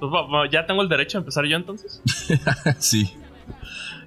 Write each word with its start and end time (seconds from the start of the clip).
Pues, 0.00 0.12
¿Ya 0.52 0.66
tengo 0.66 0.82
el 0.82 0.88
derecho 0.88 1.18
a 1.18 1.20
empezar 1.20 1.44
yo 1.46 1.56
entonces? 1.56 2.02
sí. 2.78 3.12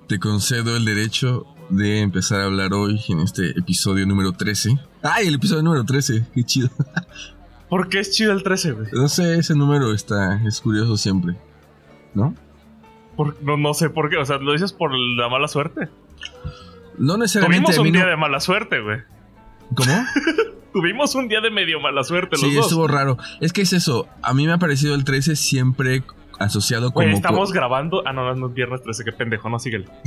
Te 0.07 0.19
concedo 0.19 0.75
el 0.75 0.85
derecho 0.85 1.45
de 1.69 2.01
empezar 2.01 2.41
a 2.41 2.45
hablar 2.45 2.73
hoy 2.73 3.01
en 3.09 3.21
este 3.21 3.57
episodio 3.57 4.05
número 4.05 4.33
13. 4.33 4.77
¡Ay, 5.03 5.27
el 5.27 5.35
episodio 5.35 5.63
número 5.63 5.83
13! 5.85 6.27
¡Qué 6.33 6.43
chido! 6.43 6.69
¿Por 7.69 7.87
qué 7.87 7.99
es 7.99 8.11
chido 8.11 8.33
el 8.33 8.43
13, 8.43 8.71
güey? 8.73 8.87
No 8.91 9.07
sé, 9.07 9.37
ese 9.39 9.55
número 9.55 9.93
está, 9.93 10.41
es 10.45 10.59
curioso 10.59 10.97
siempre. 10.97 11.37
¿No? 12.13 12.35
Por- 13.15 13.41
no, 13.41 13.55
no 13.55 13.73
sé 13.73 13.89
por 13.89 14.09
qué, 14.09 14.17
o 14.17 14.25
sea, 14.25 14.37
¿lo 14.37 14.51
dices 14.51 14.73
por 14.73 14.93
la 14.93 15.29
mala 15.29 15.47
suerte? 15.47 15.87
No 16.97 17.17
necesariamente 17.17 17.71
Tuvimos 17.71 17.87
un 17.87 17.93
día 17.93 18.05
de 18.05 18.17
mala 18.17 18.41
suerte, 18.41 18.81
güey. 18.81 18.99
¿Cómo? 19.73 19.91
Tuvimos 20.73 21.15
un 21.15 21.27
día 21.27 21.41
de 21.41 21.51
medio 21.51 21.79
mala 21.81 22.03
suerte 22.03 22.37
los 22.37 22.41
Sí, 22.41 22.53
dos. 22.55 22.65
estuvo 22.67 22.87
raro. 22.87 23.17
Es 23.41 23.51
que 23.53 23.61
es 23.61 23.73
eso. 23.73 24.07
A 24.21 24.33
mí 24.33 24.45
me 24.47 24.53
ha 24.53 24.57
parecido 24.57 24.95
el 24.95 25.03
13 25.03 25.35
siempre 25.35 26.03
asociado 26.39 26.91
como. 26.91 27.05
Güey, 27.05 27.15
estamos 27.15 27.49
co- 27.49 27.53
grabando. 27.55 28.03
Ah, 28.05 28.13
no, 28.13 28.23
no, 28.23 28.35
no 28.35 28.47
es 28.47 28.53
viernes 28.53 28.81
13, 28.81 29.03
qué 29.03 29.11
pendejo, 29.11 29.49
no, 29.49 29.59
síguele. 29.59 29.85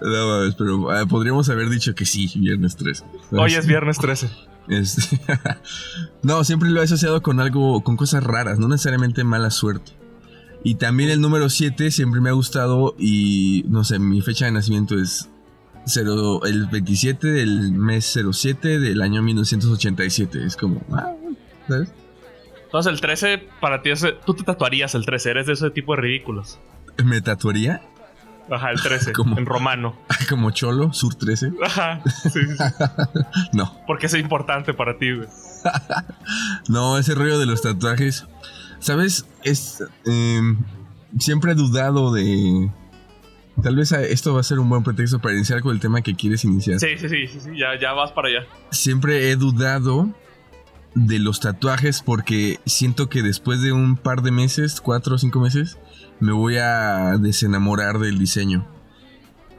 No 0.00 0.26
mames, 0.28 0.54
pero 0.54 0.90
ah, 0.90 1.04
podríamos 1.06 1.48
haber 1.50 1.68
dicho 1.68 1.94
que 1.94 2.04
sí, 2.06 2.30
viernes 2.36 2.76
13. 2.76 3.04
Hoy 3.32 3.54
es 3.54 3.66
viernes 3.66 3.98
13. 3.98 4.30
Este, 4.68 5.20
no, 6.22 6.42
siempre 6.44 6.70
lo 6.70 6.80
he 6.80 6.84
asociado 6.84 7.22
con 7.22 7.38
algo, 7.40 7.82
con 7.84 7.96
cosas 7.96 8.24
raras, 8.24 8.58
no 8.58 8.68
necesariamente 8.68 9.22
mala 9.24 9.50
suerte. 9.50 9.92
Y 10.64 10.76
también 10.76 11.10
el 11.10 11.20
número 11.20 11.48
7 11.50 11.90
siempre 11.90 12.20
me 12.20 12.30
ha 12.30 12.32
gustado 12.32 12.96
y, 12.98 13.64
no 13.68 13.84
sé, 13.84 13.98
mi 13.98 14.22
fecha 14.22 14.46
de 14.46 14.52
nacimiento 14.52 14.98
es 14.98 15.28
0, 15.84 16.46
el 16.46 16.66
27 16.68 17.28
del 17.28 17.72
mes 17.72 18.18
07 18.32 18.80
del 18.80 19.02
año 19.02 19.22
1987. 19.22 20.44
Es 20.44 20.56
como, 20.56 20.82
ah, 20.90 21.12
¿sabes? 21.68 21.92
Entonces 22.64 22.92
el 22.92 23.00
13 23.00 23.42
para 23.60 23.82
ti 23.82 23.90
es... 23.90 24.04
Tú 24.24 24.32
te 24.34 24.42
tatuarías 24.42 24.94
el 24.94 25.04
13, 25.04 25.30
eres 25.30 25.46
de 25.46 25.52
ese 25.52 25.70
tipo 25.70 25.94
de 25.94 26.00
ridículos. 26.02 26.58
¿Me 27.04 27.20
tatuaría? 27.20 27.82
Ajá, 28.50 28.70
el 28.70 28.80
13, 28.80 29.12
¿Cómo? 29.14 29.38
en 29.38 29.46
romano. 29.46 29.96
Como 30.30 30.50
Cholo, 30.50 30.92
Sur 30.94 31.14
13. 31.14 31.52
Ajá, 31.62 32.00
sí, 32.22 32.30
sí. 32.30 32.64
No, 33.52 33.78
Porque 33.86 34.06
es 34.06 34.14
importante 34.14 34.72
para 34.72 34.96
ti, 34.98 35.12
güey. 35.12 35.28
no, 36.68 36.96
ese 36.98 37.14
rollo 37.14 37.38
de 37.38 37.46
los 37.46 37.60
tatuajes. 37.62 38.26
¿Sabes? 38.84 39.24
Es. 39.42 39.82
em, 40.04 40.58
siempre 41.18 41.52
he 41.52 41.54
dudado 41.54 42.12
de. 42.12 42.70
Tal 43.62 43.76
vez 43.76 43.92
esto 43.92 44.34
va 44.34 44.40
a 44.40 44.42
ser 44.42 44.58
un 44.58 44.68
buen 44.68 44.82
pretexto 44.82 45.20
para 45.20 45.34
iniciar 45.34 45.62
con 45.62 45.74
el 45.74 45.80
tema 45.80 46.02
que 46.02 46.14
quieres 46.14 46.44
iniciar. 46.44 46.78
Sí, 46.78 46.88
sí, 46.98 47.08
sí, 47.08 47.26
sí, 47.28 47.40
sí, 47.40 47.50
ya, 47.58 47.80
ya 47.80 47.94
vas 47.94 48.12
para 48.12 48.28
allá. 48.28 48.40
Siempre 48.72 49.30
he 49.30 49.36
dudado 49.36 50.12
de 50.94 51.18
los 51.18 51.40
tatuajes 51.40 52.02
porque 52.02 52.60
siento 52.66 53.08
que 53.08 53.22
después 53.22 53.62
de 53.62 53.72
un 53.72 53.96
par 53.96 54.20
de 54.20 54.32
meses, 54.32 54.82
cuatro 54.82 55.14
o 55.14 55.18
cinco 55.18 55.40
meses, 55.40 55.78
me 56.20 56.32
voy 56.32 56.58
a 56.58 57.16
desenamorar 57.16 57.98
del 58.00 58.18
diseño. 58.18 58.68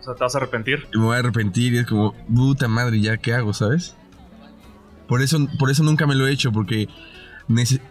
O 0.02 0.03
sea, 0.03 0.14
te 0.14 0.23
vas 0.23 0.36
a 0.36 0.38
arrepentir. 0.38 0.88
Me 0.94 1.02
voy 1.02 1.16
a 1.16 1.20
arrepentir 1.20 1.73
y 1.73 1.80
es 1.80 1.88
como, 1.88 2.14
puta 2.31 2.68
madre, 2.68 3.02
¿ya 3.02 3.18
qué 3.18 3.34
hago, 3.34 3.53
sabes? 3.53 3.96
Por 5.08 5.23
eso, 5.23 5.40
por 5.58 5.72
eso 5.72 5.81
nunca 5.81 6.06
me 6.06 6.14
lo 6.14 6.28
he 6.28 6.31
hecho, 6.31 6.52
porque 6.52 6.90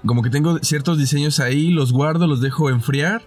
como 0.05 0.23
que 0.23 0.31
tengo 0.31 0.59
ciertos 0.59 0.99
diseños 0.99 1.41
ahí, 1.41 1.71
los 1.71 1.93
guardo, 1.93 2.27
los 2.27 2.41
dejo 2.41 2.71
enfriar. 2.71 3.23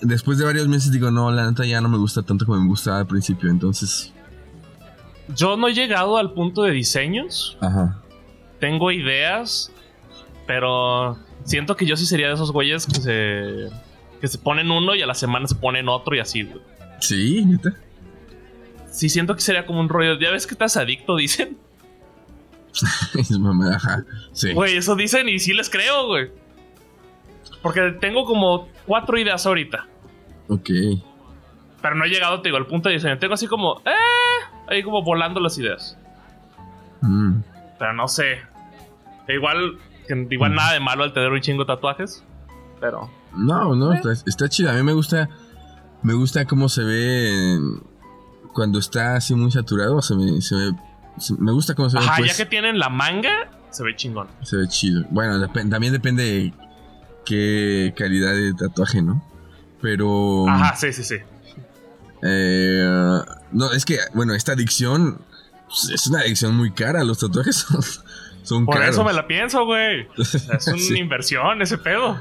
Después 0.00 0.38
de 0.38 0.44
varios 0.44 0.68
meses 0.68 0.92
digo, 0.92 1.10
no, 1.10 1.30
la 1.32 1.48
neta 1.48 1.64
ya 1.64 1.80
no 1.80 1.88
me 1.88 1.98
gusta 1.98 2.22
tanto 2.22 2.46
como 2.46 2.60
me 2.60 2.68
gustaba 2.68 2.98
al 2.98 3.06
principio, 3.06 3.50
entonces... 3.50 4.12
Yo 5.34 5.56
no 5.56 5.68
he 5.68 5.74
llegado 5.74 6.16
al 6.16 6.32
punto 6.32 6.62
de 6.62 6.72
diseños. 6.72 7.58
Ajá. 7.60 8.00
Tengo 8.60 8.90
ideas, 8.90 9.70
pero 10.46 11.18
siento 11.44 11.76
que 11.76 11.84
yo 11.84 11.96
sí 11.96 12.06
sería 12.06 12.28
de 12.28 12.34
esos 12.34 12.52
güeyes 12.52 12.86
que 12.86 13.00
se, 13.00 13.68
que 14.20 14.28
se 14.28 14.38
ponen 14.38 14.70
uno 14.70 14.94
y 14.94 15.02
a 15.02 15.06
la 15.06 15.14
semana 15.14 15.46
se 15.46 15.54
ponen 15.54 15.88
otro 15.88 16.14
y 16.14 16.20
así, 16.20 16.44
güey. 16.44 16.62
Sí, 17.00 17.44
neta. 17.44 17.74
Sí, 18.90 19.08
siento 19.08 19.34
que 19.34 19.42
sería 19.42 19.66
como 19.66 19.80
un 19.80 19.88
rollo. 19.88 20.18
¿Ya 20.18 20.30
ves 20.30 20.46
que 20.46 20.54
estás 20.54 20.76
adicto? 20.76 21.16
Dicen. 21.16 21.58
Es 23.18 23.30
ajá. 23.74 24.04
Sí. 24.32 24.52
Güey, 24.52 24.76
eso 24.76 24.94
dicen 24.94 25.28
y 25.28 25.38
sí 25.38 25.52
les 25.54 25.68
creo, 25.70 26.06
güey. 26.06 26.30
Porque 27.62 27.96
tengo 28.00 28.24
como 28.24 28.68
cuatro 28.86 29.18
ideas 29.18 29.44
ahorita. 29.46 29.86
Ok. 30.48 30.70
Pero 31.82 31.94
no 31.94 32.04
he 32.04 32.08
llegado, 32.08 32.40
te 32.40 32.48
digo, 32.48 32.56
al 32.58 32.66
punto 32.66 32.88
de 32.88 32.96
diseño. 32.96 33.18
Tengo 33.18 33.34
así 33.34 33.46
como, 33.46 33.80
eh, 33.84 34.44
ahí 34.68 34.82
como 34.82 35.02
volando 35.02 35.40
las 35.40 35.56
ideas. 35.58 35.96
Mm. 37.00 37.40
Pero 37.78 37.92
no 37.94 38.08
sé. 38.08 38.38
Igual, 39.28 39.78
igual 40.30 40.52
Mm. 40.52 40.54
nada 40.54 40.72
de 40.72 40.80
malo 40.80 41.04
al 41.04 41.12
tener 41.12 41.30
un 41.30 41.40
chingo 41.40 41.64
de 41.64 41.66
tatuajes. 41.68 42.24
Pero, 42.80 43.10
No, 43.34 43.74
no, 43.74 43.92
está, 43.92 44.12
está 44.12 44.48
chido. 44.48 44.70
A 44.70 44.74
mí 44.74 44.82
me 44.82 44.92
gusta. 44.92 45.28
Me 46.02 46.14
gusta 46.14 46.44
cómo 46.46 46.68
se 46.68 46.82
ve 46.84 47.58
cuando 48.54 48.78
está 48.78 49.16
así 49.16 49.34
muy 49.34 49.50
saturado. 49.50 50.00
Se 50.00 50.14
me, 50.14 50.40
se 50.40 50.54
ve- 50.54 50.72
me 51.38 51.52
gusta 51.52 51.74
cómo 51.74 51.90
se 51.90 51.98
ve. 51.98 52.04
ajá, 52.04 52.16
pues, 52.18 52.30
ya 52.30 52.36
que 52.44 52.48
tienen 52.48 52.78
la 52.78 52.88
manga, 52.88 53.50
se 53.70 53.82
ve 53.84 53.94
chingón. 53.96 54.28
Se 54.42 54.56
ve 54.56 54.68
chido. 54.68 55.04
Bueno, 55.10 55.38
dep- 55.38 55.70
también 55.70 55.92
depende 55.92 56.22
de 56.24 56.52
qué 57.26 57.94
calidad 57.96 58.32
de 58.34 58.54
tatuaje, 58.54 59.02
¿no? 59.02 59.22
Pero. 59.82 60.48
Ajá, 60.48 60.74
sí, 60.76 60.92
sí, 60.92 61.04
sí. 61.04 61.16
eh, 62.22 63.20
no, 63.52 63.72
es 63.72 63.84
que, 63.84 63.98
bueno, 64.14 64.34
esta 64.34 64.52
adicción 64.52 65.20
pues, 65.68 65.90
es 65.94 66.06
una 66.06 66.20
adicción 66.20 66.56
muy 66.56 66.72
cara. 66.72 67.04
Los 67.04 67.18
tatuajes 67.18 67.56
son, 67.56 67.80
son 68.48 68.64
Por 68.66 68.76
caros. 68.76 68.90
eso 68.90 69.04
me 69.04 69.12
la 69.12 69.26
pienso, 69.26 69.64
güey. 69.64 70.08
Es 70.16 70.34
una 70.48 70.58
Sí. 70.78 70.96
inversión 70.98 71.60
ese 71.62 71.78
pedo. 71.78 72.18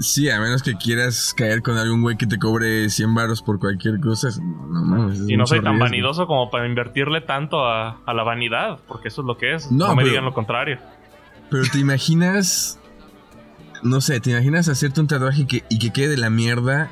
Sí, 0.00 0.28
a 0.30 0.38
menos 0.40 0.62
que 0.62 0.74
quieras 0.74 1.34
caer 1.36 1.62
con 1.62 1.76
algún 1.78 2.02
güey 2.02 2.16
que 2.16 2.26
te 2.26 2.38
cobre 2.38 2.88
100 2.90 3.14
baros 3.14 3.42
por 3.42 3.58
cualquier 3.58 3.98
cosa. 4.00 4.28
es- 4.28 4.38
No, 4.38 4.84
mames. 4.84 5.20
es 5.20 5.28
Y 5.28 5.36
no 5.36 5.46
soy 5.46 5.58
tan 5.60 5.72
riesgo. 5.74 5.84
vanidoso 5.86 6.26
como 6.26 6.50
para 6.50 6.66
invertirle 6.66 7.20
tanto 7.22 7.64
a, 7.66 8.00
a 8.04 8.14
la 8.14 8.22
vanidad, 8.22 8.78
porque 8.86 9.08
eso 9.08 9.22
es 9.22 9.26
lo 9.26 9.36
que 9.36 9.54
es. 9.54 9.70
No, 9.72 9.88
No, 9.88 9.94
me 9.96 10.02
pero- 10.02 10.08
digan 10.10 10.24
lo 10.24 10.32
contrario. 10.34 10.78
Pero 11.50 11.64
te 11.72 11.78
imaginas. 11.78 12.78
No 13.82 14.00
sé, 14.00 14.20
te 14.20 14.30
imaginas 14.32 14.68
hacerte 14.68 15.00
un 15.00 15.06
tatuaje 15.06 15.46
que, 15.46 15.64
y 15.70 15.78
que 15.78 15.90
quede 15.90 16.08
de 16.10 16.16
la 16.18 16.28
mierda 16.30 16.90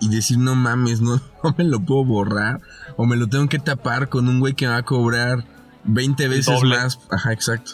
y 0.00 0.08
decir, 0.08 0.38
no 0.38 0.54
mames, 0.54 1.00
no, 1.00 1.16
no 1.44 1.54
me 1.58 1.64
lo 1.64 1.80
puedo 1.80 2.04
borrar. 2.04 2.60
O 2.96 3.04
me 3.06 3.16
lo 3.16 3.26
tengo 3.26 3.48
que 3.48 3.58
tapar 3.58 4.08
con 4.08 4.28
un 4.28 4.38
güey 4.40 4.54
que 4.54 4.66
me 4.66 4.72
va 4.72 4.78
a 4.78 4.82
cobrar 4.84 5.44
20 5.84 6.28
veces 6.28 6.46
doble. 6.46 6.76
más. 6.76 7.00
Ajá, 7.10 7.32
exacto. 7.32 7.72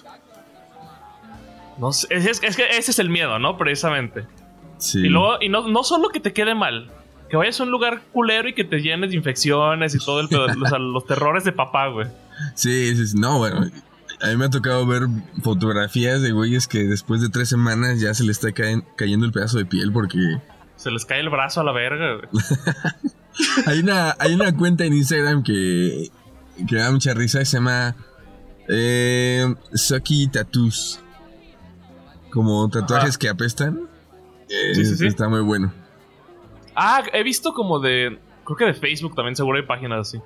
No 1.78 1.92
sé, 1.92 2.06
es, 2.10 2.40
es- 2.42 2.56
que 2.56 2.66
ese 2.76 2.90
es 2.90 2.98
el 2.98 3.08
miedo, 3.10 3.38
¿no? 3.38 3.56
Precisamente. 3.58 4.26
Sí. 4.78 4.98
Y 5.00 5.08
luego, 5.08 5.38
y 5.40 5.48
no, 5.48 5.68
no 5.68 5.82
solo 5.84 6.08
que 6.10 6.20
te 6.20 6.32
quede 6.32 6.54
mal, 6.54 6.90
que 7.30 7.36
vayas 7.36 7.58
a 7.60 7.64
un 7.64 7.70
lugar 7.70 8.02
culero 8.12 8.48
y 8.48 8.54
que 8.54 8.64
te 8.64 8.80
llenes 8.80 9.10
de 9.10 9.16
infecciones 9.16 9.94
y 9.94 9.98
todo 9.98 10.20
el 10.20 10.28
sea, 10.28 10.78
los 10.78 11.06
terrores 11.06 11.44
de 11.44 11.52
papá, 11.52 11.88
güey. 11.88 12.06
Sí, 12.54 12.94
sí. 13.06 13.16
No, 13.18 13.38
bueno. 13.38 13.66
A 14.22 14.28
mí 14.28 14.36
me 14.36 14.46
ha 14.46 14.50
tocado 14.50 14.86
ver 14.86 15.02
fotografías 15.42 16.22
de 16.22 16.32
güeyes 16.32 16.66
que 16.68 16.84
después 16.84 17.20
de 17.20 17.28
tres 17.28 17.48
semanas 17.50 18.00
ya 18.00 18.14
se 18.14 18.24
le 18.24 18.32
está 18.32 18.48
caen- 18.48 18.84
cayendo 18.96 19.26
el 19.26 19.32
pedazo 19.32 19.58
de 19.58 19.66
piel 19.66 19.92
porque 19.92 20.18
Se 20.76 20.90
les 20.90 21.04
cae 21.04 21.20
el 21.20 21.28
brazo 21.28 21.60
a 21.60 21.64
la 21.64 21.72
verga, 21.72 22.14
güey. 22.16 22.44
Hay 23.66 23.80
una, 23.80 24.16
hay 24.18 24.32
una 24.34 24.56
cuenta 24.56 24.86
en 24.86 24.94
Instagram 24.94 25.42
que, 25.42 26.08
que 26.66 26.74
me 26.74 26.80
da 26.80 26.90
mucha 26.90 27.12
risa, 27.12 27.44
se 27.44 27.58
llama 27.58 27.94
eh, 28.68 29.54
Sucky 29.74 30.28
Tattoos. 30.28 31.00
Como 32.36 32.68
tatuajes 32.68 33.12
Ajá. 33.12 33.18
que 33.18 33.28
apestan. 33.30 33.88
Eh, 34.50 34.74
Sí, 34.74 34.84
sí, 34.84 34.96
sí. 34.96 35.06
Está 35.06 35.26
muy 35.26 35.40
bueno. 35.40 35.72
Ah, 36.74 37.02
he 37.14 37.22
visto 37.22 37.54
como 37.54 37.78
de. 37.80 38.18
Creo 38.44 38.56
que 38.58 38.66
de 38.66 38.74
Facebook 38.74 39.14
también 39.14 39.34
seguro 39.34 39.56
hay 39.56 39.64
páginas 39.64 40.00
así. 40.00 40.20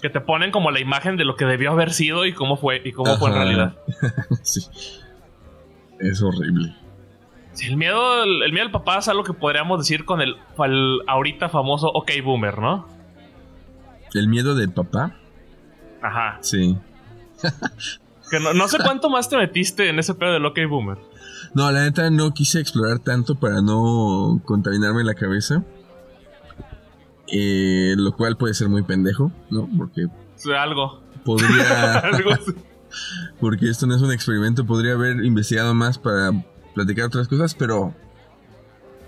Que 0.00 0.08
te 0.08 0.18
ponen 0.22 0.50
como 0.50 0.70
la 0.70 0.80
imagen 0.80 1.18
de 1.18 1.26
lo 1.26 1.36
que 1.36 1.44
debió 1.44 1.72
haber 1.72 1.92
sido 1.92 2.24
y 2.24 2.32
cómo 2.32 2.56
fue, 2.56 2.80
y 2.82 2.90
cómo 2.92 3.18
fue 3.18 3.28
en 3.28 3.34
realidad. 3.36 3.76
sí. 4.42 4.62
Es 5.98 6.22
horrible. 6.22 6.74
Sí, 7.52 7.66
el 7.66 7.76
miedo, 7.76 8.24
el, 8.24 8.42
el 8.42 8.52
miedo 8.52 8.64
al 8.64 8.72
papá 8.72 9.00
es 9.00 9.08
algo 9.08 9.24
que 9.24 9.34
podríamos 9.34 9.78
decir 9.78 10.06
con 10.06 10.22
el, 10.22 10.36
el 10.64 11.00
ahorita 11.06 11.50
famoso 11.50 11.88
OK 11.88 12.12
Boomer, 12.24 12.56
¿no? 12.60 12.88
El 14.14 14.28
miedo 14.28 14.54
del 14.54 14.72
papá. 14.72 15.18
Ajá. 16.00 16.38
Sí. 16.40 16.78
Que 18.30 18.40
no, 18.40 18.52
no 18.54 18.68
sé 18.68 18.78
cuánto 18.78 19.10
más 19.10 19.28
te 19.28 19.36
metiste 19.36 19.88
en 19.88 19.98
ese 19.98 20.14
pedo 20.14 20.32
del 20.32 20.46
OK 20.46 20.58
Boomer. 20.68 20.98
No, 21.54 21.70
la 21.72 21.82
neta 21.82 22.10
no 22.10 22.32
quise 22.32 22.60
explorar 22.60 23.00
tanto 23.00 23.34
para 23.34 23.60
no 23.60 24.40
contaminarme 24.44 25.02
la 25.02 25.14
cabeza. 25.14 25.64
Eh, 27.32 27.94
lo 27.96 28.16
cual 28.16 28.36
puede 28.36 28.54
ser 28.54 28.68
muy 28.68 28.82
pendejo, 28.82 29.32
¿no? 29.50 29.68
Porque 29.76 30.06
algo. 30.56 31.00
podría... 31.24 31.98
algo 31.98 32.30
porque 33.40 33.70
esto 33.70 33.86
no 33.86 33.94
es 33.94 34.02
un 34.02 34.12
experimento, 34.12 34.66
podría 34.66 34.94
haber 34.94 35.24
investigado 35.24 35.74
más 35.74 35.98
para 35.98 36.32
platicar 36.74 37.06
otras 37.06 37.28
cosas, 37.28 37.54
pero... 37.54 37.94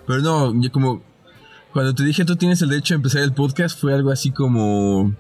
Pero 0.07 0.21
no, 0.21 0.61
yo 0.61 0.71
como... 0.73 1.03
Cuando 1.73 1.95
te 1.95 2.05
dije 2.05 2.25
tú 2.25 2.37
tienes 2.37 2.61
el 2.63 2.69
derecho 2.69 2.95
a 2.95 2.97
empezar 2.97 3.23
el 3.23 3.33
podcast 3.33 3.81
fue 3.81 3.95
algo 3.95 4.11
así 4.11 4.31
como... 4.31 5.15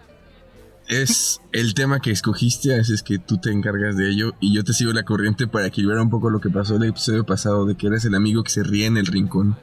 es 1.01 1.41
el 1.53 1.75
tema 1.75 2.01
que 2.01 2.11
escogiste, 2.11 2.79
así 2.79 2.93
es 2.93 3.03
que 3.03 3.19
tú 3.19 3.39
te 3.39 3.51
encargas 3.51 3.97
de 3.97 4.11
ello 4.11 4.33
y 4.41 4.55
yo 4.55 4.63
te 4.63 4.73
sigo 4.73 4.93
la 4.93 5.05
corriente 5.05 5.47
para 5.47 5.67
equilibrar 5.67 6.01
un 6.01 6.11
poco 6.11 6.29
lo 6.29 6.41
que 6.41 6.51
pasó 6.51 6.77
el 6.77 6.85
episodio 6.85 7.25
pasado 7.25 7.65
de 7.65 7.77
que 7.77 7.87
eres 7.87 8.05
el 8.05 8.15
amigo 8.15 8.43
que 8.43 8.51
se 8.51 8.63
ríe 8.63 8.87
en 8.87 8.99
el 8.99 9.07
rincón. 9.07 9.57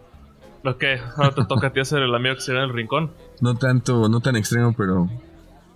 Ok, 0.65 0.83
ahora 1.15 1.35
te 1.35 1.45
toca 1.45 1.67
a 1.67 1.73
ti 1.73 1.85
ser 1.85 2.01
el 2.01 2.13
amigo 2.13 2.35
que 2.35 2.41
se 2.41 2.51
ríe 2.51 2.63
en 2.63 2.69
el 2.69 2.75
rincón. 2.75 3.11
No 3.41 3.55
tanto, 3.55 4.09
no 4.09 4.19
tan 4.21 4.35
extremo, 4.35 4.73
pero 4.75 5.07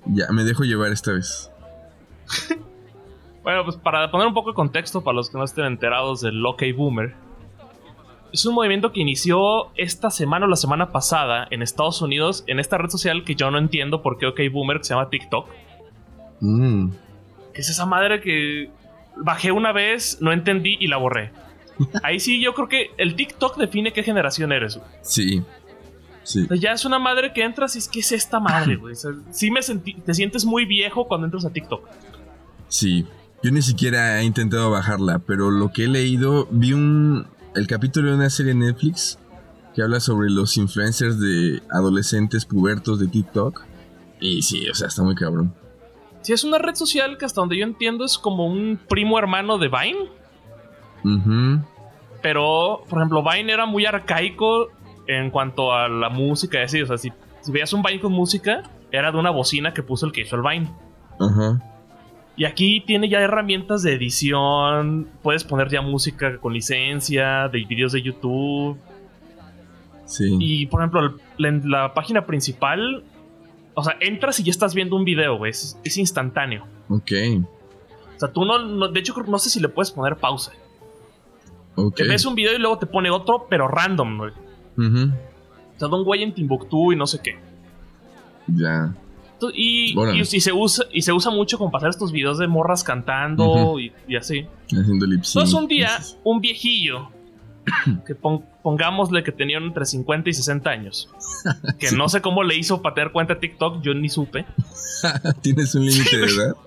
ya 0.05 0.25
me 0.31 0.43
dejo 0.43 0.63
llevar 0.63 0.91
esta 0.91 1.13
vez. 1.13 1.51
bueno, 3.43 3.63
pues 3.63 3.77
para 3.77 4.09
poner 4.09 4.27
un 4.27 4.33
poco 4.33 4.51
de 4.51 4.55
contexto 4.55 5.03
para 5.03 5.15
los 5.15 5.29
que 5.29 5.37
no 5.37 5.43
estén 5.43 5.65
enterados 5.65 6.21
del 6.21 6.43
OK 6.45 6.63
Boomer, 6.75 7.15
es 8.33 8.47
un 8.47 8.55
movimiento 8.55 8.91
que 8.91 8.99
inició 8.99 9.71
esta 9.75 10.09
semana 10.09 10.47
o 10.47 10.49
la 10.49 10.55
semana 10.55 10.91
pasada 10.91 11.47
en 11.51 11.61
Estados 11.61 12.01
Unidos 12.01 12.43
en 12.47 12.59
esta 12.59 12.79
red 12.79 12.89
social 12.89 13.23
que 13.23 13.35
yo 13.35 13.51
no 13.51 13.59
entiendo 13.59 14.01
por 14.01 14.17
qué 14.17 14.25
OK 14.25 14.39
Boomer 14.51 14.79
que 14.79 14.85
se 14.85 14.95
llama 14.95 15.09
TikTok. 15.09 15.47
Mm. 16.39 16.89
Que 17.53 17.61
es 17.61 17.69
esa 17.69 17.85
madre 17.85 18.21
que 18.21 18.71
bajé 19.15 19.51
una 19.51 19.71
vez, 19.71 20.17
no 20.19 20.33
entendí 20.33 20.77
y 20.79 20.87
la 20.87 20.97
borré. 20.97 21.31
Ahí 22.03 22.19
sí, 22.19 22.41
yo 22.41 22.55
creo 22.55 22.67
que 22.67 22.89
el 22.97 23.15
TikTok 23.15 23.55
define 23.57 23.93
qué 23.93 24.01
generación 24.01 24.51
eres. 24.51 24.77
Güey. 24.77 24.89
Sí. 25.01 25.43
Sí. 26.23 26.47
ya 26.57 26.71
es 26.71 26.85
una 26.85 26.99
madre 26.99 27.33
que 27.33 27.43
entras 27.43 27.75
y 27.75 27.79
es 27.79 27.87
que 27.87 27.99
es 27.99 28.13
esta 28.13 28.39
madre, 28.39 28.77
güey. 28.77 28.95
sí 29.31 29.51
me 29.51 29.61
sentí, 29.61 29.93
te 29.93 30.13
sientes 30.13 30.45
muy 30.45 30.65
viejo 30.65 31.07
cuando 31.07 31.25
entras 31.25 31.45
a 31.45 31.51
TikTok. 31.51 31.87
Sí. 32.67 33.05
Yo 33.43 33.51
ni 33.51 33.61
siquiera 33.61 34.21
he 34.21 34.23
intentado 34.23 34.71
bajarla, 34.71 35.19
pero 35.19 35.51
lo 35.51 35.73
que 35.73 35.83
he 35.83 35.87
leído, 35.87 36.47
vi 36.49 36.71
un, 36.71 37.27
el 37.55 37.67
capítulo 37.67 38.09
de 38.09 38.15
una 38.15 38.29
serie 38.29 38.51
en 38.51 38.59
Netflix 38.59 39.19
que 39.75 39.81
habla 39.81 39.99
sobre 39.99 40.29
los 40.29 40.57
influencers 40.57 41.19
de 41.19 41.61
adolescentes 41.71 42.45
pubertos 42.45 42.99
de 42.99 43.07
TikTok. 43.07 43.61
Y 44.19 44.41
sí, 44.41 44.69
o 44.69 44.75
sea, 44.75 44.87
está 44.87 45.03
muy 45.03 45.15
cabrón. 45.15 45.53
Sí, 46.21 46.31
es 46.31 46.43
una 46.43 46.57
red 46.57 46.75
social 46.75 47.17
que 47.17 47.25
hasta 47.25 47.41
donde 47.41 47.57
yo 47.57 47.65
entiendo 47.65 48.05
es 48.05 48.17
como 48.17 48.45
un 48.45 48.79
primo 48.87 49.17
hermano 49.19 49.57
de 49.57 49.69
Vine. 49.69 51.63
Pero, 52.21 52.83
por 52.87 52.99
ejemplo, 52.99 53.23
Vine 53.23 53.51
era 53.51 53.65
muy 53.65 53.85
arcaico 53.85 54.69
en 55.07 55.31
cuanto 55.31 55.73
a 55.73 55.89
la 55.89 56.09
música 56.09 56.59
y 56.59 56.63
así. 56.63 56.81
O 56.81 56.87
sea, 56.87 56.97
si, 56.97 57.11
si 57.41 57.51
veías 57.51 57.73
un 57.73 57.81
Vine 57.81 57.99
con 57.99 58.13
música, 58.13 58.63
era 58.91 59.11
de 59.11 59.17
una 59.17 59.31
bocina 59.31 59.73
que 59.73 59.83
puso 59.83 60.05
el 60.05 60.11
que 60.11 60.21
hizo 60.21 60.35
el 60.35 60.43
Vine. 60.43 60.71
Ajá. 61.19 61.72
Y 62.35 62.45
aquí 62.45 62.81
tiene 62.81 63.09
ya 63.09 63.19
herramientas 63.19 63.83
de 63.83 63.93
edición. 63.93 65.07
Puedes 65.21 65.43
poner 65.43 65.69
ya 65.69 65.81
música 65.81 66.37
con 66.37 66.53
licencia, 66.53 67.47
de 67.49 67.63
videos 67.65 67.91
de 67.91 68.01
YouTube. 68.01 68.77
Sí. 70.05 70.35
Y 70.39 70.65
por 70.65 70.81
ejemplo, 70.81 71.15
en 71.39 71.69
la 71.69 71.93
página 71.93 72.25
principal. 72.25 73.03
O 73.75 73.83
sea, 73.83 73.97
entras 73.99 74.39
y 74.39 74.43
ya 74.43 74.51
estás 74.51 74.73
viendo 74.73 74.95
un 74.95 75.03
video, 75.03 75.37
güey. 75.37 75.51
Es, 75.51 75.97
instantáneo. 75.97 76.65
Ok. 76.89 77.11
O 78.15 78.19
sea, 78.19 78.31
tú 78.31 78.45
no, 78.45 78.87
De 78.89 78.99
hecho, 78.99 79.13
no 79.27 79.37
sé 79.37 79.49
si 79.49 79.59
le 79.59 79.69
puedes 79.69 79.91
poner 79.91 80.17
pausa. 80.17 80.53
Ok. 81.75 81.95
Te 81.95 82.07
ves 82.07 82.25
un 82.25 82.35
video 82.35 82.53
y 82.53 82.59
luego 82.59 82.77
te 82.77 82.85
pone 82.85 83.09
otro, 83.09 83.47
pero 83.49 83.67
random, 83.67 84.17
güey. 84.17 84.31
O 84.75 85.79
sea, 85.79 85.87
de 85.87 85.95
un 85.95 86.03
güey 86.03 86.23
en 86.23 86.33
Timbuktu 86.33 86.93
y 86.93 86.95
no 86.95 87.05
sé 87.05 87.19
qué. 87.21 87.37
Ya. 88.47 88.93
Y, 89.53 89.95
se 90.25 90.53
usa, 90.53 90.85
y 90.91 91.01
se 91.01 91.11
usa 91.11 91.31
mucho 91.31 91.57
como 91.57 91.71
pasar 91.71 91.89
estos 91.89 92.11
videos 92.11 92.37
de 92.37 92.47
morras 92.47 92.83
cantando 92.83 93.79
y, 93.79 93.91
así. 94.15 94.45
Haciendo 94.65 95.05
Entonces 95.05 95.53
un 95.53 95.67
día, 95.67 95.99
un 96.23 96.39
viejillo, 96.39 97.09
que 98.05 98.15
pongámosle 98.15 99.23
que 99.23 99.31
tenía 99.31 99.57
entre 99.57 99.85
50 99.85 100.29
y 100.29 100.33
60 100.33 100.69
años, 100.69 101.09
que 101.79 101.91
no 101.91 102.09
sé 102.09 102.21
cómo 102.21 102.43
le 102.43 102.55
hizo 102.55 102.81
para 102.81 102.95
tener 102.95 103.11
cuenta 103.11 103.39
TikTok, 103.39 103.81
yo 103.81 103.93
ni 103.93 104.09
supe. 104.09 104.45
¿Tienes 105.41 105.75
un 105.75 105.85
límite 105.85 106.17
de 106.17 106.25
edad? 106.25 106.55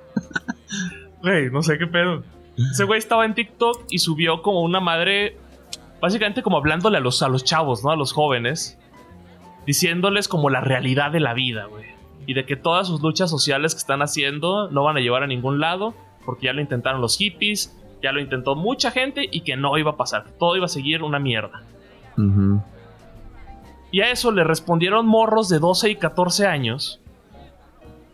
Güey, 1.22 1.50
no 1.50 1.60
sé 1.62 1.76
qué 1.76 1.88
pedo. 1.88 2.22
Ese 2.70 2.84
güey 2.84 2.98
estaba 2.98 3.24
en 3.24 3.34
TikTok 3.34 3.86
y 3.90 3.98
subió 3.98 4.42
como 4.42 4.60
una 4.60 4.78
madre, 4.78 5.36
básicamente 6.00 6.40
como 6.40 6.56
hablándole 6.56 6.98
a 6.98 7.00
los, 7.00 7.20
a 7.22 7.28
los 7.28 7.42
chavos, 7.42 7.82
¿no? 7.82 7.90
A 7.90 7.96
los 7.96 8.12
jóvenes, 8.12 8.78
diciéndoles 9.66 10.28
como 10.28 10.50
la 10.50 10.60
realidad 10.60 11.10
de 11.10 11.18
la 11.18 11.34
vida, 11.34 11.64
güey 11.64 11.95
y 12.26 12.34
de 12.34 12.44
que 12.44 12.56
todas 12.56 12.86
sus 12.86 13.00
luchas 13.02 13.30
sociales 13.30 13.74
que 13.74 13.78
están 13.78 14.02
haciendo 14.02 14.70
no 14.70 14.84
van 14.84 14.96
a 14.96 15.00
llevar 15.00 15.22
a 15.22 15.26
ningún 15.26 15.60
lado, 15.60 15.94
porque 16.24 16.46
ya 16.46 16.52
lo 16.52 16.60
intentaron 16.60 17.00
los 17.00 17.16
hippies, 17.16 17.76
ya 18.02 18.12
lo 18.12 18.20
intentó 18.20 18.56
mucha 18.56 18.90
gente 18.90 19.28
y 19.30 19.40
que 19.40 19.56
no 19.56 19.76
iba 19.78 19.92
a 19.92 19.96
pasar, 19.96 20.26
todo 20.38 20.56
iba 20.56 20.66
a 20.66 20.68
seguir 20.68 21.02
una 21.02 21.18
mierda. 21.18 21.62
Y 23.90 24.00
a 24.00 24.10
eso 24.10 24.32
le 24.32 24.42
respondieron 24.42 25.06
morros 25.06 25.48
de 25.48 25.58
12 25.58 25.90
y 25.90 25.96
14 25.96 26.46
años 26.46 27.00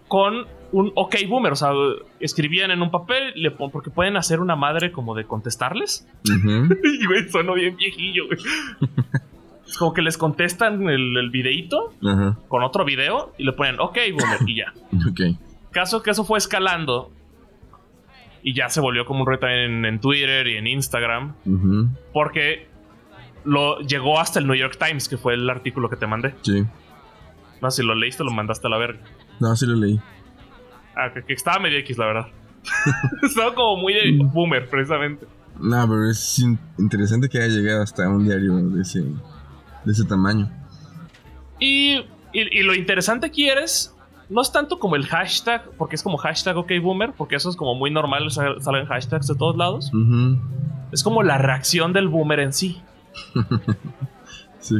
con 0.08 0.46
un 0.72 0.92
ok 0.94 1.16
boomer, 1.28 1.52
o 1.52 1.56
sea, 1.56 1.70
escribían 2.18 2.70
en 2.70 2.82
un 2.82 2.90
papel 2.90 3.34
porque 3.72 3.90
pueden 3.90 4.16
hacer 4.16 4.40
una 4.40 4.56
madre 4.56 4.90
como 4.90 5.14
de 5.14 5.24
contestarles. 5.24 6.06
y 6.24 7.06
güey, 7.06 7.28
sonó 7.28 7.54
bien 7.54 7.76
viejillo, 7.76 8.26
güey. 8.26 8.38
como 9.78 9.92
que 9.92 10.02
les 10.02 10.18
contestan 10.18 10.88
el, 10.88 11.30
videito 11.30 11.92
con 12.48 12.62
otro 12.62 12.84
video 12.84 13.32
y 13.38 13.44
le 13.44 13.52
ponen, 13.52 13.80
ok, 13.80 13.98
boomer, 14.12 14.38
y 14.46 14.56
ya. 14.56 14.72
ok. 15.10 15.36
Caso 15.70 16.02
que 16.02 16.10
eso 16.10 16.24
fue 16.24 16.38
escalando 16.38 17.10
y 18.42 18.54
ya 18.54 18.68
se 18.68 18.80
volvió 18.80 19.06
como 19.06 19.20
un 19.20 19.26
reto 19.26 19.48
en, 19.48 20.00
Twitter 20.00 20.46
y 20.48 20.56
en 20.56 20.66
Instagram. 20.66 21.34
Porque 22.12 22.68
lo 23.44 23.80
llegó 23.80 24.20
hasta 24.20 24.38
el 24.38 24.46
New 24.46 24.56
York 24.56 24.78
Times, 24.78 25.08
que 25.08 25.16
fue 25.16 25.34
el 25.34 25.48
artículo 25.48 25.88
que 25.88 25.96
te 25.96 26.06
mandé. 26.06 26.34
Sí. 26.42 26.64
No, 27.60 27.70
si 27.70 27.82
lo 27.82 27.94
leíste, 27.94 28.24
lo 28.24 28.32
mandaste 28.32 28.66
a 28.66 28.70
la 28.70 28.78
verga. 28.78 29.00
No, 29.40 29.54
sí 29.56 29.66
lo 29.66 29.76
leí. 29.76 30.00
Ah, 30.96 31.12
que, 31.12 31.32
estaba 31.32 31.58
medio 31.58 31.78
X, 31.78 31.96
la 31.96 32.06
verdad. 32.06 32.26
estaba 33.22 33.54
como 33.54 33.80
muy 33.80 33.94
de 33.94 34.18
boomer, 34.20 34.68
precisamente. 34.68 35.26
No, 35.60 35.88
pero 35.88 36.10
es 36.10 36.44
interesante 36.78 37.28
que 37.28 37.38
haya 37.38 37.54
llegado 37.54 37.82
hasta 37.82 38.08
un 38.08 38.24
diario 38.24 38.56
de 38.56 38.82
ese, 38.82 39.04
de 39.84 39.92
ese 39.92 40.04
tamaño. 40.04 40.50
Y, 41.58 42.04
lo 42.34 42.74
interesante 42.74 43.26
aquí 43.26 43.48
eres, 43.48 43.94
no 44.28 44.42
es 44.42 44.50
tanto 44.50 44.78
como 44.78 44.96
el 44.96 45.06
hashtag, 45.06 45.62
porque 45.78 45.96
es 45.96 46.02
como 46.02 46.16
hashtag 46.16 46.56
OkBoomer, 46.56 47.12
porque 47.12 47.36
eso 47.36 47.50
es 47.50 47.56
como 47.56 47.74
muy 47.74 47.90
normal, 47.90 48.30
salen 48.30 48.86
hashtags 48.86 49.28
de 49.28 49.34
todos 49.34 49.56
lados. 49.56 49.92
Es 50.90 51.02
como 51.02 51.22
la 51.22 51.38
reacción 51.38 51.92
del 51.92 52.08
boomer 52.08 52.40
en 52.40 52.52
sí. 52.52 52.80
sí. 54.58 54.76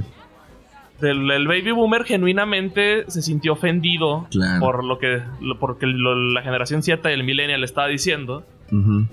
el 1.03 1.47
baby 1.47 1.73
boomer 1.73 2.05
genuinamente 2.05 3.05
se 3.11 3.21
sintió 3.21 3.53
ofendido 3.53 4.27
por 4.59 4.85
lo 4.85 4.99
que 4.99 5.23
porque 5.61 5.87
la 5.87 6.41
generación 6.41 6.83
Z 6.83 7.11
y 7.11 7.15
el 7.15 7.25
millennial 7.25 7.63
estaba 7.65 7.89
diciendo. 7.89 8.45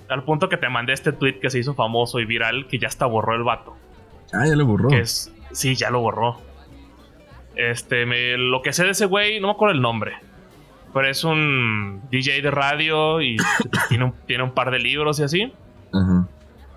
Al 0.08 0.24
punto 0.24 0.48
que 0.48 0.56
te 0.56 0.70
mandé 0.70 0.94
este 0.94 1.12
tweet 1.12 1.40
que 1.40 1.50
se 1.50 1.60
hizo 1.60 1.74
famoso 1.74 2.20
y 2.20 2.26
viral 2.26 2.68
que 2.68 2.80
ya 2.80 2.88
hasta 2.88 3.06
borró 3.06 3.36
el 3.36 3.44
vato. 3.44 3.76
Ah, 4.32 4.48
ya 4.48 4.56
lo 4.56 4.66
borró. 4.66 4.88
Que 4.88 5.00
es, 5.00 5.34
Sí, 5.52 5.76
ya 5.76 5.90
lo 5.90 6.02
borró. 6.02 6.38
Este, 7.56 8.06
me, 8.06 8.38
lo 8.38 8.62
que 8.62 8.72
sé 8.74 8.86
de 8.86 8.92
ese 8.92 9.06
güey, 9.06 9.40
no 9.40 9.48
me 9.48 9.54
acuerdo 9.54 9.76
el 9.76 9.82
nombre. 9.82 10.14
Pero 10.94 11.08
es 11.08 11.24
un 11.24 12.02
DJ 12.10 12.42
de 12.42 12.52
radio 12.52 13.22
y 13.22 13.38
tiene, 13.90 14.06
un, 14.06 14.14
tiene 14.26 14.44
un 14.44 14.52
par 14.52 14.72
de 14.72 14.80
libros 14.80 15.20
y 15.20 15.24
así. 15.24 15.54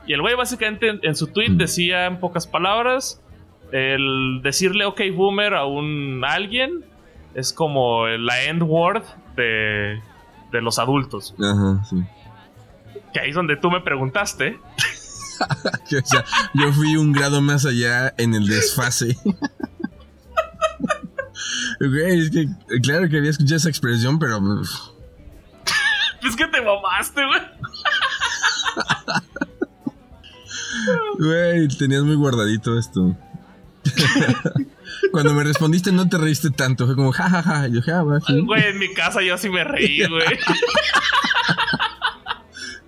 Y 0.07 0.13
el 0.13 0.21
güey 0.21 0.35
básicamente 0.35 0.99
en, 1.03 1.15
su 1.15 1.29
tweet 1.29 1.51
decía 1.51 2.07
en 2.07 2.19
pocas 2.19 2.47
palabras, 2.47 3.23
el 3.71 4.41
decirle 4.43 4.85
ok 4.85 5.01
boomer 5.15 5.55
a 5.55 5.65
un 5.65 6.25
alguien 6.27 6.85
es 7.35 7.53
como 7.53 8.07
la 8.07 8.43
end 8.45 8.63
word 8.63 9.05
de, 9.37 10.01
de 10.51 10.63
los 10.63 10.79
adultos. 10.79 11.35
Ajá, 11.39 11.85
sí. 11.85 11.97
Que 13.13 13.21
ahí 13.21 13.31
es 13.31 13.37
donde 13.37 13.57
tú 13.57 13.71
me 13.71 13.81
preguntaste. 13.81 14.59
yo 16.55 16.73
fui 16.73 16.97
un 16.97 17.13
grado 17.13 17.41
más 17.41 17.65
allá 17.67 18.15
en 18.19 18.35
el 18.35 18.47
desfase. 18.47 19.17
es 21.81 22.31
que 22.31 22.49
claro 22.83 23.09
que 23.09 23.19
había 23.19 23.31
escuchado 23.31 23.57
esa 23.57 23.69
expresión, 23.69 24.19
pero. 24.19 24.41
Es 26.23 26.37
que 26.37 26.47
te 26.47 26.61
mamaste, 26.61 27.25
güey. 27.25 27.41
Güey, 31.19 31.69
tenías 31.69 32.03
muy 32.03 32.17
guardadito 32.17 32.79
esto. 32.79 33.17
Cuando 35.11 35.35
me 35.35 35.45
respondiste 35.45 35.93
no 35.93 36.09
te 36.09 36.17
reíste 36.19 36.51
tanto, 36.51 36.87
fue 36.87 36.95
como 36.95 37.13
jajaja. 37.13 37.69
Yo, 37.69 37.83
ja, 37.83 38.01
güey, 38.03 38.21
en 38.65 38.79
mi 38.79 38.93
casa 38.95 39.23
yo 39.23 39.37
sí 39.37 39.49
me 39.49 39.65
reí, 39.65 40.07
güey. 40.07 40.27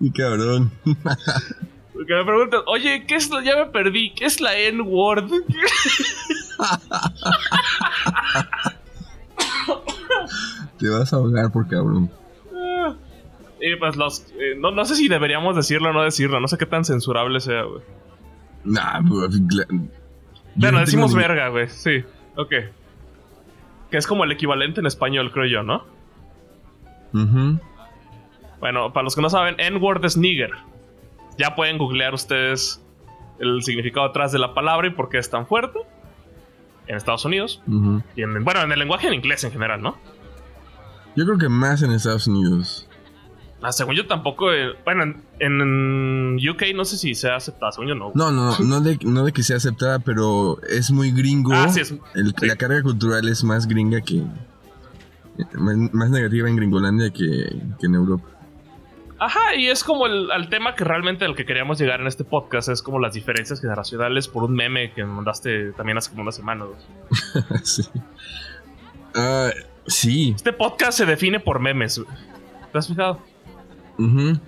Mi 0.01 0.11
cabrón. 0.11 0.73
Que 2.07 2.15
me 2.15 2.25
preguntan, 2.25 2.61
oye, 2.67 3.05
¿qué 3.07 3.15
es 3.17 3.31
la, 3.31 3.43
ya 3.43 3.57
me 3.57 3.67
perdí, 3.67 4.11
¿qué 4.15 4.25
es 4.27 4.41
la 4.41 4.57
N-word? 4.57 5.31
Te 10.79 10.89
vas 10.89 11.13
a 11.13 11.17
ahogar 11.17 11.51
por 11.53 11.69
cabrón. 11.69 12.11
Y 13.61 13.77
pues 13.77 13.97
los. 13.97 14.27
Eh, 14.39 14.57
no, 14.59 14.73
no, 14.73 14.85
sé 14.85 14.97
si 14.97 15.09
deberíamos 15.09 15.57
decirlo 15.57 15.91
o 15.91 15.93
no 15.93 16.03
decirlo. 16.03 16.39
No 16.41 16.49
sé 16.49 16.59
qué 16.59 16.67
tan 16.67 16.85
censurable 16.85 17.41
sea, 17.41 17.63
güey. 17.63 17.83
Nah, 18.65 19.01
pues. 19.09 19.41
Bueno, 20.55 20.81
decimos 20.81 21.15
verga, 21.15 21.49
güey. 21.49 21.69
Sí, 21.69 22.05
ok. 22.37 22.53
Que 23.91 23.97
es 23.97 24.07
como 24.07 24.25
el 24.25 24.33
equivalente 24.33 24.81
en 24.81 24.87
español, 24.87 25.31
creo 25.33 25.47
yo, 25.47 25.63
¿no? 25.63 25.85
Ujú. 27.15 27.59
Bueno, 28.61 28.93
para 28.93 29.05
los 29.05 29.15
que 29.15 29.23
no 29.23 29.31
saben, 29.31 29.55
N-word 29.59 30.05
es 30.05 30.17
nigger. 30.17 30.51
Ya 31.39 31.55
pueden 31.55 31.79
googlear 31.79 32.15
ustedes 32.15 32.81
el 33.39 33.63
significado 33.63 34.07
detrás 34.07 34.31
de 34.33 34.39
la 34.39 34.55
palabra 34.55 34.87
y 34.87 34.91
por 34.91 35.09
qué 35.09 35.19
es 35.19 35.29
tan 35.31 35.47
fuerte 35.47 35.79
en 36.87 36.97
Estados 36.97 37.25
Unidos. 37.25 37.63
Ujú. 37.67 38.03
Y 38.17 38.23
en- 38.23 38.45
bueno, 38.45 38.63
en 38.63 38.71
el 38.73 38.79
lenguaje 38.79 39.09
en 39.09 39.15
inglés 39.15 39.43
en 39.45 39.51
general, 39.53 39.83
¿no? 39.83 39.97
Yo 41.17 41.25
creo 41.25 41.39
que 41.39 41.49
más 41.49 41.83
en 41.83 41.93
Estados 41.93 42.27
Unidos. 42.27 42.89
Ah, 43.63 43.73
según 43.73 43.95
yo 43.95 44.07
tampoco. 44.07 44.53
eh, 44.53 44.75
bueno, 44.85 45.03
en, 45.05 45.23
en 45.39 46.37
UK 46.51 46.75
no 46.75 46.85
sé 46.85 46.99
si 46.99 47.15
se 47.15 47.31
ha 47.31 47.37
aceptado. 47.37 47.73
Según 47.73 47.89
yo 47.89 47.95
no. 47.95 48.13
No, 48.15 48.31
no, 48.31 48.59
no 48.59 48.81
de, 48.83 48.99
no 49.03 49.25
de 49.25 49.33
que 49.33 49.43
sea 49.43 49.57
aceptada, 49.57 50.01
pero 50.01 50.61
es 50.69 50.91
muy 50.91 51.13
gringo. 51.13 51.53
Ah, 51.55 51.69
sí, 51.71 51.81
es- 51.81 51.95
El- 52.15 52.35
sí. 52.39 52.47
La 52.47 52.57
carga 52.57 52.83
cultural 52.83 53.27
es 53.29 53.43
más 53.43 53.67
gringa 53.67 54.01
que. 54.03 54.23
Más, 55.55 55.77
más 55.93 56.11
negativa 56.11 56.49
en 56.49 56.57
Gringolandia 56.57 57.11
que, 57.11 57.57
que 57.81 57.87
en 57.87 57.95
Europa. 57.95 58.25
Ajá, 59.19 59.55
y 59.55 59.69
es 59.69 59.85
como 59.85 60.07
el, 60.07 60.31
al 60.31 60.49
tema 60.49 60.75
que 60.75 60.85
realmente 60.85 61.25
al 61.25 61.37
que 61.37 61.47
queríamos 61.47 61.79
llegar 61.79 62.01
en 62.01 62.07
este 62.07 62.25
podcast. 62.25 62.69
Es 62.69 62.83
como 62.83 62.99
las 62.99 63.15
diferencias 63.15 63.61
generacionales 63.61 64.29
por 64.29 64.45
un 64.45 64.55
meme 64.55 64.93
que 64.93 65.05
me 65.05 65.13
mandaste 65.13 65.73
también 65.73 65.99
hace 65.99 66.11
como 66.11 66.23
una 66.23 66.33
semana. 66.33 66.67
sí. 67.63 67.83
Ah, 69.15 69.51
sí. 69.87 70.33
Este 70.35 70.53
podcast 70.53 70.99
se 70.99 71.07
define 71.07 71.41
por 71.41 71.61
memes. 71.61 72.01
¿Te 72.73 72.79
has 72.79 72.89
fijado? 72.89 73.21
Ujú. 73.99 74.39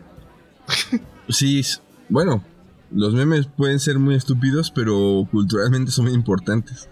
Sí, 1.28 1.62
bueno, 2.08 2.42
los 2.90 3.14
memes 3.14 3.46
pueden 3.46 3.78
ser 3.78 3.98
muy 3.98 4.16
estúpidos, 4.16 4.70
pero 4.70 5.26
culturalmente 5.30 5.92
son 5.92 6.06
muy 6.06 6.14
importantes. 6.14 6.88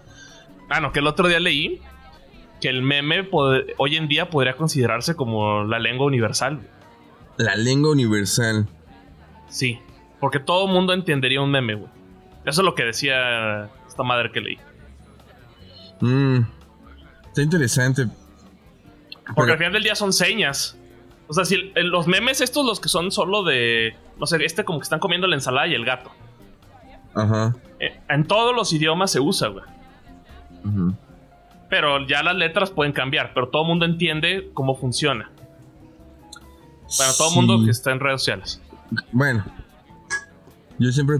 Ah, 0.69 0.79
no, 0.79 0.91
que 0.91 0.99
el 0.99 1.07
otro 1.07 1.27
día 1.27 1.39
leí 1.39 1.81
que 2.61 2.69
el 2.69 2.81
meme 2.81 3.27
hoy 3.31 3.95
en 3.95 4.07
día 4.07 4.29
podría 4.29 4.55
considerarse 4.55 5.15
como 5.15 5.65
la 5.65 5.79
lengua 5.79 6.07
universal. 6.07 6.61
La 7.37 7.55
lengua 7.55 7.91
universal. 7.91 8.67
Sí, 9.49 9.79
porque 10.19 10.39
todo 10.39 10.67
mundo 10.67 10.93
entendería 10.93 11.41
un 11.41 11.51
meme, 11.51 11.75
güey. 11.75 11.89
Eso 12.45 12.61
es 12.61 12.65
lo 12.65 12.75
que 12.75 12.83
decía 12.83 13.69
esta 13.87 14.03
madre 14.03 14.31
que 14.31 14.41
leí. 14.41 14.57
Mm, 16.01 16.39
está 17.27 17.41
interesante. 17.41 18.07
Porque 19.35 19.41
Pero- 19.41 19.51
al 19.53 19.57
final 19.57 19.73
del 19.73 19.83
día 19.83 19.95
son 19.95 20.13
señas. 20.13 20.77
O 21.27 21.33
sea, 21.33 21.43
si 21.45 21.71
los 21.75 22.05
memes 22.07 22.41
estos, 22.41 22.63
los 22.65 22.79
que 22.79 22.87
son 22.89 23.11
solo 23.11 23.43
de... 23.43 23.95
No 24.19 24.27
sé, 24.27 24.43
este 24.45 24.63
como 24.63 24.79
que 24.79 24.83
están 24.83 24.99
comiendo 24.99 25.25
la 25.27 25.35
ensalada 25.35 25.65
y 25.67 25.73
el 25.73 25.83
gato. 25.83 26.11
Ajá. 27.15 27.55
Eh, 27.79 27.99
En 28.09 28.25
todos 28.27 28.55
los 28.55 28.71
idiomas 28.73 29.11
se 29.11 29.19
usa, 29.19 29.47
güey. 29.47 29.63
Pero 31.69 32.05
ya 32.07 32.21
las 32.23 32.35
letras 32.35 32.69
pueden 32.71 32.93
cambiar, 32.93 33.31
pero 33.33 33.49
todo 33.49 33.63
el 33.63 33.67
mundo 33.69 33.85
entiende 33.85 34.49
cómo 34.53 34.75
funciona. 34.75 35.31
Bueno, 36.97 37.13
todo 37.17 37.27
el 37.27 37.33
Sí. 37.33 37.39
mundo 37.39 37.65
que 37.65 37.71
está 37.71 37.91
en 37.91 37.99
redes 37.99 38.21
sociales. 38.21 38.61
Bueno, 39.11 39.43
yo 40.79 40.91
siempre, 40.91 41.17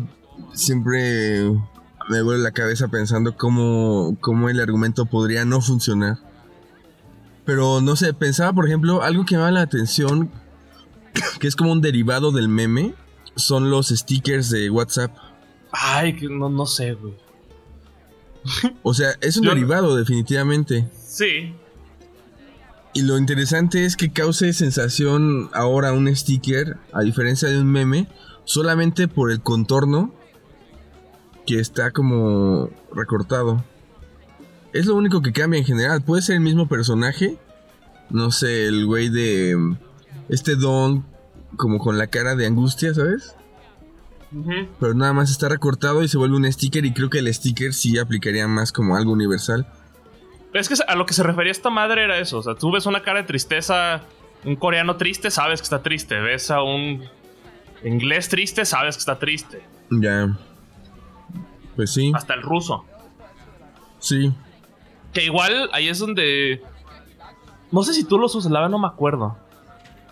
siempre 0.53 1.43
me 2.09 2.21
vuelve 2.21 2.43
la 2.43 2.51
cabeza 2.51 2.87
pensando 2.87 3.35
cómo, 3.35 4.15
cómo 4.21 4.49
el 4.49 4.59
argumento 4.59 5.05
podría 5.05 5.43
no 5.45 5.61
funcionar. 5.61 6.17
Pero 7.45 7.81
no 7.81 7.95
sé, 7.95 8.13
pensaba, 8.13 8.53
por 8.53 8.65
ejemplo, 8.67 9.01
algo 9.03 9.25
que 9.25 9.35
me 9.35 9.41
llama 9.41 9.51
la 9.51 9.61
atención, 9.61 10.31
que 11.39 11.47
es 11.47 11.55
como 11.55 11.71
un 11.71 11.81
derivado 11.81 12.31
del 12.31 12.47
meme, 12.47 12.93
son 13.35 13.69
los 13.69 13.87
stickers 13.89 14.49
de 14.49 14.69
WhatsApp. 14.69 15.11
Ay, 15.71 16.15
que 16.15 16.27
no, 16.29 16.49
no 16.49 16.65
sé, 16.65 16.93
güey. 16.93 17.13
O 18.83 18.93
sea, 18.93 19.15
es 19.21 19.37
un 19.37 19.43
Yo- 19.45 19.49
derivado, 19.55 19.95
definitivamente. 19.95 20.87
Sí, 20.95 21.53
Y 22.95 23.01
lo 23.01 23.17
interesante 23.17 23.83
es 23.83 23.97
que 23.97 24.13
cause 24.13 24.53
sensación 24.53 25.49
ahora 25.53 25.91
un 25.91 26.07
sticker, 26.15 26.77
a 26.93 27.01
diferencia 27.01 27.49
de 27.49 27.59
un 27.59 27.69
meme, 27.69 28.07
solamente 28.45 29.09
por 29.09 29.33
el 29.33 29.41
contorno 29.41 30.13
que 31.45 31.59
está 31.59 31.91
como 31.91 32.69
recortado. 32.93 33.65
Es 34.71 34.85
lo 34.85 34.95
único 34.95 35.21
que 35.21 35.33
cambia 35.33 35.59
en 35.59 35.65
general. 35.65 36.03
Puede 36.03 36.21
ser 36.21 36.35
el 36.35 36.41
mismo 36.41 36.69
personaje. 36.69 37.37
No 38.09 38.31
sé, 38.31 38.65
el 38.65 38.85
güey 38.85 39.09
de 39.09 39.75
este 40.29 40.55
don 40.55 41.05
como 41.57 41.79
con 41.79 41.97
la 41.97 42.07
cara 42.07 42.35
de 42.35 42.45
angustia, 42.45 42.93
¿sabes? 42.93 43.35
Pero 44.79 44.93
nada 44.93 45.11
más 45.11 45.31
está 45.31 45.49
recortado 45.49 46.01
y 46.01 46.07
se 46.07 46.17
vuelve 46.17 46.37
un 46.37 46.49
sticker 46.49 46.85
y 46.85 46.93
creo 46.93 47.09
que 47.09 47.19
el 47.19 47.33
sticker 47.33 47.73
sí 47.73 47.97
aplicaría 47.97 48.47
más 48.47 48.71
como 48.71 48.95
algo 48.95 49.11
universal. 49.11 49.67
Es 50.59 50.69
que 50.69 50.75
a 50.87 50.95
lo 50.95 51.05
que 51.05 51.13
se 51.13 51.23
refería 51.23 51.51
esta 51.51 51.69
madre 51.69 52.03
era 52.03 52.17
eso. 52.17 52.39
O 52.39 52.43
sea, 52.43 52.55
tú 52.55 52.71
ves 52.71 52.85
una 52.85 53.01
cara 53.01 53.21
de 53.21 53.27
tristeza, 53.27 54.01
un 54.43 54.55
coreano 54.55 54.95
triste, 54.95 55.29
sabes 55.29 55.59
que 55.59 55.65
está 55.65 55.81
triste. 55.83 56.19
Ves 56.19 56.49
a 56.49 56.61
un 56.61 57.03
inglés 57.83 58.29
triste, 58.29 58.65
sabes 58.65 58.95
que 58.95 58.99
está 58.99 59.19
triste. 59.19 59.63
Ya. 59.89 60.37
Pues 61.75 61.93
sí, 61.93 62.11
Hasta 62.15 62.33
el 62.33 62.41
ruso. 62.41 62.85
sí. 63.99 64.33
Que 65.13 65.23
igual 65.23 65.69
ahí 65.71 65.87
es 65.87 65.99
donde. 65.99 66.61
No 67.71 67.83
sé 67.83 67.93
si 67.93 68.03
tú 68.03 68.17
los 68.17 68.49
verdad 68.49 68.69
no 68.69 68.79
me 68.79 68.87
acuerdo. 68.87 69.37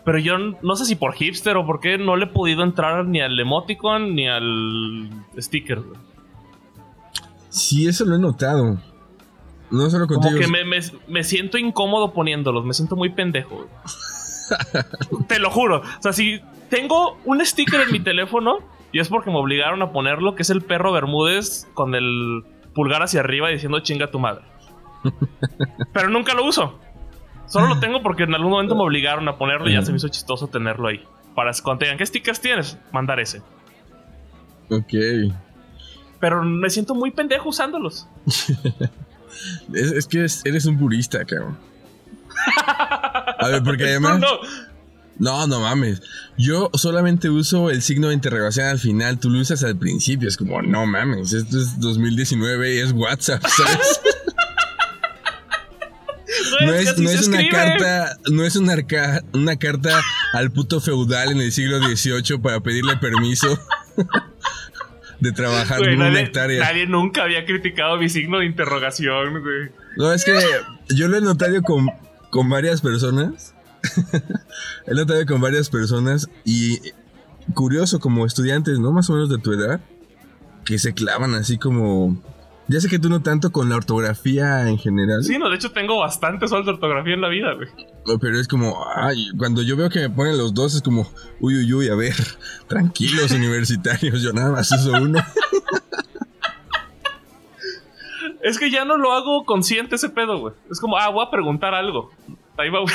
Pero 0.05 0.17
yo 0.17 0.37
no 0.37 0.75
sé 0.75 0.85
si 0.85 0.95
por 0.95 1.13
hipster 1.13 1.57
o 1.57 1.65
por 1.65 1.79
qué 1.79 1.97
no 1.97 2.15
le 2.15 2.25
he 2.25 2.27
podido 2.27 2.63
entrar 2.63 3.05
ni 3.05 3.21
al 3.21 3.37
emoticon 3.39 4.15
ni 4.15 4.27
al 4.27 5.09
sticker. 5.37 5.81
Sí, 7.49 7.87
eso 7.87 8.05
lo 8.05 8.15
he 8.15 8.19
notado. 8.19 8.79
No 9.71 9.89
solo 9.89 10.07
Como 10.07 10.21
contigo. 10.21 10.39
que 10.41 10.47
me, 10.47 10.63
me- 10.63 10.79
me 11.07 11.23
siento 11.23 11.57
incómodo 11.57 12.13
poniéndolos, 12.13 12.65
me 12.65 12.73
siento 12.73 12.95
muy 12.95 13.09
pendejo. 13.09 13.67
Te 15.27 15.39
lo 15.39 15.49
juro. 15.49 15.77
O 15.77 16.01
sea, 16.01 16.13
si 16.13 16.41
tengo 16.69 17.17
un 17.25 17.43
sticker 17.45 17.81
en 17.81 17.91
mi 17.91 17.99
teléfono 17.99 18.59
y 18.91 18.99
es 18.99 19.07
porque 19.09 19.31
me 19.31 19.37
obligaron 19.37 19.81
a 19.81 19.91
ponerlo, 19.91 20.35
que 20.35 20.43
es 20.43 20.49
el 20.49 20.61
perro 20.61 20.91
Bermúdez 20.91 21.67
con 21.73 21.95
el 21.95 22.43
pulgar 22.75 23.01
hacia 23.03 23.21
arriba 23.21 23.49
diciendo 23.49 23.79
chinga 23.79 24.11
tu 24.11 24.19
madre. 24.19 24.43
Pero 25.93 26.09
nunca 26.09 26.33
lo 26.33 26.45
uso. 26.45 26.79
Solo 27.47 27.67
lo 27.67 27.79
tengo 27.79 28.01
porque 28.01 28.23
en 28.23 28.33
algún 28.33 28.51
momento 28.51 28.75
me 28.75 28.81
obligaron 28.83 29.27
a 29.27 29.37
ponerlo 29.37 29.69
y 29.69 29.73
ya 29.73 29.81
se 29.81 29.91
me 29.91 29.97
hizo 29.97 30.07
chistoso 30.07 30.47
tenerlo 30.47 30.87
ahí. 30.87 31.03
Para 31.35 31.51
cuando 31.63 31.79
te 31.79 31.85
digan, 31.85 31.97
¿qué 31.97 32.05
stickers 32.05 32.39
tienes? 32.41 32.77
Mandar 32.91 33.19
ese. 33.19 33.41
Ok. 34.69 34.93
Pero 36.19 36.41
me 36.43 36.69
siento 36.69 36.95
muy 36.95 37.11
pendejo 37.11 37.49
usándolos. 37.49 38.07
Es, 39.73 39.91
es 39.91 40.07
que 40.07 40.25
es- 40.25 40.41
eres 40.45 40.65
un 40.65 40.77
purista, 40.77 41.23
cabrón. 41.25 41.57
A 43.39 43.47
ver, 43.49 43.63
porque 43.63 43.83
además. 43.89 44.19
No, 45.19 45.47
No, 45.47 45.59
mames. 45.59 46.01
Yo 46.37 46.69
solamente 46.73 47.29
uso 47.29 47.69
el 47.69 47.81
signo 47.83 48.07
de 48.07 48.15
interrogación 48.15 48.65
al 48.67 48.79
final. 48.79 49.19
Tú 49.19 49.29
lo 49.29 49.39
usas 49.39 49.63
al 49.63 49.77
principio. 49.77 50.27
Es 50.27 50.37
como, 50.37 50.61
no 50.61 50.85
mames. 50.87 51.33
Esto 51.33 51.59
es 51.61 51.79
2019 51.79 52.75
y 52.75 52.79
es 52.79 52.91
WhatsApp, 52.93 53.43
¿sabes? 53.57 54.01
no, 56.61 56.73
es 56.73 56.97
no 56.97 57.09
es 57.09 57.27
una 57.27 57.47
carta. 57.49 58.17
No 58.31 58.43
es 58.43 58.55
una, 58.55 58.73
arca- 58.73 59.23
una 59.33 59.55
carta 59.57 60.01
al 60.33 60.51
puto 60.51 60.81
feudal 60.81 61.31
en 61.31 61.41
el 61.41 61.51
siglo 61.51 61.79
XVIII 61.79 62.39
para 62.39 62.59
pedirle 62.61 62.97
permiso 62.97 63.59
de 65.23 65.31
trabajar 65.31 65.79
Güey, 65.79 65.93
en 65.93 65.97
una 66.01 66.09
nadie, 66.09 66.23
hectárea. 66.23 66.63
nadie 66.63 66.85
nunca 66.85 67.23
había 67.23 67.45
criticado 67.45 67.97
mi 67.97 68.09
signo 68.09 68.39
de 68.39 68.45
interrogación, 68.45 69.41
güey. 69.41 69.71
No, 69.97 70.11
es 70.11 70.23
que 70.25 70.37
yo 70.95 71.07
lo 71.07 71.17
he 71.17 71.21
notado 71.21 71.61
con, 71.63 71.89
con 72.29 72.49
varias 72.49 72.81
personas. 72.81 73.55
he 74.87 74.93
notado 74.93 75.25
con 75.25 75.41
varias 75.41 75.69
personas 75.69 76.29
y 76.45 76.79
curioso 77.53 77.99
como 77.99 78.25
estudiantes, 78.25 78.79
¿no? 78.79 78.91
Más 78.91 79.09
o 79.09 79.13
menos 79.13 79.29
de 79.29 79.37
tu 79.37 79.51
edad, 79.53 79.79
que 80.65 80.77
se 80.77 80.93
clavan 80.93 81.33
así 81.35 81.57
como... 81.57 82.21
Ya 82.67 82.79
sé 82.79 82.87
que 82.87 82.97
tú 82.97 83.09
no 83.09 83.21
tanto 83.21 83.51
con 83.51 83.69
la 83.69 83.75
ortografía 83.75 84.69
en 84.69 84.77
general, 84.77 85.23
Sí, 85.23 85.37
no, 85.37 85.49
de 85.49 85.55
hecho 85.57 85.71
tengo 85.71 85.99
bastante 85.99 86.47
sol 86.47 86.63
de 86.63 86.71
ortografía 86.71 87.13
en 87.13 87.21
la 87.21 87.27
vida, 87.27 87.53
güey. 87.55 87.67
pero 88.21 88.39
es 88.39 88.47
como, 88.47 88.85
ay, 88.95 89.27
cuando 89.37 89.61
yo 89.61 89.75
veo 89.75 89.89
que 89.89 89.99
me 89.99 90.09
ponen 90.09 90.37
los 90.37 90.53
dos 90.53 90.73
es 90.75 90.81
como, 90.81 91.09
uy, 91.41 91.57
uy, 91.57 91.73
uy, 91.73 91.89
a 91.89 91.95
ver, 91.95 92.15
tranquilos 92.67 93.31
universitarios, 93.35 94.21
yo 94.21 94.31
nada 94.33 94.51
más 94.51 94.71
uso 94.71 94.91
uno. 94.93 95.19
Es 98.41 98.59
que 98.59 98.69
ya 98.69 98.83
no 98.83 98.97
lo 98.97 99.13
hago 99.13 99.45
consciente 99.45 99.95
ese 99.95 100.09
pedo, 100.09 100.37
güey. 100.37 100.53
Es 100.69 100.81
como, 100.81 100.97
ah, 100.97 101.07
voy 101.09 101.25
a 101.25 101.31
preguntar 101.31 101.73
algo. 101.73 102.11
Ahí 102.57 102.69
va, 102.69 102.81
güey. 102.81 102.93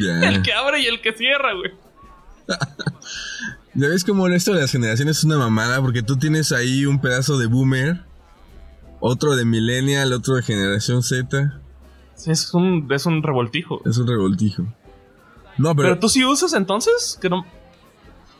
ya. 0.00 0.28
El 0.30 0.42
que 0.42 0.52
abre 0.52 0.80
y 0.80 0.86
el 0.86 1.00
que 1.00 1.12
cierra, 1.12 1.52
güey. 1.54 1.70
¿Ya 3.74 3.88
ves 3.88 4.02
cómo 4.04 4.26
esto 4.26 4.52
de 4.52 4.62
las 4.62 4.72
generaciones 4.72 5.18
es 5.18 5.24
una 5.24 5.38
mamada? 5.38 5.80
Porque 5.80 6.02
tú 6.02 6.16
tienes 6.16 6.50
ahí 6.50 6.86
un 6.86 7.00
pedazo 7.00 7.38
de 7.38 7.46
boomer, 7.46 8.00
otro 9.06 9.36
de 9.36 9.44
millennial, 9.44 10.14
otro 10.14 10.36
de 10.36 10.42
generación 10.42 11.02
Z. 11.02 11.60
Es 12.26 12.54
un, 12.54 12.88
es 12.90 13.04
un 13.04 13.22
revoltijo. 13.22 13.82
Es 13.84 13.98
un 13.98 14.06
revoltijo. 14.06 14.62
No, 15.58 15.76
pero... 15.76 15.88
Pero, 15.90 15.98
tú 15.98 16.08
sí 16.08 16.24
usas 16.24 16.54
entonces, 16.54 17.18
que 17.20 17.28
no. 17.28 17.44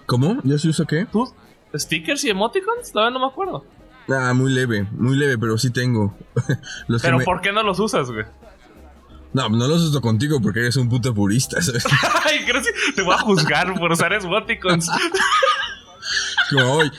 ¿Cómo? 0.06 0.38
¿Yo 0.42 0.58
sí 0.58 0.70
uso 0.70 0.86
qué? 0.86 1.04
¿Tú? 1.04 1.30
¿Stickers 1.74 2.24
y 2.24 2.30
emoticons? 2.30 2.92
Todavía 2.92 3.12
no 3.12 3.26
me 3.26 3.30
acuerdo. 3.30 3.66
Ah, 4.08 4.32
muy 4.32 4.52
leve, 4.52 4.88
muy 4.92 5.18
leve, 5.18 5.36
pero 5.36 5.58
sí 5.58 5.70
tengo. 5.70 6.16
Los 6.88 7.02
Pero 7.02 7.18
me- 7.18 7.24
¿por 7.24 7.42
qué 7.42 7.52
no 7.52 7.62
los 7.62 7.78
usas, 7.78 8.10
güey? 8.10 8.24
No, 9.34 9.50
no 9.50 9.68
los 9.68 9.82
uso 9.82 10.00
contigo 10.00 10.40
porque 10.40 10.60
eres 10.60 10.76
un 10.76 10.88
puto 10.88 11.12
purista. 11.12 11.60
¿sabes? 11.60 11.84
Ay, 12.24 12.44
creo 12.46 12.62
que 12.62 12.70
te 12.94 13.02
voy 13.02 13.14
a 13.14 13.18
juzgar 13.18 13.78
por 13.78 13.92
usar 13.92 14.14
emoticons. 14.14 14.88
Como 16.50 16.72
hoy, 16.72 16.90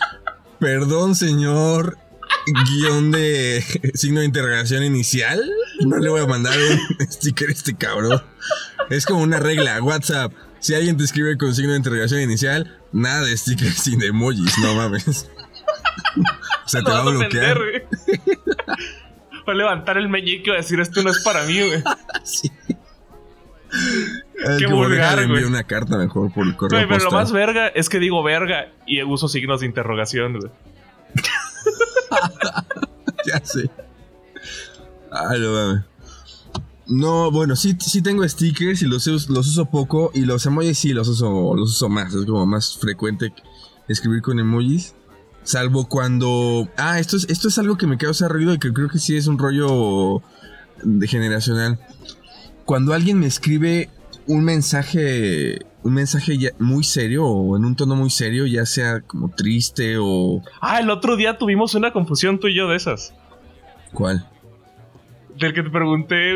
perdón, 0.59 1.15
señor. 1.15 1.97
Guión 2.45 3.11
de 3.11 3.63
signo 3.93 4.19
de 4.19 4.25
interrogación 4.25 4.83
inicial. 4.83 5.41
No 5.85 5.97
le 5.97 6.09
voy 6.09 6.21
a 6.21 6.27
mandar 6.27 6.53
un 6.57 7.07
sticker 7.11 7.49
a 7.49 7.51
este 7.51 7.75
cabrón. 7.75 8.21
Es 8.89 9.05
como 9.05 9.21
una 9.21 9.39
regla. 9.39 9.81
WhatsApp. 9.81 10.31
Si 10.59 10.73
alguien 10.73 10.97
te 10.97 11.03
escribe 11.03 11.37
con 11.37 11.53
signo 11.53 11.71
de 11.71 11.77
interrogación 11.77 12.21
inicial, 12.21 12.79
nada 12.91 13.23
de 13.23 13.35
stickers 13.37 13.75
sin 13.77 14.01
emojis, 14.01 14.57
no 14.59 14.73
mames. 14.75 15.29
O 16.65 16.67
sea, 16.69 16.81
te 16.83 16.89
va 16.91 17.01
a 17.01 17.03
Lo 17.05 17.11
bloquear. 17.11 17.57
ofender. 17.57 17.87
Va 19.47 19.53
a 19.53 19.55
levantar 19.55 19.97
el 19.97 20.09
meñique 20.09 20.43
y 20.45 20.49
va 20.49 20.55
a 20.55 20.57
decir 20.57 20.79
esto 20.79 21.03
no 21.03 21.11
es 21.11 21.19
para 21.23 21.43
mí, 21.43 21.59
güey. 21.59 21.83
Sí. 22.23 22.49
Qué 24.57 24.65
como, 24.65 24.77
vulgar, 24.77 25.27
güey. 25.27 25.43
una 25.43 25.63
carta 25.63 25.97
mejor 25.97 26.31
por 26.33 26.45
el 26.47 26.55
correo 26.55 26.79
Güey, 26.79 26.87
pero 26.87 27.03
lo 27.03 27.09
postal. 27.11 27.21
más 27.21 27.31
verga 27.31 27.67
es 27.67 27.89
que 27.89 27.99
digo 27.99 28.23
verga 28.23 28.71
y 28.87 29.03
uso 29.03 29.27
signos 29.27 29.59
de 29.59 29.65
interrogación, 29.67 30.39
güey. 30.39 30.51
Ya 33.25 33.43
sé. 33.43 33.69
Ay, 35.11 35.39
no 35.39 35.51
mames. 35.51 35.85
No, 36.87 37.31
bueno, 37.31 37.55
sí, 37.55 37.75
sí 37.79 38.01
tengo 38.03 38.27
stickers 38.27 38.83
y 38.83 38.85
los, 38.85 39.07
los 39.07 39.47
uso 39.47 39.65
poco. 39.65 40.11
Y 40.13 40.21
los 40.21 40.45
emojis 40.45 40.77
sí 40.77 40.93
los 40.93 41.07
uso, 41.07 41.55
los 41.55 41.71
uso 41.71 41.89
más. 41.89 42.13
Es 42.13 42.25
como 42.25 42.45
más 42.45 42.77
frecuente 42.77 43.33
escribir 43.87 44.21
con 44.21 44.39
emojis. 44.39 44.93
Salvo 45.43 45.87
cuando. 45.87 46.69
Ah, 46.77 46.99
esto 46.99 47.17
es, 47.17 47.25
esto 47.29 47.47
es 47.47 47.57
algo 47.57 47.77
que 47.77 47.87
me 47.87 47.97
causa 47.97 48.27
ruido 48.27 48.53
y 48.53 48.59
que 48.59 48.73
creo 48.73 48.89
que 48.89 48.99
sí 48.99 49.15
es 49.15 49.27
un 49.27 49.39
rollo 49.39 50.21
de 50.83 51.07
generacional. 51.07 51.79
Cuando 52.65 52.93
alguien 52.93 53.19
me 53.19 53.27
escribe 53.27 53.89
un 54.27 54.43
mensaje. 54.43 55.59
Un 55.85 55.93
mensaje 55.93 56.35
ya 56.35 56.49
muy 56.57 56.83
serio 56.83 57.25
o 57.25 57.55
en 57.55 57.63
un 57.63 57.75
tono 57.75 57.95
muy 57.95 58.09
serio, 58.09 58.47
ya 58.47 58.65
sea 58.65 59.01
como 59.01 59.29
triste 59.29 59.97
o. 59.99 60.41
Ah, 60.59 60.79
el 60.79 60.89
otro 60.89 61.15
día 61.15 61.37
tuvimos 61.37 61.75
una 61.75 61.93
confusión 61.93 62.39
tú 62.39 62.47
y 62.47 62.55
yo 62.55 62.67
de 62.67 62.75
esas. 62.75 63.13
¿Cuál? 63.93 64.27
Del 65.37 65.53
que 65.53 65.61
te 65.61 65.69
pregunté 65.69 66.33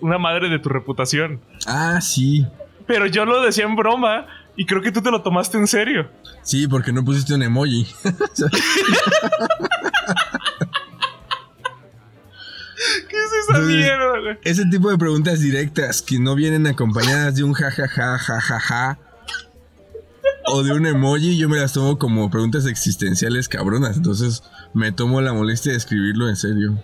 una 0.00 0.18
madre 0.18 0.48
de 0.48 0.58
tu 0.58 0.68
reputación. 0.68 1.40
Ah, 1.64 2.00
sí. 2.00 2.44
Pero 2.88 3.06
yo 3.06 3.24
lo 3.24 3.40
decía 3.40 3.66
en 3.66 3.76
broma 3.76 4.26
y 4.56 4.66
creo 4.66 4.82
que 4.82 4.90
tú 4.90 5.00
te 5.00 5.12
lo 5.12 5.22
tomaste 5.22 5.58
en 5.58 5.68
serio. 5.68 6.10
Sí, 6.42 6.66
porque 6.66 6.92
no 6.92 7.04
pusiste 7.04 7.34
un 7.34 7.44
emoji. 7.44 7.86
mierda, 13.76 14.20
güey? 14.20 14.38
Ese 14.44 14.64
tipo 14.66 14.90
de 14.90 14.98
preguntas 14.98 15.40
directas 15.40 16.02
que 16.02 16.18
no 16.18 16.34
vienen 16.34 16.66
acompañadas 16.66 17.36
de 17.36 17.44
un 17.44 17.52
jajaja, 17.52 18.18
jajaja. 18.18 18.98
O 20.50 20.62
de 20.62 20.72
un 20.72 20.86
emoji, 20.86 21.36
yo 21.36 21.48
me 21.48 21.58
las 21.58 21.74
tomo 21.74 21.98
como 21.98 22.30
preguntas 22.30 22.66
existenciales 22.66 23.48
cabronas. 23.48 23.96
Entonces 23.96 24.42
me 24.72 24.92
tomo 24.92 25.20
la 25.20 25.32
molestia 25.32 25.72
de 25.72 25.78
escribirlo 25.78 26.28
en 26.28 26.36
serio. 26.36 26.78